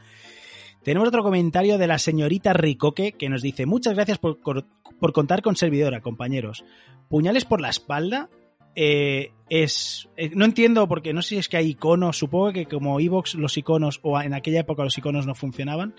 Tenemos 0.82 1.09
otro 1.09 1.22
comentario 1.22 1.76
de 1.76 1.86
la 1.86 1.99
señorita 1.99 2.55
Ricoque 2.55 3.12
que 3.12 3.28
nos 3.28 3.43
dice: 3.43 3.66
Muchas 3.66 3.95
gracias 3.95 4.16
por, 4.16 4.38
por 4.41 5.12
contar 5.12 5.43
con 5.43 5.57
servidora, 5.57 6.01
compañeros. 6.01 6.64
Puñales 7.09 7.45
por 7.45 7.61
la 7.61 7.68
espalda. 7.68 8.30
eh, 8.74 9.32
es 9.49 10.09
eh, 10.16 10.30
no 10.34 10.45
entiendo 10.45 10.86
porque 10.86 11.12
no 11.12 11.22
sé 11.22 11.30
si 11.30 11.38
es 11.38 11.49
que 11.49 11.57
hay 11.57 11.70
iconos 11.70 12.16
supongo 12.16 12.53
que 12.53 12.66
como 12.66 13.01
Evox 13.01 13.34
los 13.34 13.57
iconos 13.59 13.99
o 14.03 14.20
en 14.20 14.32
aquella 14.32 14.61
época 14.61 14.84
los 14.84 14.97
iconos 14.97 15.26
no 15.26 15.34
funcionaban 15.34 15.95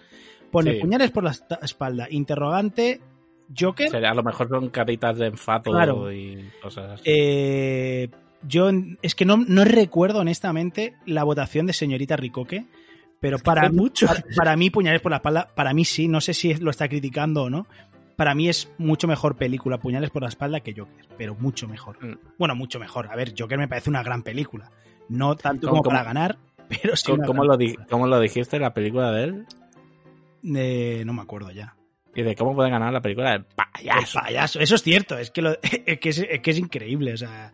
pone 0.51 0.73
Sí. 0.73 0.79
puñales 0.81 1.11
por 1.11 1.23
la 1.23 1.31
espalda 1.61 2.07
interrogante 2.09 3.01
Joker 3.57 3.89
Será- 3.89 4.11
a 4.11 4.13
lo 4.13 4.23
mejor 4.23 4.47
son 4.49 4.69
caritas 4.69 5.17
de 5.17 5.27
enfado 5.27 5.71
Claro. 5.71 6.11
y 6.11 6.49
cosas 6.61 6.91
así. 6.91 7.03
Eh, 7.05 8.09
yo 8.43 8.69
es 9.01 9.13
que 9.15 9.25
no, 9.25 9.37
no 9.37 9.65
recuerdo 9.65 10.19
honestamente 10.19 10.93
la 11.05 11.23
votación 11.23 11.65
de 11.67 11.73
señorita 11.73 12.15
Ricoque, 12.15 12.65
pero 13.19 13.39
para, 13.39 13.69
mucho. 13.69 14.07
para, 14.07 14.23
para 14.35 14.55
mí 14.55 14.69
Puñales 14.69 15.01
por 15.01 15.11
la 15.11 15.17
espalda, 15.17 15.49
para 15.53 15.73
mí 15.73 15.83
sí, 15.85 16.07
no 16.07 16.21
sé 16.21 16.33
si 16.33 16.53
lo 16.55 16.71
está 16.71 16.87
criticando 16.87 17.43
o 17.43 17.49
no. 17.49 17.67
Para 18.15 18.35
mí 18.35 18.47
es 18.49 18.71
mucho 18.77 19.07
mejor 19.07 19.35
película 19.35 19.79
Puñales 19.79 20.11
por 20.11 20.21
la 20.21 20.29
espalda 20.29 20.59
que 20.61 20.73
Joker, 20.73 21.05
pero 21.17 21.35
mucho 21.35 21.67
mejor. 21.67 21.97
Mm. 22.03 22.17
Bueno, 22.37 22.55
mucho 22.55 22.79
mejor. 22.79 23.07
A 23.11 23.15
ver, 23.15 23.33
Joker 23.37 23.57
me 23.57 23.67
parece 23.67 23.89
una 23.89 24.01
gran 24.03 24.23
película. 24.23 24.71
No 25.09 25.35
tanto 25.35 25.67
¿Cómo- 25.69 25.81
como 25.83 25.89
para 25.91 26.03
ganar, 26.05 26.37
pero 26.69 26.95
sí. 26.95 27.11
¿Cómo, 27.25 27.43
lo 27.43 27.57
di- 27.57 27.65
película. 27.65 27.87
cómo 27.89 28.07
lo 28.07 28.19
dijiste 28.19 28.55
en 28.55 28.61
la 28.61 28.73
película 28.73 29.11
de 29.11 29.23
él? 29.25 29.45
Eh, 30.43 31.03
no 31.05 31.13
me 31.13 31.21
acuerdo 31.21 31.51
ya. 31.51 31.75
Y 32.15 32.23
de 32.23 32.35
cómo 32.35 32.53
puede 32.55 32.69
ganar 32.69 32.91
la 32.91 33.01
película 33.01 33.45
payaso. 33.55 34.19
El 34.19 34.23
payaso, 34.25 34.59
eso 34.59 34.75
es 34.75 34.83
cierto, 34.83 35.17
es 35.17 35.31
que, 35.31 35.41
lo- 35.41 35.57
es, 35.61 35.99
que 35.99 36.09
es, 36.09 36.17
es 36.19 36.39
que 36.41 36.51
es 36.51 36.57
increíble, 36.59 37.13
o 37.13 37.17
sea, 37.17 37.53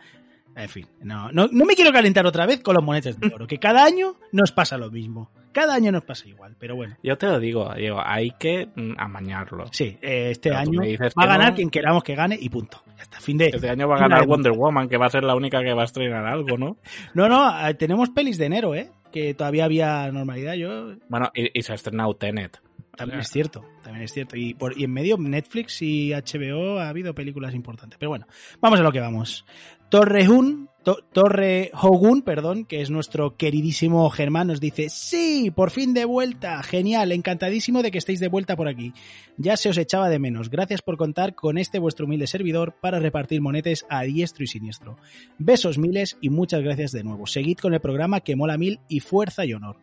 en 0.56 0.70
fin, 0.70 0.88
no, 1.04 1.32
no, 1.32 1.48
no 1.52 1.66
me 1.66 1.76
quiero 1.76 1.92
calentar 1.92 2.26
otra 2.26 2.48
vez 2.48 2.62
con 2.64 2.74
los 2.74 2.84
monetes 2.84 3.20
de 3.20 3.28
oro, 3.34 3.46
que 3.46 3.60
cada 3.60 3.84
año 3.86 4.16
nos 4.32 4.52
pasa 4.52 4.76
lo 4.78 4.90
mismo, 4.90 5.30
cada 5.52 5.76
año 5.76 5.92
nos 5.92 6.04
pasa 6.04 6.28
igual, 6.28 6.56
pero 6.58 6.76
bueno, 6.76 6.96
Yo 7.04 7.16
te 7.20 7.28
lo 7.28 7.40
digo, 7.40 7.72
digo, 7.76 8.02
hay 8.04 8.32
que 8.40 8.68
mm, 8.76 8.94
amañarlo. 8.98 9.66
sí, 9.72 9.96
eh, 10.02 10.32
este 10.32 10.50
Pero 10.50 10.60
año 10.60 10.82
va 10.82 11.24
a 11.24 11.28
ganar 11.28 11.50
no. 11.52 11.56
quien 11.56 11.70
queramos 11.70 12.04
que 12.04 12.16
gane 12.16 12.36
y 12.42 12.50
punto, 12.50 12.82
ya 12.98 13.04
está, 13.04 13.20
fin 13.20 13.38
de... 13.38 13.50
Este 13.54 13.70
año 13.70 13.88
va 13.88 13.98
a 13.98 14.00
ganar 14.00 14.26
Wonder. 14.26 14.54
Woman, 14.54 14.90
que 14.90 14.98
va 14.98 15.06
a 15.06 15.10
ser 15.12 15.24
la 15.24 15.36
única 15.36 15.62
que 15.62 15.74
va 15.74 15.84
a 15.84 15.86
estrenar 15.86 16.26
algo, 16.26 16.58
¿no? 16.58 16.78
No, 17.14 17.30
no, 17.30 17.68
eh, 17.68 17.76
tenemos 17.76 18.10
pelis 18.10 18.40
de 18.40 18.46
enero, 18.46 18.74
¿eh? 18.74 18.90
Que 19.12 19.36
todavía 19.36 19.66
había 19.66 20.12
normalidad, 20.12 20.56
yo... 20.56 20.96
Bueno, 21.10 21.30
y, 21.36 21.58
y 21.58 21.62
se 21.62 21.74
ha 21.74 21.76
estrenado 21.76 22.16
Tenet. 22.16 22.60
También 22.98 23.20
es 23.22 23.30
cierto, 23.30 23.64
también 23.84 24.04
es 24.04 24.12
cierto. 24.12 24.36
Y, 24.36 24.54
por, 24.54 24.78
y 24.78 24.84
en 24.84 24.92
medio 24.92 25.18
Netflix 25.18 25.82
y 25.82 26.12
HBO 26.12 26.80
ha 26.80 26.90
habido 26.90 27.14
películas 27.16 27.54
importantes. 27.56 27.98
Pero 28.00 28.10
bueno, 28.10 28.28
vamos 28.60 28.80
a 28.80 28.84
lo 28.84 28.92
que 28.92 29.00
vamos. 29.00 29.46
Torrejun, 29.90 30.68
To- 30.84 31.00
Torre 31.14 31.72
Hogun, 31.74 32.22
perdón, 32.22 32.66
que 32.66 32.82
es 32.82 32.90
nuestro 32.90 33.38
queridísimo 33.38 34.10
Germán, 34.10 34.48
nos 34.48 34.60
dice, 34.60 34.90
sí, 34.90 35.50
por 35.56 35.72
fin 35.72 35.94
de 35.94 36.04
vuelta, 36.06 36.62
genial, 36.64 37.12
encantadísimo 37.14 37.82
de 37.84 37.92
que 37.92 37.98
estéis 37.98 38.20
de 38.20 38.28
vuelta 38.28 38.56
por 38.58 38.68
aquí. 38.68 38.94
Ya 39.38 39.56
se 39.56 39.70
os 39.70 39.78
echaba 39.78 40.10
de 40.10 40.20
menos. 40.20 40.50
Gracias 40.50 40.82
por 40.82 40.98
contar 40.98 41.36
con 41.36 41.58
este 41.58 41.80
vuestro 41.80 42.06
humilde 42.06 42.28
servidor 42.28 42.76
para 42.82 43.00
repartir 43.00 43.42
monetes 43.42 43.86
a 43.90 44.02
diestro 44.04 44.44
y 44.44 44.48
siniestro. 44.48 44.98
Besos 45.38 45.78
miles 45.78 46.18
y 46.22 46.30
muchas 46.30 46.62
gracias 46.62 46.92
de 46.92 47.04
nuevo. 47.04 47.26
Seguid 47.28 47.58
con 47.58 47.74
el 47.74 47.80
programa 47.80 48.20
que 48.22 48.36
mola 48.36 48.58
mil 48.58 48.80
y 48.90 49.00
fuerza 49.00 49.46
y 49.46 49.54
honor. 49.54 49.78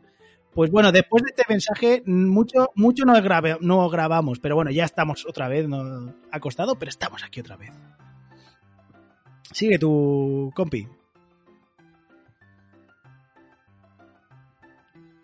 Pues 0.54 0.70
bueno, 0.70 0.92
después 0.92 1.22
de 1.24 1.30
este 1.30 1.44
mensaje, 1.48 2.02
mucho, 2.06 2.70
mucho 2.76 3.04
no, 3.04 3.14
grave- 3.20 3.58
no 3.60 3.88
grabamos, 3.90 4.38
pero 4.38 4.54
bueno, 4.54 4.70
ya 4.70 4.84
estamos 4.84 5.26
otra 5.26 5.48
vez, 5.48 5.66
no, 5.68 6.14
ha 6.30 6.40
costado, 6.40 6.76
pero 6.78 6.90
estamos 6.90 7.24
aquí 7.24 7.40
otra 7.40 7.56
vez. 7.56 7.72
Sigue 9.52 9.78
tu 9.78 10.52
compi. 10.54 10.86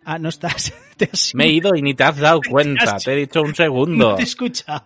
Ah, 0.05 0.18
no 0.18 0.28
estás. 0.28 0.72
Te 0.97 1.09
has 1.12 1.35
Me 1.35 1.45
he 1.45 1.53
ido 1.53 1.74
y 1.74 1.83
ni 1.83 1.95
te 1.95 2.05
has 2.05 2.18
dado 2.18 2.41
cuenta, 2.51 2.97
te 2.99 3.12
he 3.12 3.16
dicho 3.16 3.41
un 3.43 3.55
segundo. 3.55 4.11
No 4.11 4.14
te 4.16 4.22
he 4.22 4.24
escuchado. 4.24 4.85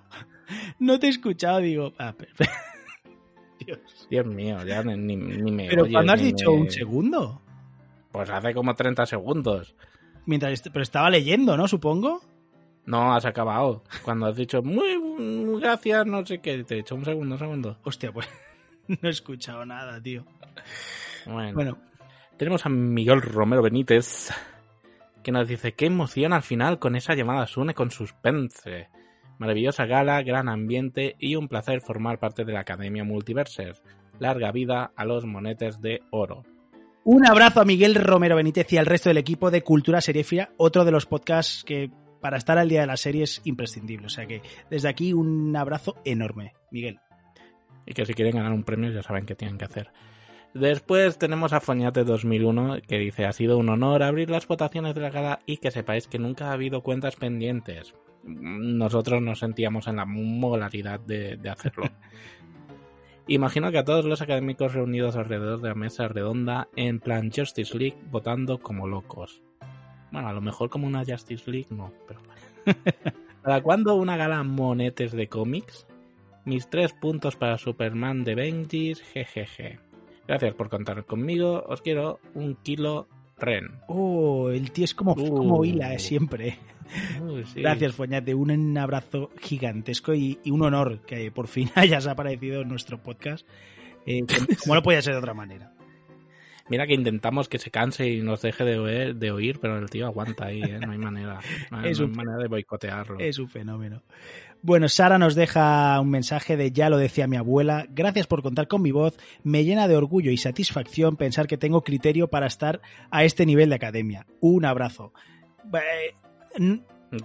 No 0.79 0.99
te 0.99 1.07
he 1.07 1.11
escuchado, 1.11 1.59
digo. 1.61 1.93
ah, 1.99 2.15
pero, 2.17 2.33
Dios. 3.59 4.07
Dios 4.11 4.27
mío, 4.27 4.63
ya 4.65 4.83
ni, 4.85 5.17
ni- 5.17 5.51
me 5.51 5.69
Pero 5.69 5.83
oyes, 5.85 5.95
cuando 5.95 6.13
has 6.13 6.21
dicho 6.23 6.51
me- 6.51 6.57
un 6.61 6.71
segundo. 6.71 7.41
Pues 8.13 8.29
hace 8.31 8.53
como 8.55 8.75
30 8.75 9.07
segundos. 9.07 9.75
Mientras 10.27 10.63
pero 10.63 10.83
estaba 10.83 11.11
leyendo, 11.11 11.57
¿no? 11.57 11.69
Supongo. 11.69 12.23
No, 12.87 13.15
has 13.15 13.25
acabado. 13.25 13.83
Cuando 14.03 14.27
has 14.27 14.37
dicho, 14.37 14.63
muy 14.63 14.99
muy 14.99 15.61
gracias, 15.61 16.07
no 16.07 16.25
sé 16.25 16.41
qué, 16.41 16.65
te 16.65 16.75
he 16.75 16.77
dicho 16.79 16.95
un 16.95 17.05
segundo, 17.05 17.35
un 17.35 17.39
segundo. 17.39 17.79
Hostia, 17.85 18.13
pues 18.13 18.29
no 18.89 18.99
he 19.03 19.11
escuchado 19.11 19.65
nada, 19.65 20.01
tío. 20.01 20.25
Bueno, 21.27 21.55
Bueno, 21.55 21.79
tenemos 22.37 22.67
a 22.67 22.69
Miguel 22.69 23.23
Romero 23.23 23.63
Benítez, 23.63 24.31
que 25.23 25.33
nos 25.33 25.49
dice, 25.49 25.73
qué 25.73 25.87
emoción 25.87 26.33
al 26.33 26.43
final 26.43 26.79
con 26.79 26.97
esa 26.97 27.15
llamada 27.15 27.47
Sune 27.47 27.75
con 27.75 27.91
suspense. 27.91 28.89
Maravillosa 29.39 29.87
gala, 29.87 30.23
gran 30.23 30.49
ambiente 30.49 31.17
y 31.19 31.37
un 31.37 31.49
placer 31.49 31.81
formar 31.81 32.19
parte 32.19 32.45
de 32.45 32.53
la 32.53 32.61
Academia 32.61 33.05
Multiverses. 33.05 33.83
Larga 34.21 34.53
vida 34.53 34.93
a 34.95 35.05
los 35.05 35.25
monetes 35.25 35.81
de 35.81 36.03
oro. 36.11 36.45
Un 37.07 37.27
abrazo 37.27 37.61
a 37.61 37.67
Miguel 37.67 37.97
Romero 37.97 38.35
Benítez 38.35 38.73
y 38.73 38.79
al 38.79 38.87
resto 38.87 39.11
del 39.11 39.19
equipo 39.19 39.51
de 39.51 39.61
Cultura 39.61 40.01
Seriefia, 40.01 40.53
otro 40.57 40.87
de 40.87 40.91
los 40.91 41.05
podcasts 41.05 41.63
que 41.63 41.91
para 42.23 42.39
estar 42.39 42.57
al 42.57 42.71
día 42.71 42.81
de 42.81 42.87
la 42.87 42.97
serie 42.97 43.25
es 43.25 43.43
imprescindible. 43.45 44.07
O 44.07 44.09
sea 44.09 44.25
que 44.25 44.41
desde 44.71 44.89
aquí 44.89 45.13
un 45.13 45.55
abrazo 45.55 45.97
enorme, 46.07 46.55
Miguel. 46.71 47.01
Y 47.85 47.93
que 47.93 48.07
si 48.07 48.15
quieren 48.15 48.37
ganar 48.37 48.53
un 48.53 48.65
premio 48.65 48.91
ya 48.91 49.03
saben 49.03 49.27
qué 49.27 49.35
tienen 49.35 49.59
que 49.59 49.67
hacer. 49.67 49.93
Después 50.55 51.19
tenemos 51.19 51.53
a 51.53 51.61
Foñate 51.61 52.05
2001 52.05 52.79
que 52.89 52.99
dice 52.99 53.27
ha 53.27 53.33
sido 53.33 53.59
un 53.59 53.69
honor 53.69 54.03
abrir 54.03 54.31
las 54.31 54.49
votaciones 54.49 54.95
de 54.95 55.03
la 55.03 55.11
gala 55.11 55.41
y 55.45 55.59
que 55.59 55.71
sepáis 55.71 56.09
que 56.09 56.19
nunca 56.19 56.49
ha 56.49 56.53
habido 56.53 56.83
cuentas 56.83 57.17
pendientes. 57.17 57.95
Nosotros 58.23 59.21
nos 59.21 59.41
sentíamos 59.41 59.89
en 59.89 59.97
la 59.97 60.07
molaridad 60.07 61.01
de, 61.01 61.37
de 61.37 61.51
hacerlo. 61.51 61.85
Imagino 63.27 63.71
que 63.71 63.79
a 63.79 63.85
todos 63.85 64.05
los 64.05 64.21
académicos 64.21 64.75
reunidos 64.75 65.17
alrededor 65.17 65.63
de 65.63 65.69
la 65.69 65.75
mesa 65.75 66.09
redonda 66.09 66.69
en 66.77 67.01
plan 67.01 67.31
Justice 67.35 67.77
League 67.77 67.97
votando 68.11 68.59
como 68.59 68.87
locos. 68.87 69.43
Bueno, 70.13 70.29
a 70.29 70.33
lo 70.35 70.43
mejor 70.43 70.69
como 70.69 70.87
una 70.87 71.05
Justice 71.07 71.51
League 71.51 71.69
no, 71.71 71.91
pero 72.07 72.21
bueno. 72.21 72.43
¿Para 73.43 73.63
cuándo 73.63 73.95
una 73.95 74.19
gala 74.19 74.43
monetes 74.43 75.13
de 75.13 75.29
cómics? 75.29 75.87
Mis 76.45 76.69
tres 76.69 76.93
puntos 76.93 77.37
para 77.37 77.57
Superman 77.57 78.25
de 78.25 78.35
Benjis, 78.35 79.01
jejeje. 79.01 79.81
Gracias 80.29 80.55
por 80.55 80.69
contar 80.69 81.05
conmigo, 81.07 81.65
os 81.67 81.81
quiero 81.81 82.21
un 82.35 82.57
kilo 82.57 83.09
Ren. 83.39 83.69
Oh, 83.89 84.51
el 84.51 84.71
tío 84.71 84.85
es 84.85 84.95
como, 84.95 85.13
Uh. 85.13 85.29
como 85.37 85.65
hila 85.65 85.95
eh, 85.95 85.99
siempre. 85.99 86.59
Uy, 87.21 87.45
sí. 87.45 87.61
Gracias, 87.61 87.95
Foñate. 87.95 88.35
Un 88.35 88.79
abrazo 88.79 89.31
gigantesco 89.41 90.15
y, 90.15 90.39
y 90.45 90.51
un 90.51 90.63
honor 90.63 91.01
que 91.01 91.31
por 91.33 91.49
fin 91.49 91.71
hayas 91.75 92.07
aparecido 92.07 92.63
en 92.63 92.69
nuestro 92.69 93.03
podcast. 93.03 93.47
eh, 94.07 94.25
como 94.63 94.75
no 94.75 94.83
podía 94.83 95.03
ser 95.03 95.15
de 95.15 95.19
otra 95.19 95.35
manera. 95.35 95.73
Mira 96.69 96.87
que 96.87 96.95
intentamos 96.95 97.49
que 97.49 97.59
se 97.59 97.71
canse 97.71 98.09
y 98.09 98.23
nos 98.23 98.41
deje 98.43 98.65
de 98.65 98.79
oír, 98.79 99.15
de 99.17 99.31
oír 99.31 99.59
pero 99.61 99.79
el 99.79 99.91
tío 99.91 100.07
aguanta 100.07 100.47
ahí, 100.47 100.63
¿eh? 100.63 100.79
No 100.85 100.93
hay 100.93 100.99
manera. 100.99 101.39
No 101.71 101.79
hay, 101.81 101.91
Es 101.91 102.01
no 102.01 102.07
hay 102.07 102.13
manera 102.13 102.39
de 102.39 102.49
boicotearlo. 102.49 103.19
Es 103.19 103.39
un 103.39 103.49
fenómeno. 103.49 104.03
Bueno, 104.63 104.89
Sara 104.89 105.19
nos 105.19 105.35
deja 105.35 106.01
un 106.01 106.09
mensaje 106.09 106.57
de 106.57 106.73
ya 106.73 106.89
lo 106.89 106.97
decía 106.97 107.27
mi 107.27 107.37
abuela. 107.37 107.87
Gracias 107.91 108.27
por 108.27 108.43
contar 108.43 108.67
con 108.67 108.81
mi 108.81 108.93
voz. 108.93 109.19
Me 109.43 109.63
llena 109.65 109.89
de 109.89 109.97
orgullo 109.97 110.31
y 110.31 110.39
satisfacción 110.39 111.17
pensar 111.17 111.47
que 111.47 111.59
tengo 111.59 111.83
criterio 111.83 112.29
para 112.29 112.47
estar 112.47 112.81
a 113.11 113.25
este 113.25 113.45
nivel 113.45 113.69
de 113.69 113.75
academia. 113.75 114.27
Un 114.41 114.65
abrazo. 114.65 115.13
Eh, 115.75 116.15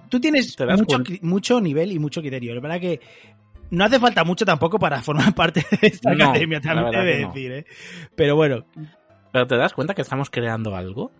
Tú 0.09 0.19
tienes 0.19 0.55
¿Te 0.55 0.65
das 0.65 0.81
mucho, 1.21 1.61
nivel 1.61 1.91
y 1.91 1.99
mucho 1.99 2.21
criterio. 2.21 2.53
La 2.53 2.61
verdad 2.61 2.79
que 2.79 2.99
no 3.71 3.85
hace 3.85 3.99
falta 3.99 4.23
mucho 4.23 4.45
tampoco 4.45 4.77
para 4.77 5.01
formar 5.01 5.33
parte 5.35 5.65
de 5.81 5.87
esta 5.87 6.13
No, 6.13 6.25
academia, 6.29 6.59
también 6.59 6.91
debe 6.91 7.15
que 7.15 7.21
no. 7.21 7.27
decir. 7.29 7.51
¿eh? 7.53 7.65
Pero 8.15 8.35
bueno, 8.35 8.65
Pero 9.31 9.47
¿te 9.47 9.57
das 9.57 9.73
cuenta 9.73 9.93
que 9.93 10.01
estamos 10.01 10.29
creando 10.29 10.75
algo? 10.75 11.11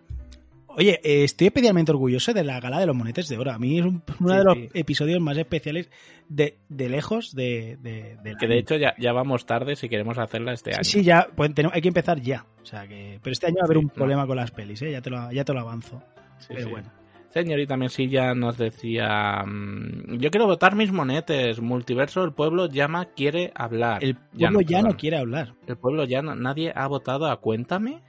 Oye, 0.68 1.00
eh, 1.02 1.24
estoy 1.24 1.48
especialmente 1.48 1.90
orgulloso 1.90 2.32
de 2.32 2.44
la 2.44 2.60
gala 2.60 2.78
de 2.78 2.86
los 2.86 2.94
monetes 2.94 3.28
de 3.28 3.36
oro. 3.38 3.50
A 3.50 3.58
mí 3.58 3.78
es 3.80 3.84
un- 3.84 4.02
uno 4.20 4.30
Sí, 4.32 4.36
de 4.38 4.44
los 4.44 4.54
sí. 4.54 4.68
episodios 4.74 5.20
más 5.20 5.36
especiales 5.36 5.90
de, 6.28 6.58
de 6.68 6.88
lejos 6.88 7.34
de, 7.34 7.76
de, 7.82 8.16
del 8.22 8.36
Que 8.36 8.46
de 8.46 8.54
año. 8.54 8.60
hecho 8.62 8.76
ya, 8.76 8.94
ya 8.96 9.12
vamos 9.12 9.46
tarde 9.46 9.74
si 9.74 9.88
queremos 9.88 10.16
hacerla 10.18 10.52
este 10.52 10.70
año. 10.72 10.84
Sí, 10.84 11.02
ya, 11.02 11.28
pues, 11.34 11.52
tenemos- 11.54 11.74
hay 11.74 11.82
que 11.82 11.88
empezar 11.88 12.20
ya. 12.20 12.46
O 12.62 12.64
sea 12.66 12.86
que, 12.86 13.18
pero 13.22 13.32
este 13.32 13.46
año 13.48 13.56
va 13.56 13.62
a 13.62 13.66
haber 13.66 13.78
un 13.78 13.86
no. 13.86 13.92
problema 13.92 14.26
con 14.28 14.36
las 14.36 14.52
pelis, 14.52 14.80
¿eh? 14.82 14.92
ya, 14.92 15.02
te 15.02 15.10
lo, 15.10 15.30
ya 15.32 15.44
te 15.44 15.52
lo 15.52 15.60
avanzo. 15.60 16.02
Sí, 16.38 16.46
pero 16.50 16.64
sí. 16.66 16.70
bueno. 16.70 16.92
Señorita 17.32 17.76
Mesilla 17.76 18.34
nos 18.34 18.58
decía: 18.58 19.44
mm, 19.46 20.18
Yo 20.18 20.30
quiero 20.30 20.46
votar 20.46 20.74
mis 20.74 20.92
monetes. 20.92 21.60
Multiverso, 21.60 22.24
el 22.24 22.32
pueblo 22.32 22.66
llama, 22.66 23.06
quiere 23.06 23.52
hablar. 23.54 24.02
El 24.02 24.16
pueblo 24.16 24.60
ya 24.60 24.82
no, 24.82 24.96
quiere 24.96 25.16
hablar. 25.18 25.54
El 25.66 25.76
pueblo 25.76 26.04
ya 26.04 26.22
no. 26.22 26.34
Nadie 26.34 26.72
ha 26.74 26.86
votado 26.88 27.26
a 27.30 27.40
Cuéntame. 27.40 28.02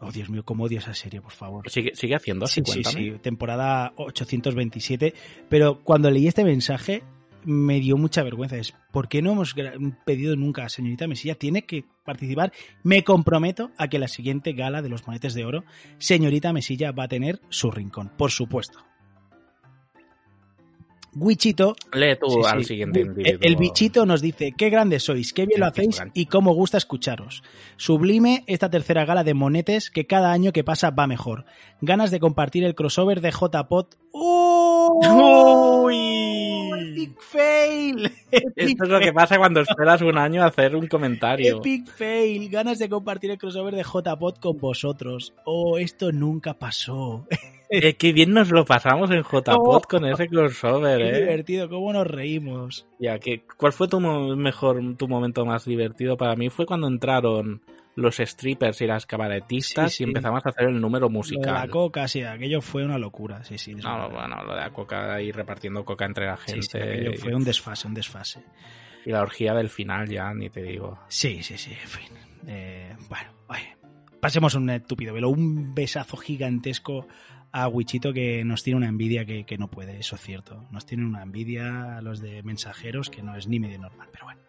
Oh, 0.00 0.10
Dios 0.10 0.28
mío, 0.28 0.44
cómo 0.44 0.64
odio 0.64 0.78
esa 0.78 0.92
serie, 0.94 1.22
por 1.22 1.32
favor. 1.32 1.70
Sigue, 1.70 1.94
sigue 1.94 2.14
haciendo 2.14 2.46
Sí, 2.46 2.60
así, 2.60 2.72
sí, 2.72 2.82
Cuéntame. 2.82 3.12
sí, 3.14 3.18
temporada 3.22 3.92
827. 3.96 5.14
Pero 5.48 5.82
cuando 5.82 6.10
leí 6.10 6.26
este 6.26 6.44
mensaje 6.44 7.02
me 7.46 7.80
dio 7.80 7.96
mucha 7.96 8.22
vergüenza. 8.22 8.56
Es, 8.56 8.74
¿por 8.92 9.08
qué 9.08 9.22
no 9.22 9.32
hemos 9.32 9.54
pedido 10.04 10.36
nunca 10.36 10.64
a 10.64 10.68
señorita 10.68 11.06
Mesilla? 11.06 11.36
Tiene 11.36 11.64
que 11.64 11.84
participar. 12.04 12.52
Me 12.82 13.04
comprometo 13.04 13.70
a 13.78 13.88
que 13.88 13.98
la 13.98 14.08
siguiente 14.08 14.52
gala 14.52 14.82
de 14.82 14.88
los 14.88 15.06
monetes 15.06 15.32
de 15.34 15.44
oro, 15.44 15.64
señorita 15.98 16.52
Mesilla 16.52 16.92
va 16.92 17.04
a 17.04 17.08
tener 17.08 17.40
su 17.48 17.70
rincón, 17.70 18.12
por 18.18 18.30
supuesto. 18.30 18.80
Wichito 21.18 21.74
Lee 21.92 22.16
tú 22.20 22.28
Sí, 22.30 22.38
al 22.46 22.58
sí. 22.60 22.64
siguiente 22.68 23.00
El- 23.00 23.06
individuo. 23.06 23.38
El 23.42 23.56
bichito 23.56 24.04
nos 24.06 24.20
dice, 24.20 24.52
qué 24.56 24.68
grandes 24.70 25.02
sois, 25.04 25.32
qué 25.32 25.46
bien 25.46 25.60
lo 25.60 25.66
hacéis 25.66 26.02
y 26.14 26.26
cómo 26.26 26.52
gusta 26.54 26.76
escucharos. 26.78 27.42
Sublime 27.76 28.44
esta 28.46 28.68
tercera 28.70 29.04
gala 29.04 29.24
de 29.24 29.34
monetes 29.34 29.90
que 29.90 30.06
cada 30.06 30.32
año 30.32 30.52
que 30.52 30.62
pasa 30.64 30.90
va 30.90 31.06
mejor. 31.06 31.44
Ganas 31.80 32.10
de 32.10 32.20
compartir 32.20 32.64
el 32.64 32.74
crossover 32.74 33.20
de 33.20 33.30
JPod. 33.30 33.86
¡Oh! 34.12 35.84
¡Uy! 35.84 36.70
¡Epic 36.92 37.20
fail! 37.20 38.10
Esto 38.30 38.84
es 38.84 38.88
lo 38.90 39.00
que 39.00 39.12
pasa 39.12 39.38
cuando 39.38 39.60
esperas 39.60 40.00
un 40.02 40.16
año 40.18 40.42
a 40.42 40.46
hacer 40.46 40.74
un 40.76 40.86
comentario. 40.86 41.58
Epic 41.58 41.86
fail. 41.88 42.48
Ganas 42.48 42.78
de 42.78 42.88
compartir 42.88 43.30
el 43.30 43.38
crossover 43.38 43.74
de 43.74 43.82
JPod 43.82 44.36
con 44.38 44.58
vosotros. 44.58 45.34
Oh, 45.44 45.78
esto 45.78 46.12
nunca 46.12 46.54
pasó. 46.54 47.26
Eh, 47.68 47.94
qué 47.94 48.12
bien 48.12 48.32
nos 48.32 48.50
lo 48.50 48.64
pasamos 48.64 49.10
en 49.10 49.22
JPod 49.22 49.82
con 49.82 50.04
ese 50.06 50.28
crossover, 50.28 50.98
Qué 51.00 51.08
¿eh? 51.08 51.20
divertido, 51.20 51.68
cómo 51.68 51.92
nos 51.92 52.06
reímos. 52.06 52.86
Ya, 53.00 53.18
que, 53.18 53.42
¿Cuál 53.56 53.72
fue 53.72 53.88
tu 53.88 53.98
mejor, 54.00 54.80
tu 54.96 55.08
momento 55.08 55.44
más 55.44 55.64
divertido 55.64 56.16
para 56.16 56.36
mí? 56.36 56.48
Fue 56.48 56.64
cuando 56.66 56.86
entraron 56.86 57.62
los 57.96 58.16
strippers 58.18 58.82
y 58.82 58.86
las 58.86 59.06
cabaretistas 59.06 59.90
Sí, 59.90 59.98
sí. 59.98 60.02
y 60.04 60.06
empezamos 60.06 60.44
a 60.44 60.50
hacer 60.50 60.68
el 60.68 60.80
número 60.80 61.06
Lo 61.06 61.08
de 61.08 61.12
la 61.14 61.16
musical. 61.18 61.70
coca, 61.70 62.06
sí, 62.08 62.22
aquello 62.22 62.60
fue 62.60 62.84
una 62.84 62.98
locura. 62.98 63.42
Sí, 63.42 63.58
sí. 63.58 63.74
No, 63.74 64.10
bueno, 64.10 64.44
lo 64.44 64.54
de 64.54 64.60
la 64.60 64.70
coca 64.70 65.14
ahí 65.14 65.32
repartiendo 65.32 65.84
coca 65.84 66.04
entre 66.04 66.26
la 66.26 66.36
gente. 66.36 66.62
sí, 66.62 66.78
aquello 66.78 67.12
fue 67.18 67.34
un 67.34 67.42
desfase, 67.42 67.88
un 67.88 67.94
desfase. 67.94 68.44
Y 69.04 69.10
la 69.10 69.22
orgía 69.22 69.54
del 69.54 69.70
final 69.70 70.08
ya, 70.08 70.32
ni 70.34 70.50
te 70.50 70.62
digo. 70.62 70.98
Sí, 71.08 71.42
sí, 71.42 71.56
sí, 71.56 71.72
en 71.72 71.88
fin. 71.88 72.08
Eh, 72.48 72.94
bueno, 73.08 73.30
oye, 73.48 73.76
pasemos 74.20 74.54
un 74.54 74.68
estúpido 74.70 75.14
velo, 75.14 75.30
un 75.30 75.74
besazo 75.74 76.16
gigantesco 76.16 77.06
a 77.58 77.68
Wichito 77.68 78.12
que 78.12 78.44
nos 78.44 78.62
tiene 78.62 78.76
una 78.76 78.88
envidia 78.88 79.24
que, 79.24 79.44
que 79.44 79.56
no 79.56 79.68
puede, 79.68 79.98
eso 79.98 80.14
es 80.16 80.20
cierto. 80.20 80.64
Nos 80.70 80.84
tiene 80.84 81.06
una 81.06 81.22
envidia 81.22 81.96
a 81.96 82.02
los 82.02 82.20
de 82.20 82.42
mensajeros 82.42 83.08
que 83.08 83.22
no 83.22 83.34
es 83.34 83.48
ni 83.48 83.58
medio 83.58 83.78
normal, 83.78 84.08
pero 84.12 84.26
bueno. 84.26 84.40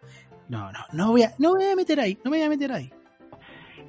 No, 0.50 0.70
no, 0.72 0.80
no 0.92 1.10
voy 1.12 1.22
a, 1.22 1.30
no 1.38 1.54
voy 1.54 1.64
a 1.64 1.74
meter 1.74 2.00
ahí, 2.00 2.18
no 2.22 2.30
me 2.30 2.36
voy 2.36 2.46
a 2.46 2.50
meter 2.50 2.70
ahí. 2.70 2.90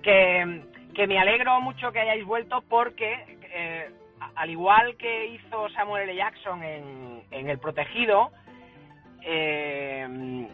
que, 0.03 0.61
que 0.93 1.05
me 1.07 1.20
alegro 1.20 1.59
mucho 1.61 1.91
que 1.91 1.99
hayáis 1.99 2.26
vuelto 2.26 2.61
porque, 2.70 3.38
eh, 3.53 3.91
al 4.36 4.49
igual 4.49 4.95
que 4.97 5.28
hizo 5.28 5.70
Samuel 5.70 6.09
L. 6.09 6.15
Jackson 6.15 6.63
en, 6.63 7.24
en 7.32 7.49
El 7.49 7.59
Protegido, 7.59 8.32
eh, 9.26 10.47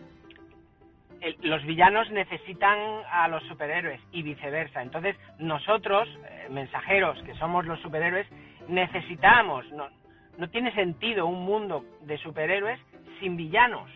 los 1.42 1.64
villanos 1.66 2.10
necesitan 2.12 2.78
a 3.12 3.28
los 3.28 3.44
superhéroes 3.44 4.02
y 4.12 4.22
viceversa. 4.22 4.82
Entonces, 4.82 5.16
nosotros, 5.40 6.08
eh, 6.30 6.48
mensajeros, 6.50 7.22
que 7.24 7.34
somos 7.36 7.66
los 7.66 7.80
superhéroes, 7.82 8.28
necesitamos, 8.68 9.70
no, 9.72 9.88
no 10.38 10.50
tiene 10.50 10.74
sentido 10.74 11.28
un 11.28 11.44
mundo 11.46 11.84
de 12.02 12.18
superhéroes 12.18 12.80
sin 13.20 13.38
villanos. 13.38 13.90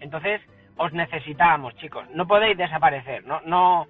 Entonces, 0.00 0.40
os 0.76 0.92
necesitamos, 0.92 1.74
chicos. 1.76 2.08
No 2.10 2.26
podéis 2.26 2.56
desaparecer, 2.56 3.24
no, 3.24 3.40
no, 3.44 3.86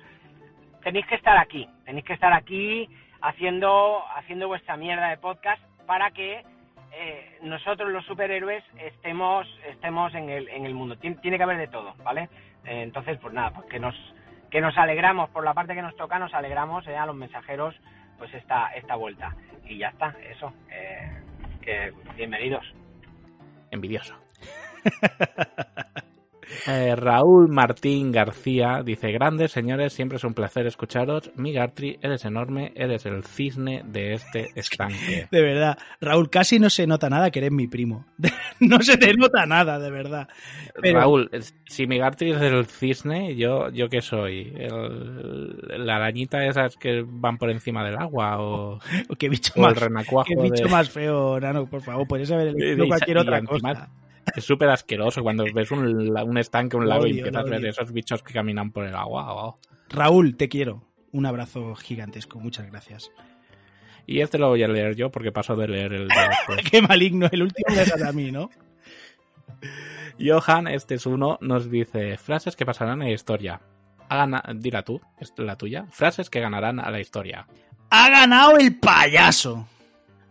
tenéis 0.83 1.07
que 1.07 1.17
estar 1.17 1.37
aquí, 1.37 1.69
tenéis 1.85 2.05
que 2.05 2.15
estar 2.15 2.33
aquí 2.33 2.89
haciendo, 3.21 4.03
haciendo 4.17 4.49
vuestra 4.49 4.77
mierda 4.77 5.09
de 5.09 5.19
podcast 5.19 5.63
para 5.87 6.11
que 6.13 6.45
eh, 6.93 7.39
nosotros 7.43 7.91
los 7.91 8.05
superhéroes 8.07 8.65
estemos, 8.79 9.47
estemos 9.69 10.15
en 10.15 10.31
el, 10.31 10.49
en 10.49 10.65
el 10.65 10.75
mundo. 10.75 10.97
Tien- 10.97 11.21
tiene 11.21 11.37
que 11.37 11.43
haber 11.43 11.59
de 11.59 11.69
todo, 11.69 11.95
¿vale? 12.03 12.29
Eh, 12.65 12.83
entonces, 12.83 13.19
pues 13.21 13.35
nada, 13.35 13.51
pues 13.51 13.67
que 13.69 13.79
nos, 13.79 13.95
que 14.51 14.61
nos 14.61 14.77
alegramos, 14.79 15.29
por 15.31 15.45
la 15.45 15.53
parte 15.55 15.75
que 15.75 15.83
nos 15.83 15.97
toca, 15.97 16.19
nos 16.19 16.33
alegramos 16.33 16.87
eh, 16.87 16.97
a 16.97 17.05
los 17.07 17.17
mensajeros, 17.17 17.75
pues 18.19 18.33
esta, 18.35 18.69
esta 18.75 18.97
vuelta. 18.97 19.35
Y 19.65 19.79
ya 19.79 19.89
está, 19.89 20.15
eso. 20.31 20.53
eh, 20.71 21.23
que 21.63 21.93
bienvenidos. 22.17 22.65
Envidioso. 23.71 24.15
Eh, 26.67 26.95
Raúl 26.97 27.49
Martín 27.49 28.11
García 28.13 28.83
dice: 28.85 29.13
Grandes 29.13 29.53
señores, 29.53 29.93
siempre 29.93 30.17
es 30.17 30.25
un 30.25 30.35
placer 30.35 30.67
escucharos. 30.67 31.31
Migartri, 31.37 31.99
eres 32.03 32.25
enorme, 32.25 32.73
eres 32.75 33.05
el 33.07 33.23
cisne 33.25 33.83
de 33.87 34.15
este 34.15 34.49
estanque. 34.55 35.27
De 35.31 35.43
verdad, 35.43 35.79
Raúl, 36.01 36.31
casi 36.31 36.59
no 36.59 36.71
se 36.71 36.87
nota 36.87 37.11
nada 37.11 37.31
que 37.31 37.41
eres 37.41 37.53
mi 37.53 37.67
primo. 37.69 38.07
no 38.61 38.81
se 38.81 38.97
te 38.97 39.13
nota 39.15 39.47
nada, 39.47 39.79
de 39.79 39.91
verdad. 39.91 40.29
Pero- 40.81 41.01
Raúl, 41.01 41.31
si 41.67 41.87
Migartri 41.87 42.33
es 42.33 42.41
el 42.41 42.67
cisne, 42.67 43.37
¿yo, 43.37 43.71
yo 43.71 43.89
qué 43.89 44.01
soy? 44.01 44.53
El- 44.57 45.87
¿La 45.87 45.97
arañita 45.97 46.45
esas 46.47 46.77
que 46.77 47.05
van 47.07 47.39
por 47.39 47.51
encima 47.51 47.85
del 47.85 47.97
agua? 47.97 48.41
¿O, 48.41 48.79
Oh, 49.11 49.15
Qué 49.17 49.29
bicho 49.29 49.53
o 49.57 49.61
el 49.61 49.75
más, 49.75 49.83
renacuajo? 49.83 50.27
qué 50.29 50.35
bicho 50.41 50.65
de- 50.65 50.71
más 50.71 50.91
feo, 50.91 51.39
Nano, 51.41 51.67
por 51.67 51.83
favor, 51.83 52.07
podrías 52.07 52.31
haber 52.33 52.49
elegido 52.49 52.87
cualquier 52.87 53.19
otra 53.19 53.43
cosa. 53.43 53.89
Es 54.37 54.45
súper 54.45 54.69
asqueroso 54.69 55.23
cuando 55.23 55.45
ves 55.53 55.71
un, 55.71 56.17
un 56.19 56.39
estanque, 56.39 56.77
un 56.77 56.89
lago 56.89 57.07
y 57.07 57.19
empiezas 57.19 57.47
a 57.47 57.49
ver 57.49 57.65
esos 57.67 57.93
bichos 57.93 58.23
que 58.23 58.33
caminan 58.33 58.71
por 58.71 58.85
el 58.87 58.95
agua. 58.95 59.55
Raúl, 59.89 60.37
te 60.37 60.49
quiero. 60.49 60.83
Un 61.13 61.27
abrazo 61.27 61.75
gigantesco, 61.75 62.39
muchas 62.39 62.67
gracias. 62.71 63.11
Y 64.07 64.21
este 64.21 64.39
lo 64.39 64.49
voy 64.49 64.63
a 64.63 64.69
leer 64.69 64.95
yo 64.97 65.11
porque 65.11 65.33
paso 65.33 65.57
de 65.57 65.69
leer 65.69 65.93
el. 65.93 66.09
Qué 66.71 66.81
maligno, 66.83 67.29
el 67.31 67.43
último 67.43 67.67
me 67.71 67.77
dejas 67.81 68.03
a 68.03 68.13
mí, 68.13 68.31
¿no? 68.31 68.51
Johan, 70.21 70.67
este 70.69 70.95
es 70.97 71.07
uno, 71.07 71.39
nos 71.41 71.71
dice 71.71 72.17
frases 72.19 72.57
que 72.57 72.67
pasarán 72.67 73.03
en 73.03 73.09
la 73.09 73.15
historia. 73.15 73.61
Ha 74.09 74.17
gana- 74.17 74.43
Dila 74.55 74.83
tú, 74.83 75.01
es 75.21 75.33
la 75.37 75.57
tuya. 75.57 75.87
Frases 75.91 76.31
que 76.31 76.41
ganarán 76.41 76.81
a 76.81 76.91
la 76.91 77.01
historia. 77.01 77.47
¡Ha 77.91 78.11
ganado 78.11 78.57
el 78.59 78.77
payaso! 78.77 79.67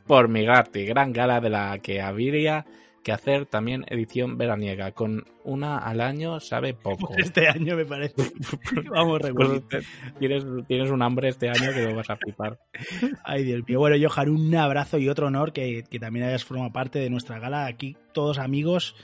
Por 0.06 0.28
Migarty, 0.28 0.86
gran 0.86 1.12
gala 1.14 1.40
de 1.42 1.50
la 1.50 1.80
que 1.80 2.02
habría 2.02 2.66
que 3.08 3.14
hacer 3.14 3.46
también 3.46 3.86
edición 3.88 4.38
veraniega. 4.38 4.92
Con 4.92 5.24
una 5.46 5.78
al 5.78 6.02
año 6.02 6.42
sabe 6.42 6.74
poco. 6.74 7.14
Este 7.18 7.48
año 7.48 7.78
me 7.78 7.86
parece. 7.86 8.16
Vamos, 8.92 9.20
Pues 9.22 9.32
recuerdo. 9.32 9.62
te- 9.62 9.82
tienes, 10.20 10.46
tienes 10.68 10.92
un 10.92 11.02
hambre 11.02 11.30
este 11.30 11.48
año 11.50 11.72
que 11.74 11.84
lo 11.88 11.96
vas 11.96 12.10
a 12.10 12.18
flipar. 12.18 12.60
Ay, 13.24 13.46
Dios 13.46 13.64
mío. 13.66 13.80
Bueno, 13.80 13.96
Johan, 14.10 14.30
un 14.30 14.54
abrazo 14.56 14.98
y 14.98 15.08
otro 15.08 15.28
honor 15.28 15.54
que, 15.54 15.84
que 15.90 16.00
también 16.00 16.26
hayas 16.26 16.44
formado 16.44 16.74
parte 16.74 17.00
de 17.00 17.10
nuestra 17.10 17.40
gala. 17.40 17.66
Aquí, 17.66 17.96
todos 18.14 18.38
amigos. 18.40 18.96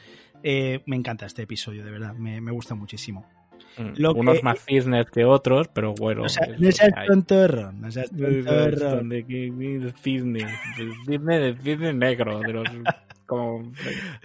Eh, 0.43 0.81
me 0.85 0.97
encanta 0.97 1.25
este 1.25 1.43
episodio, 1.43 1.85
de 1.85 1.91
verdad. 1.91 2.13
Me, 2.15 2.41
me 2.41 2.51
gusta 2.51 2.75
muchísimo. 2.75 3.25
Mm, 3.77 3.93
Lo 3.97 4.13
Unos 4.13 4.37
que- 4.37 4.43
más 4.43 4.59
cisnes 4.65 5.05
que 5.11 5.25
otros, 5.25 5.67
pero 5.73 5.93
bueno. 5.93 6.23
No 6.23 6.29
seas, 6.29 6.49
es 6.49 6.59
no 6.59 6.71
seas 6.71 6.91
hay. 6.95 7.07
tontorro, 7.07 7.71
no 7.71 7.91
seas 7.91 8.09
tontorro. 8.11 9.03
De 9.03 9.23
que- 9.25 9.51
de 9.51 9.93
cisne, 10.01 10.45
negro, 11.93 12.39
de 12.39 12.53
los 12.53 12.63
como 13.25 13.71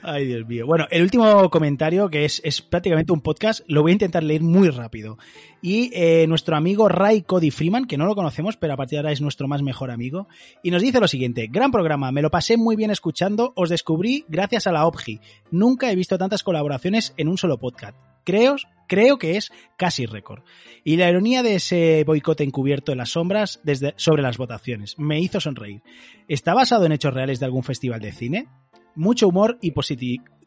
Ay, 0.02 0.26
Dios 0.26 0.46
mío. 0.46 0.66
Bueno, 0.66 0.86
el 0.90 1.02
último 1.02 1.48
comentario, 1.50 2.10
que 2.10 2.24
es, 2.24 2.40
es 2.44 2.60
prácticamente 2.60 3.12
un 3.12 3.20
podcast, 3.20 3.60
lo 3.68 3.82
voy 3.82 3.92
a 3.92 3.94
intentar 3.94 4.22
leer 4.22 4.42
muy 4.42 4.68
rápido. 4.70 5.18
Y 5.62 5.90
eh, 5.94 6.26
nuestro 6.26 6.56
amigo 6.56 6.88
Ray 6.88 7.22
Cody 7.22 7.50
Freeman, 7.50 7.86
que 7.86 7.96
no 7.96 8.06
lo 8.06 8.14
conocemos, 8.14 8.56
pero 8.56 8.74
a 8.74 8.76
partir 8.76 8.96
de 8.96 8.98
ahora 8.98 9.12
es 9.12 9.20
nuestro 9.20 9.48
más 9.48 9.62
mejor 9.62 9.90
amigo, 9.90 10.28
y 10.62 10.70
nos 10.70 10.82
dice 10.82 11.00
lo 11.00 11.08
siguiente: 11.08 11.48
Gran 11.50 11.70
programa, 11.70 12.12
me 12.12 12.22
lo 12.22 12.30
pasé 12.30 12.56
muy 12.56 12.76
bien 12.76 12.90
escuchando, 12.90 13.52
os 13.56 13.68
descubrí 13.70 14.24
gracias 14.28 14.66
a 14.66 14.72
la 14.72 14.86
OPGI. 14.86 15.20
Nunca 15.52 15.90
he 15.90 15.96
visto 15.96 16.18
tantas 16.18 16.42
colaboraciones 16.42 17.14
en 17.16 17.28
un 17.28 17.38
solo 17.38 17.58
podcast. 17.58 17.96
Creo, 18.28 18.56
creo 18.86 19.16
que 19.16 19.38
es 19.38 19.50
casi 19.78 20.04
récord. 20.04 20.42
Y 20.84 20.98
la 20.98 21.08
ironía 21.08 21.42
de 21.42 21.54
ese 21.54 22.04
boicot 22.04 22.42
encubierto 22.42 22.92
en 22.92 22.98
las 22.98 23.12
sombras 23.12 23.58
desde, 23.64 23.94
sobre 23.96 24.20
las 24.20 24.36
votaciones 24.36 24.98
me 24.98 25.18
hizo 25.18 25.40
sonreír. 25.40 25.80
¿Está 26.28 26.52
basado 26.52 26.84
en 26.84 26.92
hechos 26.92 27.14
reales 27.14 27.40
de 27.40 27.46
algún 27.46 27.62
festival 27.62 28.02
de 28.02 28.12
cine? 28.12 28.46
Mucho 28.94 29.28
humor 29.28 29.58
y, 29.62 29.72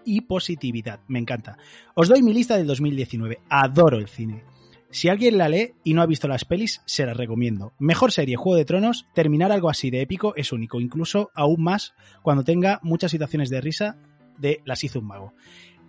y 0.05 0.21
positividad. 0.21 0.99
Me 1.07 1.17
encanta. 1.17 1.57
Os 1.95 2.07
doy 2.07 2.21
mi 2.21 2.35
lista 2.35 2.55
del 2.55 2.67
2019. 2.67 3.39
Adoro 3.49 3.97
el 3.97 4.07
cine. 4.07 4.43
Si 4.91 5.09
alguien 5.09 5.39
la 5.39 5.49
lee 5.49 5.73
y 5.83 5.95
no 5.95 6.03
ha 6.03 6.05
visto 6.05 6.27
las 6.27 6.45
pelis, 6.45 6.83
se 6.85 7.07
las 7.07 7.17
recomiendo. 7.17 7.73
Mejor 7.79 8.11
serie, 8.11 8.35
Juego 8.35 8.57
de 8.57 8.65
Tronos. 8.65 9.07
Terminar 9.15 9.51
algo 9.51 9.71
así 9.71 9.89
de 9.89 10.01
épico 10.01 10.35
es 10.35 10.51
único, 10.51 10.79
incluso 10.79 11.31
aún 11.33 11.63
más 11.63 11.95
cuando 12.21 12.43
tenga 12.43 12.79
muchas 12.83 13.09
situaciones 13.09 13.49
de 13.49 13.59
risa 13.59 13.97
de 14.37 14.61
las 14.65 14.83
hizo 14.83 14.99
un 14.99 15.07
mago. 15.07 15.33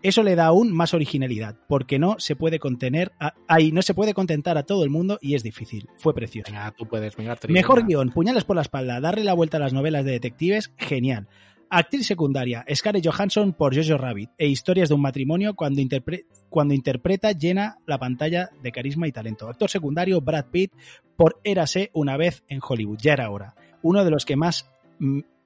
Eso 0.02 0.22
le 0.22 0.34
da 0.34 0.46
aún 0.46 0.72
más 0.72 0.94
originalidad, 0.94 1.56
porque 1.68 1.98
no 1.98 2.16
se 2.18 2.34
puede 2.36 2.58
contener, 2.58 3.12
a- 3.20 3.34
no 3.72 3.82
se 3.82 3.94
puede 3.94 4.14
contentar 4.14 4.58
a 4.58 4.64
todo 4.64 4.82
el 4.84 4.90
mundo 4.90 5.18
y 5.20 5.34
es 5.34 5.42
difícil. 5.42 5.88
Fue 5.96 6.14
precioso. 6.14 6.50
Venga, 6.52 6.72
tú 6.76 6.86
puedes, 6.86 7.14
venga, 7.16 7.36
Tri, 7.36 7.52
Mejor 7.52 7.86
guion, 7.86 8.10
puñales 8.10 8.44
por 8.44 8.56
la 8.56 8.62
espalda, 8.62 9.00
darle 9.00 9.22
la 9.24 9.34
vuelta 9.34 9.58
a 9.58 9.60
las 9.60 9.72
novelas 9.72 10.04
de 10.04 10.12
detectives, 10.12 10.72
genial. 10.76 11.28
Actriz 11.74 12.06
secundaria, 12.06 12.66
Scarlett 12.74 13.06
Johansson 13.06 13.54
por 13.54 13.74
Jojo 13.74 13.96
Rabbit 13.96 14.30
e 14.36 14.46
historias 14.46 14.90
de 14.90 14.94
un 14.94 15.00
matrimonio 15.00 15.54
cuando, 15.54 15.80
interpre- 15.80 16.26
cuando 16.50 16.74
interpreta 16.74 17.32
llena 17.32 17.78
la 17.86 17.96
pantalla 17.98 18.50
de 18.62 18.72
carisma 18.72 19.08
y 19.08 19.12
talento. 19.12 19.48
Actor 19.48 19.70
secundario, 19.70 20.20
Brad 20.20 20.46
Pitt 20.50 20.72
por 21.16 21.40
Érase 21.44 21.90
una 21.94 22.18
vez 22.18 22.42
en 22.48 22.60
Hollywood, 22.62 22.98
ya 23.00 23.14
era 23.14 23.30
hora. 23.30 23.54
Uno 23.80 24.04
de 24.04 24.10
los 24.10 24.26
que 24.26 24.36
más, 24.36 24.68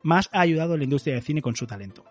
más 0.03 0.29
ha 0.33 0.41
ayudado 0.41 0.75
a 0.75 0.77
la 0.79 0.85
industria 0.85 1.15
del 1.15 1.23
cine 1.23 1.43
con 1.43 1.55
su 1.55 1.67
talento. 1.67 2.05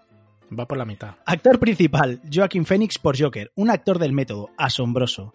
Va 0.57 0.67
por 0.67 0.77
la 0.77 0.85
mitad. 0.85 1.15
Actor 1.25 1.59
principal, 1.59 2.21
Joaquin 2.31 2.65
Phoenix 2.65 2.99
por 2.99 3.19
Joker, 3.19 3.51
un 3.55 3.69
actor 3.69 3.99
del 3.99 4.11
método, 4.13 4.49
asombroso. 4.57 5.33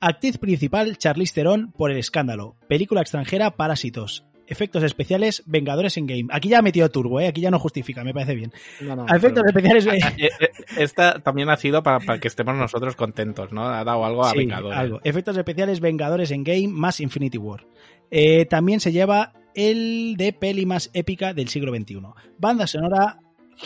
Actriz 0.00 0.38
principal, 0.38 0.98
Charlize 0.98 1.34
Theron 1.34 1.72
por 1.72 1.90
El 1.90 1.98
Escándalo, 1.98 2.56
película 2.68 3.00
extranjera 3.00 3.50
Parásitos. 3.56 4.24
Efectos 4.48 4.84
especiales, 4.84 5.42
Vengadores 5.46 5.96
en 5.96 6.06
Game. 6.06 6.26
Aquí 6.30 6.48
ya 6.48 6.60
ha 6.60 6.62
metido 6.62 6.88
turbo, 6.88 7.18
¿eh? 7.20 7.26
aquí 7.26 7.40
ya 7.40 7.50
no 7.50 7.58
justifica, 7.58 8.04
me 8.04 8.14
parece 8.14 8.36
bien. 8.36 8.52
No, 8.80 8.94
no, 8.94 9.04
Efectos 9.06 9.42
pero- 9.44 9.48
especiales. 9.48 9.86
eh, 9.86 10.14
Eh, 10.18 10.28
eh, 10.38 10.48
Esta 10.76 11.18
también 11.18 11.48
ha 11.50 11.56
sido 11.56 11.82
para, 11.82 11.98
para 11.98 12.20
que 12.20 12.28
estemos 12.28 12.54
nosotros 12.54 12.94
contentos, 12.94 13.50
¿no? 13.52 13.66
Ha 13.66 13.82
dado 13.82 14.04
algo 14.04 14.24
a 14.24 14.30
Sí, 14.30 14.38
Vengadores. 14.38 14.78
algo. 14.78 15.00
Efectos 15.02 15.36
especiales, 15.36 15.80
Vengadores 15.80 16.30
en 16.30 16.44
Game 16.44 16.68
más 16.68 17.00
Infinity 17.00 17.38
War. 17.38 17.66
Eh, 18.12 18.46
también 18.46 18.78
se 18.78 18.92
lleva 18.92 19.32
el 19.56 20.14
de 20.16 20.32
peli 20.32 20.64
más 20.64 20.90
épica 20.92 21.34
del 21.34 21.48
siglo 21.48 21.74
XXI. 21.74 22.00
Banda 22.38 22.68
sonora, 22.68 23.18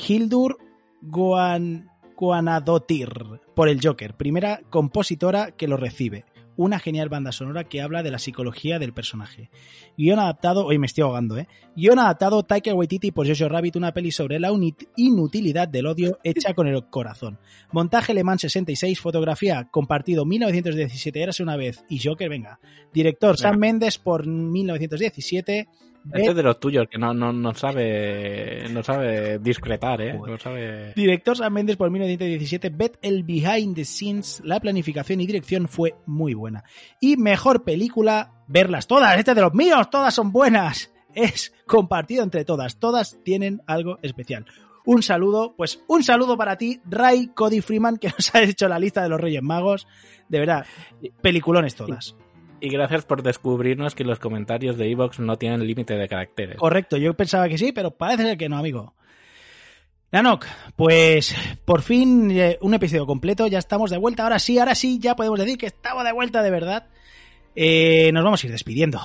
Hildur 0.09 0.57
Guan, 1.03 1.91
Guanadotir 2.17 3.09
por 3.55 3.69
el 3.69 3.81
Joker, 3.83 4.15
primera 4.15 4.61
compositora 4.69 5.53
que 5.53 5.69
lo 5.69 5.77
recibe. 5.77 6.27
Una 6.57 6.79
genial 6.79 7.09
banda 7.09 7.33
sonora 7.33 7.65
que 7.65 7.81
habla 7.81 8.03
de 8.03 8.11
la 8.11 8.19
psicología 8.19 8.79
del 8.79 8.93
personaje. 8.93 9.49
Guión 9.97 10.19
adaptado, 10.19 10.67
hoy 10.67 10.77
me 10.77 10.85
estoy 10.85 11.03
ahogando, 11.03 11.39
¿eh? 11.39 11.49
Guión 11.75 11.99
adaptado 11.99 12.43
Taika 12.43 12.75
Waititi 12.75 13.13
por 13.13 13.27
Jojo 13.27 13.49
Rabbit, 13.49 13.77
una 13.77 13.93
peli 13.93 14.13
sobre 14.13 14.39
la 14.39 14.51
inutilidad 14.97 15.69
del 15.69 15.87
odio 15.87 16.19
hecha 16.23 16.53
con 16.53 16.67
el 16.67 16.85
corazón. 16.91 17.39
Montaje 17.73 18.13
Le 18.13 18.25
Mans 18.25 18.43
66, 18.43 19.01
fotografía 19.01 19.69
compartido 19.71 20.27
1917, 20.27 21.23
érase 21.23 21.43
una 21.43 21.57
vez 21.57 21.83
y 21.89 21.99
Joker, 22.07 22.29
venga. 22.29 22.61
Director 22.93 23.39
Sam 23.39 23.57
Mendes 23.57 23.97
por 23.97 24.27
1917. 24.27 25.69
Este 26.13 26.31
es 26.31 26.37
de 26.37 26.43
los 26.43 26.59
tuyos, 26.59 26.87
que 26.91 26.99
no, 26.99 27.13
no, 27.13 27.33
no 27.33 27.55
sabe 27.55 28.65
no 28.71 28.83
sabe 28.83 29.39
discretar, 29.39 30.01
¿eh? 30.01 30.15
No 30.15 30.39
sabe... 30.39 30.93
Director 30.95 31.37
Sam 31.37 31.53
Mendes 31.53 31.77
por 31.77 31.91
1917. 31.91 32.71
Bet 32.71 32.99
el 33.03 33.23
behind 33.23 33.75
the 33.75 33.85
scenes. 33.85 34.41
La 34.45 34.61
planificación 34.61 35.21
y 35.21 35.27
dirección 35.27 35.69
fue 35.69 35.95
muy 36.07 36.35
buena. 36.35 36.65
Y 37.01 37.17
mejor 37.17 37.65
película, 37.65 38.33
verlas 38.47 38.87
todas. 38.87 39.19
Este 39.19 39.33
es 39.33 39.35
de 39.35 39.43
los 39.43 39.55
míos, 39.55 39.91
todas 39.91 40.15
son 40.15 40.33
buenas. 40.33 40.93
Es 41.15 41.53
compartido 41.67 42.23
entre 42.23 42.45
todas. 42.45 42.79
Todas 42.79 43.19
tienen 43.23 43.61
algo 43.67 43.99
especial. 44.03 44.47
Un 44.85 45.03
saludo, 45.03 45.55
pues 45.57 45.83
un 45.89 46.03
saludo 46.03 46.37
para 46.37 46.57
ti, 46.57 46.81
Ray 46.85 47.29
Cody 47.29 47.61
Freeman, 47.61 47.99
que 47.99 48.09
nos 48.09 48.35
ha 48.35 48.43
hecho 48.43 48.69
la 48.69 48.79
lista 48.79 49.03
de 49.03 49.09
los 49.09 49.21
Reyes 49.21 49.43
Magos. 49.43 49.87
De 50.29 50.39
verdad, 50.39 50.65
peliculones 51.21 51.75
todas. 51.75 52.17
Y 52.61 52.69
gracias 52.69 53.05
por 53.05 53.23
descubrirnos 53.23 53.95
que 53.95 54.05
los 54.05 54.19
comentarios 54.19 54.77
de 54.77 54.91
Evox 54.91 55.19
no 55.19 55.37
tienen 55.37 55.67
límite 55.67 55.95
de 55.95 56.09
caracteres. 56.09 56.57
Correcto, 56.59 56.97
yo 56.99 57.15
pensaba 57.15 57.49
que 57.49 57.57
sí, 57.57 57.73
pero 57.73 57.93
parece 57.93 58.25
ser 58.25 58.37
que 58.37 58.49
no, 58.49 58.59
amigo. 58.59 58.95
Nanok, 60.13 60.45
pues 60.75 61.35
por 61.65 61.83
fin 61.83 62.31
eh, 62.33 62.59
un 62.61 62.75
episodio 62.75 63.07
completo, 63.07 63.47
ya 63.47 63.59
estamos 63.59 63.91
de 63.91 63.97
vuelta. 63.97 64.25
Ahora 64.25 64.39
sí, 64.39 64.59
ahora 64.59 64.75
sí, 64.75 64.99
ya 64.99 65.15
podemos 65.15 65.39
decir 65.39 65.57
que 65.57 65.67
estamos 65.67 66.05
de 66.05 66.13
vuelta 66.13 66.43
de 66.43 66.51
verdad. 66.51 66.89
Eh, 67.55 68.11
nos 68.13 68.25
vamos 68.25 68.43
a 68.43 68.47
ir 68.47 68.53
despidiendo. 68.53 69.01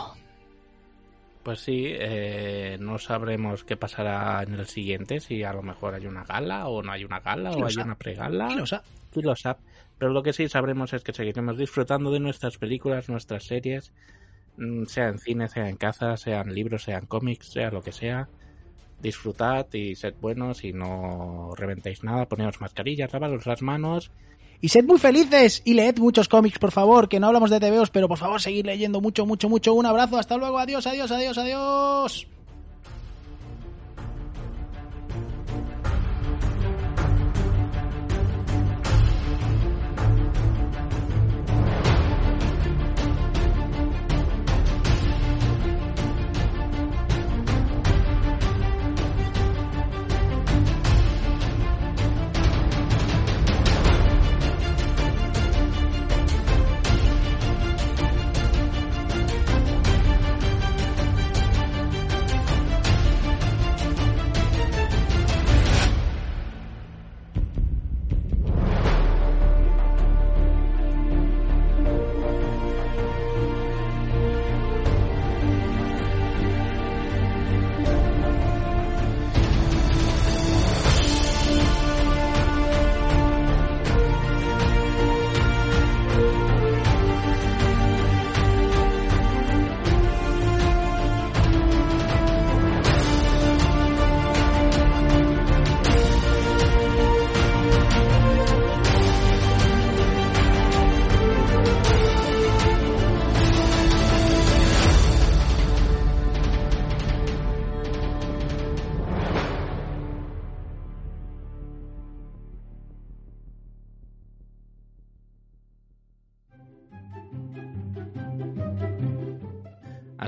Pues 1.44 1.60
sí, 1.60 1.84
eh, 1.86 2.78
no 2.80 2.98
sabremos 2.98 3.64
qué 3.64 3.78
pasará 3.78 4.42
en 4.42 4.56
el 4.56 4.66
siguiente, 4.66 5.20
si 5.20 5.44
a 5.44 5.54
lo 5.54 5.62
mejor 5.62 5.94
hay 5.94 6.08
una 6.08 6.24
gala 6.24 6.68
o 6.68 6.82
no 6.82 6.92
hay 6.92 7.06
una 7.06 7.20
gala 7.20 7.52
¿Quién 7.52 7.64
o 7.64 7.68
hay 7.68 7.76
una 7.76 7.96
pregala. 7.96 8.48
¿Quién 8.48 9.26
lo 9.26 9.36
sabe? 9.36 9.60
Pero 9.98 10.12
lo 10.12 10.24
que 10.24 10.34
sí 10.34 10.48
sabremos 10.50 10.94
es 10.94 11.04
que 11.04 11.14
seguiremos 11.14 11.58
disfrutando 11.58 12.12
de 12.12 12.20
nuestras 12.20 12.58
películas, 12.58 13.10
nuestras 13.10 13.46
series, 13.46 13.94
mm, 14.58 14.86
sea 14.86 15.10
en 15.10 15.20
cine, 15.20 15.48
sea 15.50 15.70
en 15.70 15.78
casa, 15.78 16.18
sean 16.18 16.54
libros, 16.54 16.84
sean 16.84 17.06
cómics, 17.06 17.52
sea 17.52 17.72
lo 17.72 17.82
que 17.82 17.92
sea. 17.92 18.30
Disfrutad 19.00 19.68
y 19.74 19.96
sed 19.96 20.16
buenos 20.20 20.64
y 20.64 20.74
no 20.74 21.52
reventéis 21.56 22.04
nada, 22.04 22.28
poneos 22.28 22.62
mascarillas, 22.62 23.12
lavaros 23.14 23.46
las 23.46 23.62
manos 23.62 24.12
Y 24.62 24.70
sed 24.70 24.86
muy 24.86 25.00
felices 25.00 25.62
y 25.66 25.74
leed 25.74 25.98
muchos 26.00 26.28
cómics, 26.30 26.60
por 26.60 26.72
favor, 26.72 27.10
que 27.10 27.20
no 27.20 27.28
hablamos 27.28 27.50
de 27.50 27.60
TVOs, 27.60 27.90
pero 27.92 28.08
por 28.08 28.18
favor 28.18 28.42
seguid 28.42 28.66
leyendo 28.66 29.02
mucho, 29.02 29.26
mucho, 29.26 29.50
mucho. 29.50 29.74
Un 29.74 29.86
abrazo, 29.86 30.18
hasta 30.18 30.38
luego, 30.38 30.58
adiós, 30.60 30.88
adiós, 30.88 31.12
adiós, 31.12 31.38
adiós. 31.38 32.35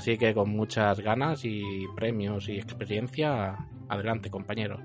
Así 0.07 0.17
que 0.17 0.33
con 0.33 0.51
muchas 0.51 1.01
ganas 1.01 1.43
y 1.43 1.85
premios 1.93 2.47
y 2.47 2.57
experiencia, 2.57 3.57
adelante 3.89 4.29
compañero. 4.29 4.79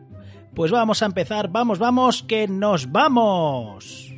Pues 0.53 0.73
vamos 0.73 1.01
a 1.01 1.07
empezar, 1.07 1.49
vamos, 1.49 1.79
vamos, 1.79 2.25
que 2.25 2.49
nos 2.49 2.91
vamos. 2.91 4.13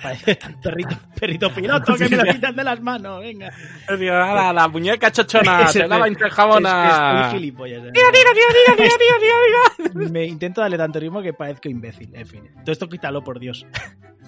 Parece 0.00 0.38
perrito, 0.62 0.96
perrito 1.18 1.52
piloto 1.52 1.96
que 1.96 2.08
me 2.08 2.16
lo 2.18 2.22
quitan 2.22 2.54
de 2.54 2.62
las 2.62 2.80
manos, 2.80 3.20
venga. 3.20 3.50
La, 3.88 4.52
la 4.52 4.68
muñeca 4.68 5.10
chochona, 5.10 5.66
se 5.66 5.88
lava 5.88 6.08
y 6.08 6.14
se 6.14 6.30
jabona. 6.30 7.22
Es, 7.22 7.26
es 7.26 7.32
gilipollas. 7.32 7.82
tira, 7.92 8.12
tira, 8.12 8.30
tira, 8.32 8.76
tira, 8.76 8.96
tira, 8.96 9.90
tira. 9.90 10.08
Me 10.08 10.24
intento 10.24 10.60
darle 10.60 10.78
tanto 10.78 11.00
ritmo 11.00 11.20
que 11.20 11.32
parezco 11.32 11.68
imbécil, 11.68 12.14
en 12.14 12.26
fin. 12.28 12.48
Todo 12.62 12.70
esto 12.70 12.88
quítalo, 12.88 13.24
por 13.24 13.40
Dios. 13.40 13.66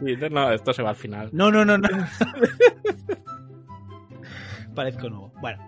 Sí, 0.00 0.16
no, 0.28 0.50
esto 0.50 0.72
se 0.72 0.82
va 0.82 0.90
al 0.90 0.96
final. 0.96 1.30
No, 1.32 1.52
no, 1.52 1.64
no, 1.64 1.78
no. 1.78 1.88
parezco 4.76 5.10
nuevo. 5.10 5.32
Bueno. 5.40 5.58